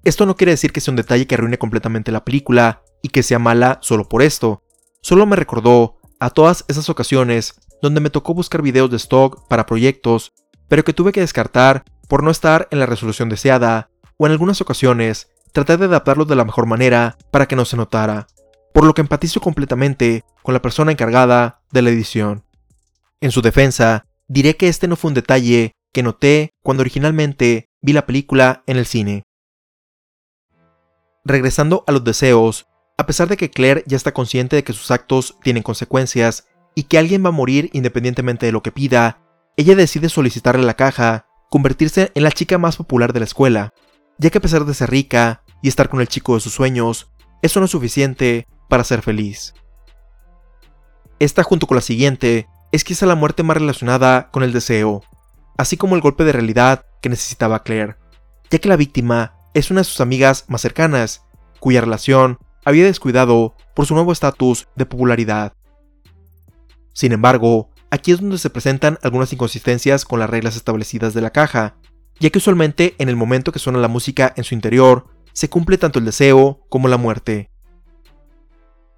Esto 0.03 0.25
no 0.25 0.35
quiere 0.35 0.51
decir 0.51 0.71
que 0.71 0.81
sea 0.81 0.91
un 0.91 0.97
detalle 0.97 1.25
que 1.25 1.35
arruine 1.35 1.57
completamente 1.57 2.11
la 2.11 2.23
película 2.23 2.83
y 3.01 3.09
que 3.09 3.23
sea 3.23 3.39
mala 3.39 3.79
solo 3.81 4.07
por 4.07 4.21
esto, 4.21 4.61
solo 5.01 5.25
me 5.25 5.35
recordó 5.35 5.97
a 6.19 6.29
todas 6.29 6.63
esas 6.67 6.89
ocasiones 6.89 7.55
donde 7.81 8.01
me 8.01 8.09
tocó 8.09 8.33
buscar 8.33 8.61
videos 8.61 8.89
de 8.89 8.97
stock 8.97 9.47
para 9.47 9.65
proyectos, 9.65 10.33
pero 10.67 10.83
que 10.83 10.93
tuve 10.93 11.11
que 11.11 11.21
descartar 11.21 11.83
por 12.07 12.23
no 12.23 12.31
estar 12.31 12.67
en 12.71 12.79
la 12.79 12.85
resolución 12.85 13.29
deseada, 13.29 13.89
o 14.17 14.25
en 14.25 14.31
algunas 14.31 14.61
ocasiones 14.61 15.29
traté 15.55 15.77
de 15.77 15.85
adaptarlo 15.85 16.25
de 16.25 16.35
la 16.35 16.43
mejor 16.43 16.65
manera 16.65 17.17
para 17.31 17.47
que 17.47 17.55
no 17.55 17.63
se 17.63 17.77
notara, 17.77 18.27
por 18.73 18.83
lo 18.83 18.93
que 18.93 18.99
empatizo 18.99 19.39
completamente 19.39 20.25
con 20.43 20.53
la 20.53 20.61
persona 20.61 20.91
encargada 20.91 21.61
de 21.71 21.81
la 21.81 21.91
edición. 21.91 22.43
En 23.21 23.31
su 23.31 23.41
defensa, 23.41 24.05
diré 24.27 24.57
que 24.57 24.67
este 24.67 24.89
no 24.89 24.97
fue 24.97 25.07
un 25.07 25.15
detalle 25.15 25.71
que 25.93 26.03
noté 26.03 26.49
cuando 26.61 26.81
originalmente 26.81 27.69
vi 27.81 27.93
la 27.93 28.05
película 28.05 28.63
en 28.67 28.75
el 28.75 28.85
cine. 28.85 29.23
Regresando 31.23 31.85
a 31.87 31.93
los 31.93 32.03
deseos, 32.03 32.67
a 32.97 33.05
pesar 33.05 33.29
de 33.29 33.37
que 33.37 33.49
Claire 33.49 33.85
ya 33.87 33.95
está 33.95 34.13
consciente 34.13 34.57
de 34.57 34.65
que 34.65 34.73
sus 34.73 34.91
actos 34.91 35.37
tienen 35.41 35.63
consecuencias 35.63 36.47
y 36.75 36.83
que 36.83 36.97
alguien 36.97 37.23
va 37.23 37.29
a 37.29 37.31
morir 37.31 37.69
independientemente 37.71 38.45
de 38.45 38.51
lo 38.51 38.61
que 38.61 38.73
pida, 38.73 39.21
ella 39.55 39.77
decide 39.77 40.09
solicitarle 40.09 40.63
la 40.63 40.73
caja, 40.73 41.27
convertirse 41.49 42.11
en 42.13 42.23
la 42.23 42.31
chica 42.31 42.57
más 42.57 42.75
popular 42.75 43.13
de 43.13 43.21
la 43.21 43.25
escuela, 43.25 43.73
ya 44.17 44.29
que 44.29 44.39
a 44.39 44.41
pesar 44.41 44.65
de 44.65 44.73
ser 44.73 44.89
rica 44.89 45.43
y 45.61 45.67
estar 45.67 45.89
con 45.89 46.01
el 46.01 46.07
chico 46.07 46.35
de 46.35 46.41
sus 46.41 46.53
sueños, 46.53 47.11
eso 47.41 47.59
no 47.59 47.65
es 47.65 47.71
suficiente 47.71 48.47
para 48.69 48.83
ser 48.83 49.01
feliz. 49.01 49.53
Esta 51.19 51.43
junto 51.43 51.67
con 51.67 51.75
la 51.75 51.81
siguiente 51.81 52.47
es 52.71 52.83
quizá 52.83 53.05
la 53.05 53.15
muerte 53.15 53.43
más 53.43 53.57
relacionada 53.57 54.29
con 54.31 54.43
el 54.43 54.51
deseo, 54.51 55.03
así 55.57 55.77
como 55.77 55.95
el 55.95 56.01
golpe 56.01 56.23
de 56.23 56.33
realidad 56.33 56.85
que 57.01 57.09
necesitaba 57.09 57.63
Claire, 57.63 57.95
ya 58.49 58.59
que 58.59 58.67
la 58.67 58.75
víctima 58.75 59.33
es 59.53 59.71
una 59.71 59.81
de 59.81 59.85
sus 59.85 60.01
amigas 60.01 60.45
más 60.47 60.61
cercanas, 60.61 61.23
cuya 61.59 61.81
relación 61.81 62.37
había 62.65 62.83
descuidado 62.83 63.55
por 63.73 63.85
su 63.85 63.93
nuevo 63.93 64.11
estatus 64.11 64.67
de 64.75 64.85
popularidad. 64.85 65.53
Sin 66.93 67.11
embargo, 67.11 67.69
aquí 67.91 68.11
es 68.11 68.19
donde 68.19 68.37
se 68.37 68.49
presentan 68.49 68.99
algunas 69.03 69.31
inconsistencias 69.31 70.03
con 70.03 70.19
las 70.19 70.29
reglas 70.29 70.55
establecidas 70.55 71.13
de 71.13 71.21
la 71.21 71.31
caja, 71.31 71.75
ya 72.19 72.29
que 72.29 72.39
usualmente 72.39 72.95
en 72.97 73.09
el 73.09 73.15
momento 73.15 73.51
que 73.51 73.59
suena 73.59 73.79
la 73.79 73.87
música 73.87 74.33
en 74.35 74.43
su 74.43 74.53
interior, 74.53 75.07
se 75.35 75.47
cumple 75.47 75.77
tanto 75.77 75.99
el 75.99 76.05
deseo 76.05 76.65
como 76.67 76.87
la 76.87 76.97
muerte. 76.97 77.51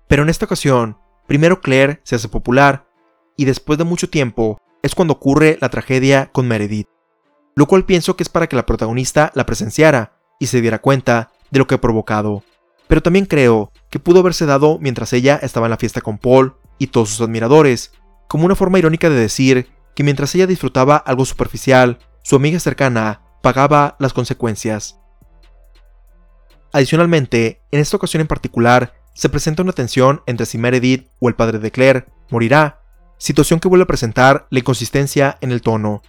Pero 0.08 0.24
en 0.24 0.30
esta 0.30 0.46
ocasión, 0.46 0.98
primero 1.28 1.60
Claire 1.60 2.00
se 2.06 2.16
hace 2.16 2.30
popular, 2.30 2.88
y 3.36 3.44
después 3.44 3.78
de 3.78 3.84
mucho 3.84 4.10
tiempo 4.10 4.58
es 4.82 4.96
cuando 4.96 5.16
ocurre 5.16 5.58
la 5.60 5.68
tragedia 5.68 6.32
con 6.32 6.48
Meredith, 6.48 6.88
lo 7.54 7.66
cual 7.66 7.84
pienso 7.84 8.16
que 8.16 8.24
es 8.24 8.30
para 8.30 8.48
que 8.48 8.56
la 8.56 8.66
protagonista 8.66 9.34
la 9.36 9.46
presenciara 9.46 10.14
y 10.40 10.48
se 10.48 10.62
diera 10.62 10.80
cuenta 10.80 11.34
de 11.52 11.60
lo 11.60 11.68
que 11.68 11.76
ha 11.76 11.82
provocado 11.82 12.44
pero 12.88 13.04
también 13.04 13.26
creo 13.26 13.72
que 13.90 14.00
pudo 14.00 14.22
haberse 14.22 14.46
dado 14.46 14.80
mientras 14.80 15.14
ella 15.14 15.40
estaba 15.42 15.68
en 15.68 15.72
la 15.72 15.78
fiesta 15.78 16.02
con 16.02 16.18
Paul 16.18 16.56
y 16.78 16.88
todos 16.88 17.10
sus 17.10 17.22
admiradores, 17.22 17.92
como 18.28 18.46
una 18.46 18.56
forma 18.56 18.80
irónica 18.80 19.10
de 19.10 19.16
decir 19.16 19.68
que 19.96 20.04
mientras 20.04 20.34
ella 20.36 20.48
disfrutaba 20.48 20.96
algo 20.98 21.26
superficial, 21.26 22.00
su 22.24 22.36
amiga 22.36 22.60
cercana 22.60 23.22
pagaba 23.42 23.96
las 24.00 24.14
consecuencias. 24.14 25.00
Adicionalmente, 26.72 27.62
en 27.72 27.80
esta 27.80 27.98
ocasión 27.98 28.22
en 28.22 28.28
particular, 28.28 28.94
se 29.14 29.30
presenta 29.30 29.64
una 29.64 29.72
tensión 29.72 30.22
entre 30.28 30.46
si 30.46 30.58
Meredith 30.58 31.08
o 31.20 31.30
el 31.30 31.36
padre 31.36 31.60
de 31.60 31.72
Claire 31.72 32.06
morirá, 32.30 32.82
situación 33.18 33.60
que 33.60 33.68
vuelve 33.68 33.84
a 33.84 33.88
presentar 33.88 34.48
la 34.52 34.60
inconsistencia 34.60 35.38
en 35.42 35.52
el 35.52 35.62
tono, 35.62 36.02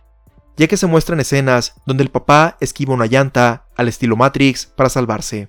ya 0.57 0.67
que 0.67 0.77
se 0.77 0.87
muestran 0.87 1.21
escenas 1.21 1.75
donde 1.87 2.03
el 2.03 2.11
papá 2.11 2.57
esquiva 2.61 2.95
una 2.95 3.07
llanta 3.07 3.67
al 3.77 3.89
estilo 3.89 4.17
Matrix 4.17 4.67
para 4.67 4.91
salvarse. 4.91 5.49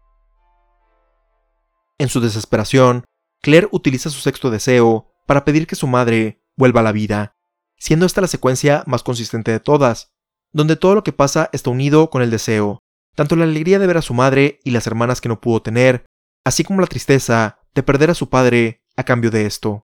En 1.98 2.08
su 2.08 2.22
desesperación, 2.22 3.04
Claire 3.42 3.68
utiliza 3.72 4.10
su 4.10 4.20
sexto 4.20 4.52
deseo 4.52 5.12
para 5.26 5.44
pedir 5.44 5.68
que 5.68 5.76
su 5.76 5.88
madre 5.88 6.42
vuelva 6.56 6.80
a 6.80 6.84
la 6.84 6.92
vida, 6.92 7.36
siendo 7.78 8.06
esta 8.06 8.22
la 8.22 8.28
secuencia 8.28 8.84
más 8.86 9.04
consistente 9.04 9.52
de 9.52 9.60
todas, 9.60 10.12
donde 10.54 10.76
todo 10.76 10.96
lo 10.96 11.04
que 11.04 11.14
pasa 11.14 11.50
está 11.52 11.70
unido 11.70 12.10
con 12.10 12.22
el 12.22 12.30
deseo, 12.30 12.82
tanto 13.20 13.36
la 13.36 13.44
alegría 13.44 13.80
de 13.80 13.86
ver 13.86 13.98
a 13.98 14.02
su 14.02 14.14
madre 14.14 14.62
y 14.64 14.72
las 14.72 14.88
hermanas 14.88 15.20
que 15.20 15.28
no 15.28 15.42
pudo 15.42 15.62
tener, 15.62 16.06
así 16.46 16.64
como 16.64 16.80
la 16.80 16.88
tristeza 16.88 17.60
de 17.76 17.84
perder 17.84 18.10
a 18.10 18.14
su 18.14 18.30
padre 18.30 18.82
a 18.96 19.04
cambio 19.04 19.30
de 19.30 19.46
esto. 19.46 19.86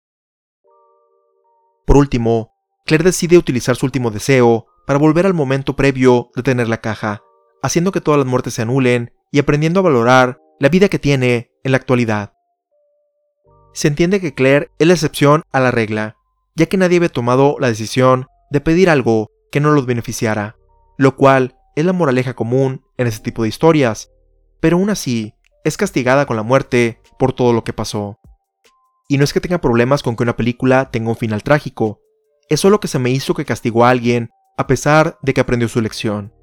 Por 1.88 1.96
último, 1.96 2.52
Claire 2.86 3.06
decide 3.06 3.38
utilizar 3.38 3.78
su 3.78 3.86
último 3.86 4.12
deseo 4.12 4.68
para 4.86 5.00
volver 5.00 5.26
al 5.26 5.34
momento 5.34 5.78
previo 5.78 6.30
de 6.36 6.44
tener 6.44 6.68
la 6.68 6.82
caja, 6.82 7.24
haciendo 7.64 7.94
que 7.94 8.02
todas 8.02 8.18
las 8.18 8.28
muertes 8.28 8.54
se 8.54 8.64
anulen 8.64 9.14
y 9.32 9.40
aprendiendo 9.40 9.80
a 9.80 9.84
valorar 9.84 10.42
la 10.60 10.68
vida 10.68 10.90
que 10.90 11.00
tiene 11.00 11.54
en 11.64 11.72
la 11.72 11.78
actualidad. 11.78 12.34
Se 13.72 13.88
entiende 13.88 14.20
que 14.20 14.34
Claire 14.34 14.72
es 14.78 14.88
la 14.88 14.94
excepción 14.96 15.44
a 15.54 15.62
la 15.62 15.72
regla, 15.72 16.18
ya 16.58 16.66
que 16.66 16.76
nadie 16.76 16.98
había 16.98 17.08
tomado 17.08 17.56
la 17.62 17.70
decisión 17.70 18.28
de 18.50 18.60
pedir 18.60 18.90
algo 18.90 19.32
que 19.54 19.62
no 19.62 19.72
los 19.72 19.86
beneficiara, 19.86 20.58
lo 20.98 21.16
cual 21.16 21.56
es 21.78 21.86
la 21.86 21.94
moraleja 21.94 22.34
común 22.34 22.84
en 23.02 23.08
ese 23.08 23.22
tipo 23.22 23.44
de 23.44 23.50
historias, 23.50 24.12
pero 24.60 24.78
aún 24.78 24.90
así 24.90 25.36
es 25.64 25.78
castigada 25.78 26.26
con 26.26 26.36
la 26.36 26.44
muerte 26.44 27.02
por 27.20 27.34
todo 27.34 27.54
lo 27.54 27.64
que 27.64 27.74
pasó. 27.74 28.20
Y 29.08 29.18
no 29.18 29.24
es 29.24 29.34
que 29.34 29.42
tenga 29.42 29.60
problemas 29.60 30.04
con 30.04 30.16
que 30.16 30.24
una 30.24 30.38
película 30.38 30.90
tenga 30.92 31.10
un 31.10 31.18
final 31.18 31.44
trágico, 31.44 32.00
es 32.50 32.60
solo 32.60 32.80
que 32.80 32.88
se 32.88 33.00
me 33.00 33.10
hizo 33.10 33.34
que 33.34 33.46
castigó 33.46 33.86
a 33.86 33.90
alguien 33.90 34.30
a 34.58 34.68
pesar 34.68 35.18
de 35.22 35.34
que 35.34 35.42
aprendió 35.42 35.68
su 35.68 35.82
lección. 35.82 36.34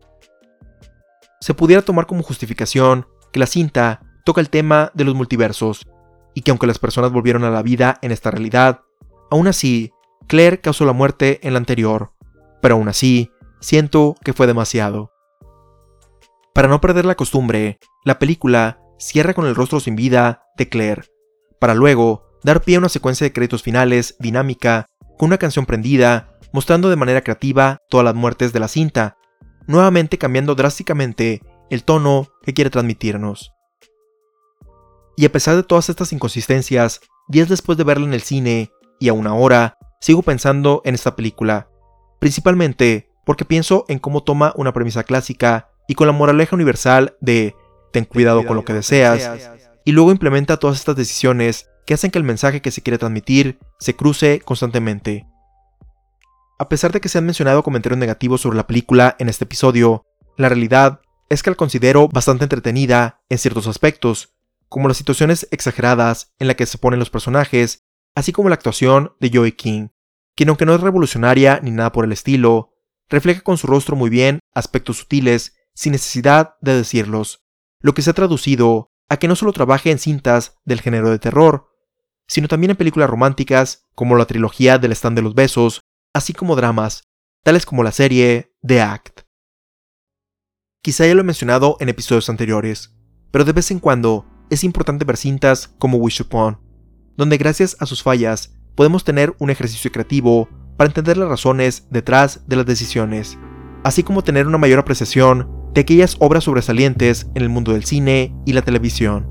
Se 1.40 1.54
pudiera 1.54 1.82
tomar 1.82 2.06
como 2.06 2.22
justificación 2.22 3.06
que 3.32 3.40
la 3.40 3.46
cinta 3.46 4.02
toca 4.24 4.40
el 4.40 4.50
tema 4.50 4.90
de 4.94 5.04
los 5.04 5.14
multiversos, 5.14 5.86
y 6.34 6.42
que 6.42 6.50
aunque 6.50 6.66
las 6.66 6.78
personas 6.78 7.12
volvieron 7.12 7.44
a 7.44 7.50
la 7.50 7.62
vida 7.62 7.98
en 8.02 8.12
esta 8.12 8.30
realidad, 8.30 8.82
aún 9.30 9.48
así, 9.48 9.92
Claire 10.26 10.60
causó 10.60 10.84
la 10.84 10.92
muerte 10.92 11.40
en 11.42 11.54
la 11.54 11.58
anterior, 11.58 12.12
pero 12.60 12.74
aún 12.76 12.88
así, 12.88 13.30
siento 13.60 14.14
que 14.22 14.32
fue 14.32 14.46
demasiado. 14.46 15.10
Para 16.54 16.68
no 16.68 16.80
perder 16.80 17.04
la 17.04 17.14
costumbre, 17.14 17.78
la 18.04 18.18
película 18.18 18.80
cierra 18.98 19.34
con 19.34 19.46
el 19.46 19.54
rostro 19.54 19.80
sin 19.80 19.96
vida 19.96 20.42
de 20.56 20.68
Claire, 20.68 21.04
para 21.60 21.74
luego 21.74 22.28
dar 22.42 22.62
pie 22.62 22.76
a 22.76 22.78
una 22.80 22.88
secuencia 22.88 23.24
de 23.24 23.32
créditos 23.32 23.62
finales 23.62 24.16
dinámica 24.18 24.86
con 25.18 25.28
una 25.28 25.38
canción 25.38 25.66
prendida 25.66 26.38
mostrando 26.52 26.88
de 26.88 26.96
manera 26.96 27.22
creativa 27.22 27.82
todas 27.88 28.04
las 28.04 28.14
muertes 28.14 28.52
de 28.52 28.60
la 28.60 28.68
cinta, 28.68 29.16
nuevamente 29.66 30.18
cambiando 30.18 30.54
drásticamente 30.54 31.42
el 31.70 31.84
tono 31.84 32.28
que 32.42 32.54
quiere 32.54 32.70
transmitirnos. 32.70 33.52
Y 35.16 35.24
a 35.24 35.32
pesar 35.32 35.56
de 35.56 35.62
todas 35.62 35.88
estas 35.88 36.12
inconsistencias, 36.12 37.00
días 37.28 37.48
después 37.48 37.76
de 37.76 37.84
verla 37.84 38.06
en 38.06 38.14
el 38.14 38.22
cine, 38.22 38.70
y 39.00 39.08
aún 39.08 39.26
ahora, 39.26 39.76
sigo 40.00 40.22
pensando 40.22 40.80
en 40.84 40.94
esta 40.94 41.16
película, 41.16 41.68
principalmente 42.18 43.10
porque 43.26 43.44
pienso 43.44 43.84
en 43.88 43.98
cómo 43.98 44.22
toma 44.22 44.54
una 44.56 44.72
premisa 44.72 45.04
clásica 45.04 45.70
y 45.88 45.94
con 45.94 46.06
la 46.06 46.12
moraleja 46.12 46.54
universal 46.54 47.16
de 47.20 47.56
ten 47.92 48.04
cuidado 48.04 48.46
con 48.46 48.54
lo 48.54 48.64
que 48.64 48.74
deseas, 48.74 49.50
y 49.84 49.92
luego 49.92 50.12
implementa 50.12 50.58
todas 50.58 50.76
estas 50.78 50.94
decisiones 50.94 51.68
que 51.86 51.94
hacen 51.94 52.10
que 52.10 52.18
el 52.18 52.24
mensaje 52.24 52.60
que 52.60 52.70
se 52.70 52.82
quiere 52.82 52.98
transmitir 52.98 53.58
se 53.80 53.96
cruce 53.96 54.40
constantemente. 54.40 55.26
A 56.58 56.68
pesar 56.68 56.92
de 56.92 57.00
que 57.00 57.08
se 57.08 57.18
han 57.18 57.24
mencionado 57.24 57.62
comentarios 57.62 57.98
negativos 57.98 58.42
sobre 58.42 58.58
la 58.58 58.66
película 58.66 59.16
en 59.18 59.30
este 59.30 59.44
episodio, 59.44 60.04
la 60.36 60.48
realidad 60.48 61.00
es 61.30 61.42
que 61.42 61.50
la 61.50 61.56
considero 61.56 62.08
bastante 62.08 62.44
entretenida 62.44 63.22
en 63.30 63.38
ciertos 63.38 63.66
aspectos, 63.66 64.34
como 64.68 64.88
las 64.88 64.98
situaciones 64.98 65.48
exageradas 65.50 66.34
en 66.38 66.48
las 66.48 66.56
que 66.56 66.66
se 66.66 66.78
ponen 66.78 66.98
los 66.98 67.10
personajes, 67.10 67.84
así 68.14 68.32
como 68.32 68.50
la 68.50 68.56
actuación 68.56 69.14
de 69.20 69.30
Joey 69.32 69.52
King, 69.52 69.88
quien 70.36 70.50
aunque 70.50 70.66
no 70.66 70.74
es 70.74 70.80
revolucionaria 70.80 71.60
ni 71.62 71.70
nada 71.70 71.92
por 71.92 72.04
el 72.04 72.12
estilo, 72.12 72.74
refleja 73.08 73.40
con 73.40 73.56
su 73.56 73.66
rostro 73.66 73.96
muy 73.96 74.10
bien 74.10 74.40
aspectos 74.52 74.98
sutiles 74.98 75.54
sin 75.78 75.92
necesidad 75.92 76.56
de 76.60 76.74
decirlos, 76.74 77.44
lo 77.80 77.94
que 77.94 78.02
se 78.02 78.10
ha 78.10 78.12
traducido 78.12 78.90
a 79.08 79.16
que 79.18 79.28
no 79.28 79.36
solo 79.36 79.52
trabaje 79.52 79.92
en 79.92 80.00
cintas 80.00 80.58
del 80.64 80.80
género 80.80 81.08
de 81.08 81.20
terror, 81.20 81.68
sino 82.26 82.48
también 82.48 82.72
en 82.72 82.76
películas 82.76 83.08
románticas 83.08 83.86
como 83.94 84.16
la 84.16 84.24
trilogía 84.24 84.78
del 84.78 84.90
stand 84.90 85.14
de 85.14 85.22
los 85.22 85.36
besos 85.36 85.82
así 86.12 86.32
como 86.32 86.56
dramas, 86.56 87.04
tales 87.44 87.64
como 87.64 87.84
la 87.84 87.92
serie 87.92 88.56
The 88.66 88.80
Act. 88.80 89.20
Quizá 90.82 91.06
ya 91.06 91.14
lo 91.14 91.20
he 91.20 91.24
mencionado 91.24 91.76
en 91.78 91.90
episodios 91.90 92.28
anteriores, 92.28 92.96
pero 93.30 93.44
de 93.44 93.52
vez 93.52 93.70
en 93.70 93.78
cuando 93.78 94.26
es 94.50 94.64
importante 94.64 95.04
ver 95.04 95.16
cintas 95.16 95.68
como 95.78 95.98
Wish 95.98 96.22
Upon, 96.22 96.58
donde 97.16 97.36
gracias 97.36 97.76
a 97.78 97.86
sus 97.86 98.02
fallas 98.02 98.52
podemos 98.74 99.04
tener 99.04 99.36
un 99.38 99.50
ejercicio 99.50 99.92
creativo 99.92 100.48
para 100.76 100.88
entender 100.88 101.16
las 101.18 101.28
razones 101.28 101.86
detrás 101.88 102.40
de 102.48 102.56
las 102.56 102.66
decisiones, 102.66 103.38
así 103.84 104.02
como 104.02 104.24
tener 104.24 104.48
una 104.48 104.58
mayor 104.58 104.80
apreciación 104.80 105.57
de 105.74 105.80
aquellas 105.80 106.16
obras 106.18 106.44
sobresalientes 106.44 107.28
en 107.34 107.42
el 107.42 107.48
mundo 107.48 107.72
del 107.72 107.84
cine 107.84 108.34
y 108.44 108.52
la 108.52 108.62
televisión. 108.62 109.26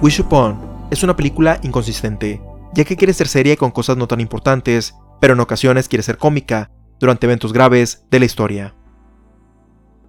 Wish 0.00 0.20
Upon 0.20 0.56
es 0.90 1.02
una 1.02 1.16
película 1.16 1.58
inconsistente, 1.62 2.40
ya 2.72 2.84
que 2.84 2.96
quiere 2.96 3.12
ser 3.12 3.26
seria 3.26 3.56
con 3.56 3.72
cosas 3.72 3.96
no 3.96 4.06
tan 4.06 4.20
importantes, 4.20 4.94
pero 5.20 5.34
en 5.34 5.40
ocasiones 5.40 5.88
quiere 5.88 6.04
ser 6.04 6.18
cómica, 6.18 6.70
durante 7.00 7.26
eventos 7.26 7.52
graves 7.52 8.04
de 8.10 8.18
la 8.18 8.24
historia. 8.24 8.74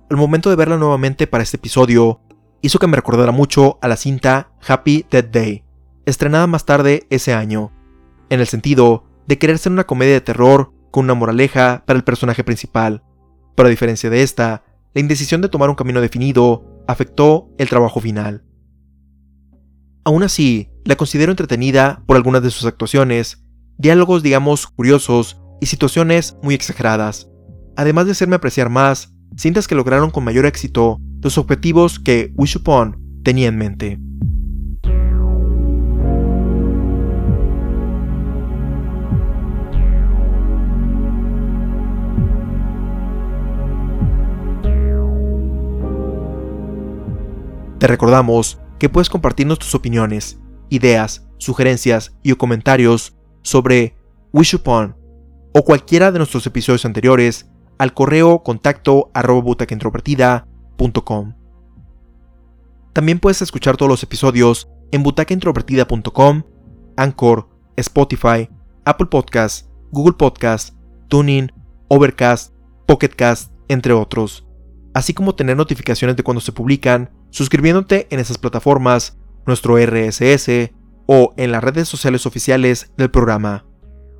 Al 0.09 0.17
momento 0.17 0.49
de 0.49 0.55
verla 0.55 0.77
nuevamente 0.77 1.27
para 1.27 1.43
este 1.43 1.57
episodio, 1.57 2.21
hizo 2.61 2.79
que 2.79 2.87
me 2.87 2.95
recordara 2.95 3.31
mucho 3.31 3.79
a 3.81 3.87
la 3.87 3.95
cinta 3.95 4.51
Happy 4.67 5.05
Dead 5.09 5.25
Day, 5.25 5.63
estrenada 6.05 6.47
más 6.47 6.65
tarde 6.65 7.05
ese 7.09 7.33
año, 7.33 7.71
en 8.29 8.39
el 8.39 8.47
sentido 8.47 9.05
de 9.27 9.37
querer 9.37 9.57
ser 9.57 9.71
una 9.71 9.85
comedia 9.85 10.13
de 10.13 10.21
terror 10.21 10.73
con 10.91 11.05
una 11.05 11.13
moraleja 11.13 11.83
para 11.85 11.97
el 11.97 12.03
personaje 12.03 12.43
principal, 12.43 13.03
pero 13.55 13.67
a 13.67 13.69
diferencia 13.69 14.09
de 14.09 14.23
esta, 14.23 14.63
la 14.93 15.01
indecisión 15.01 15.41
de 15.41 15.49
tomar 15.49 15.69
un 15.69 15.75
camino 15.75 16.01
definido 16.01 16.83
afectó 16.87 17.49
el 17.57 17.69
trabajo 17.69 17.99
final. 17.99 18.43
Aún 20.03 20.23
así, 20.23 20.69
la 20.85 20.95
considero 20.95 21.31
entretenida 21.31 22.01
por 22.07 22.17
algunas 22.17 22.41
de 22.41 22.49
sus 22.49 22.65
actuaciones, 22.65 23.43
diálogos 23.77 24.23
digamos 24.23 24.65
curiosos 24.65 25.39
y 25.61 25.67
situaciones 25.67 26.35
muy 26.41 26.55
exageradas, 26.55 27.29
además 27.75 28.05
de 28.05 28.13
hacerme 28.13 28.35
apreciar 28.35 28.69
más 28.69 29.13
cintas 29.37 29.67
que 29.67 29.75
lograron 29.75 30.09
con 30.09 30.23
mayor 30.23 30.45
éxito 30.45 30.99
los 31.21 31.37
objetivos 31.37 31.99
que 31.99 32.31
Wish 32.35 32.57
Upon 32.57 33.21
tenía 33.23 33.47
en 33.47 33.57
mente. 33.57 33.99
Te 47.79 47.87
recordamos 47.87 48.59
que 48.77 48.89
puedes 48.89 49.09
compartirnos 49.09 49.59
tus 49.59 49.73
opiniones, 49.73 50.37
ideas, 50.69 51.25
sugerencias 51.37 52.13
y 52.23 52.33
comentarios 52.33 53.15
sobre 53.41 53.95
Wish 54.33 54.55
Upon 54.55 54.97
o 55.53 55.63
cualquiera 55.63 56.11
de 56.11 56.19
nuestros 56.19 56.45
episodios 56.45 56.85
anteriores 56.85 57.49
al 57.77 57.93
correo 57.93 58.43
contacto 58.43 59.09
arroba 59.13 59.55
También 62.93 63.19
puedes 63.19 63.41
escuchar 63.41 63.77
todos 63.77 63.89
los 63.89 64.03
episodios 64.03 64.69
en 64.91 65.03
butacaintrovertida.com, 65.03 66.43
Anchor, 66.97 67.49
Spotify, 67.75 68.49
Apple 68.85 69.07
Podcasts, 69.07 69.69
Google 69.91 70.13
Podcasts, 70.13 70.75
Tuning, 71.07 71.51
Overcast, 71.87 72.53
Pocketcast, 72.87 73.51
entre 73.67 73.93
otros, 73.93 74.47
así 74.93 75.13
como 75.13 75.35
tener 75.35 75.55
notificaciones 75.55 76.15
de 76.15 76.23
cuando 76.23 76.41
se 76.41 76.51
publican 76.51 77.11
suscribiéndote 77.29 78.07
en 78.09 78.19
esas 78.19 78.37
plataformas, 78.37 79.17
nuestro 79.45 79.77
RSS 79.77 80.71
o 81.05 81.33
en 81.37 81.51
las 81.51 81.63
redes 81.63 81.87
sociales 81.87 82.25
oficiales 82.25 82.91
del 82.97 83.11
programa. 83.11 83.65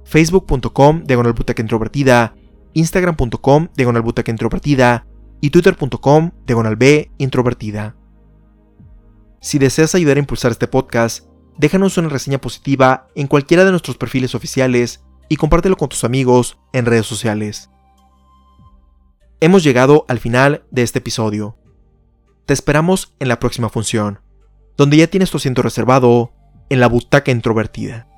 Facebook.com 0.05 1.03
diagonal 1.03 1.35
introvertida, 1.57 2.35
Instagram.com 2.73 3.67
diagonal 3.75 4.03
introvertida 4.27 5.05
y 5.41 5.49
Twitter.com 5.49 6.31
diagonal 6.45 6.75
B 6.75 7.11
introvertida. 7.17 7.95
Si 9.41 9.57
deseas 9.59 9.95
ayudar 9.95 10.17
a 10.17 10.19
impulsar 10.19 10.51
este 10.51 10.67
podcast, 10.67 11.25
déjanos 11.57 11.97
una 11.97 12.09
reseña 12.09 12.41
positiva 12.41 13.07
en 13.15 13.27
cualquiera 13.27 13.63
de 13.63 13.71
nuestros 13.71 13.97
perfiles 13.97 14.35
oficiales 14.35 15.03
y 15.29 15.37
compártelo 15.37 15.77
con 15.77 15.89
tus 15.89 16.03
amigos 16.03 16.57
en 16.73 16.85
redes 16.85 17.05
sociales. 17.05 17.69
Hemos 19.39 19.63
llegado 19.63 20.05
al 20.09 20.19
final 20.19 20.65
de 20.71 20.81
este 20.81 20.99
episodio. 20.99 21.57
Te 22.45 22.53
esperamos 22.53 23.15
en 23.19 23.29
la 23.29 23.39
próxima 23.39 23.69
función, 23.69 24.19
donde 24.75 24.97
ya 24.97 25.07
tienes 25.07 25.31
tu 25.31 25.37
asiento 25.37 25.61
reservado 25.61 26.33
en 26.69 26.81
la 26.81 26.87
butaca 26.87 27.31
introvertida. 27.31 28.08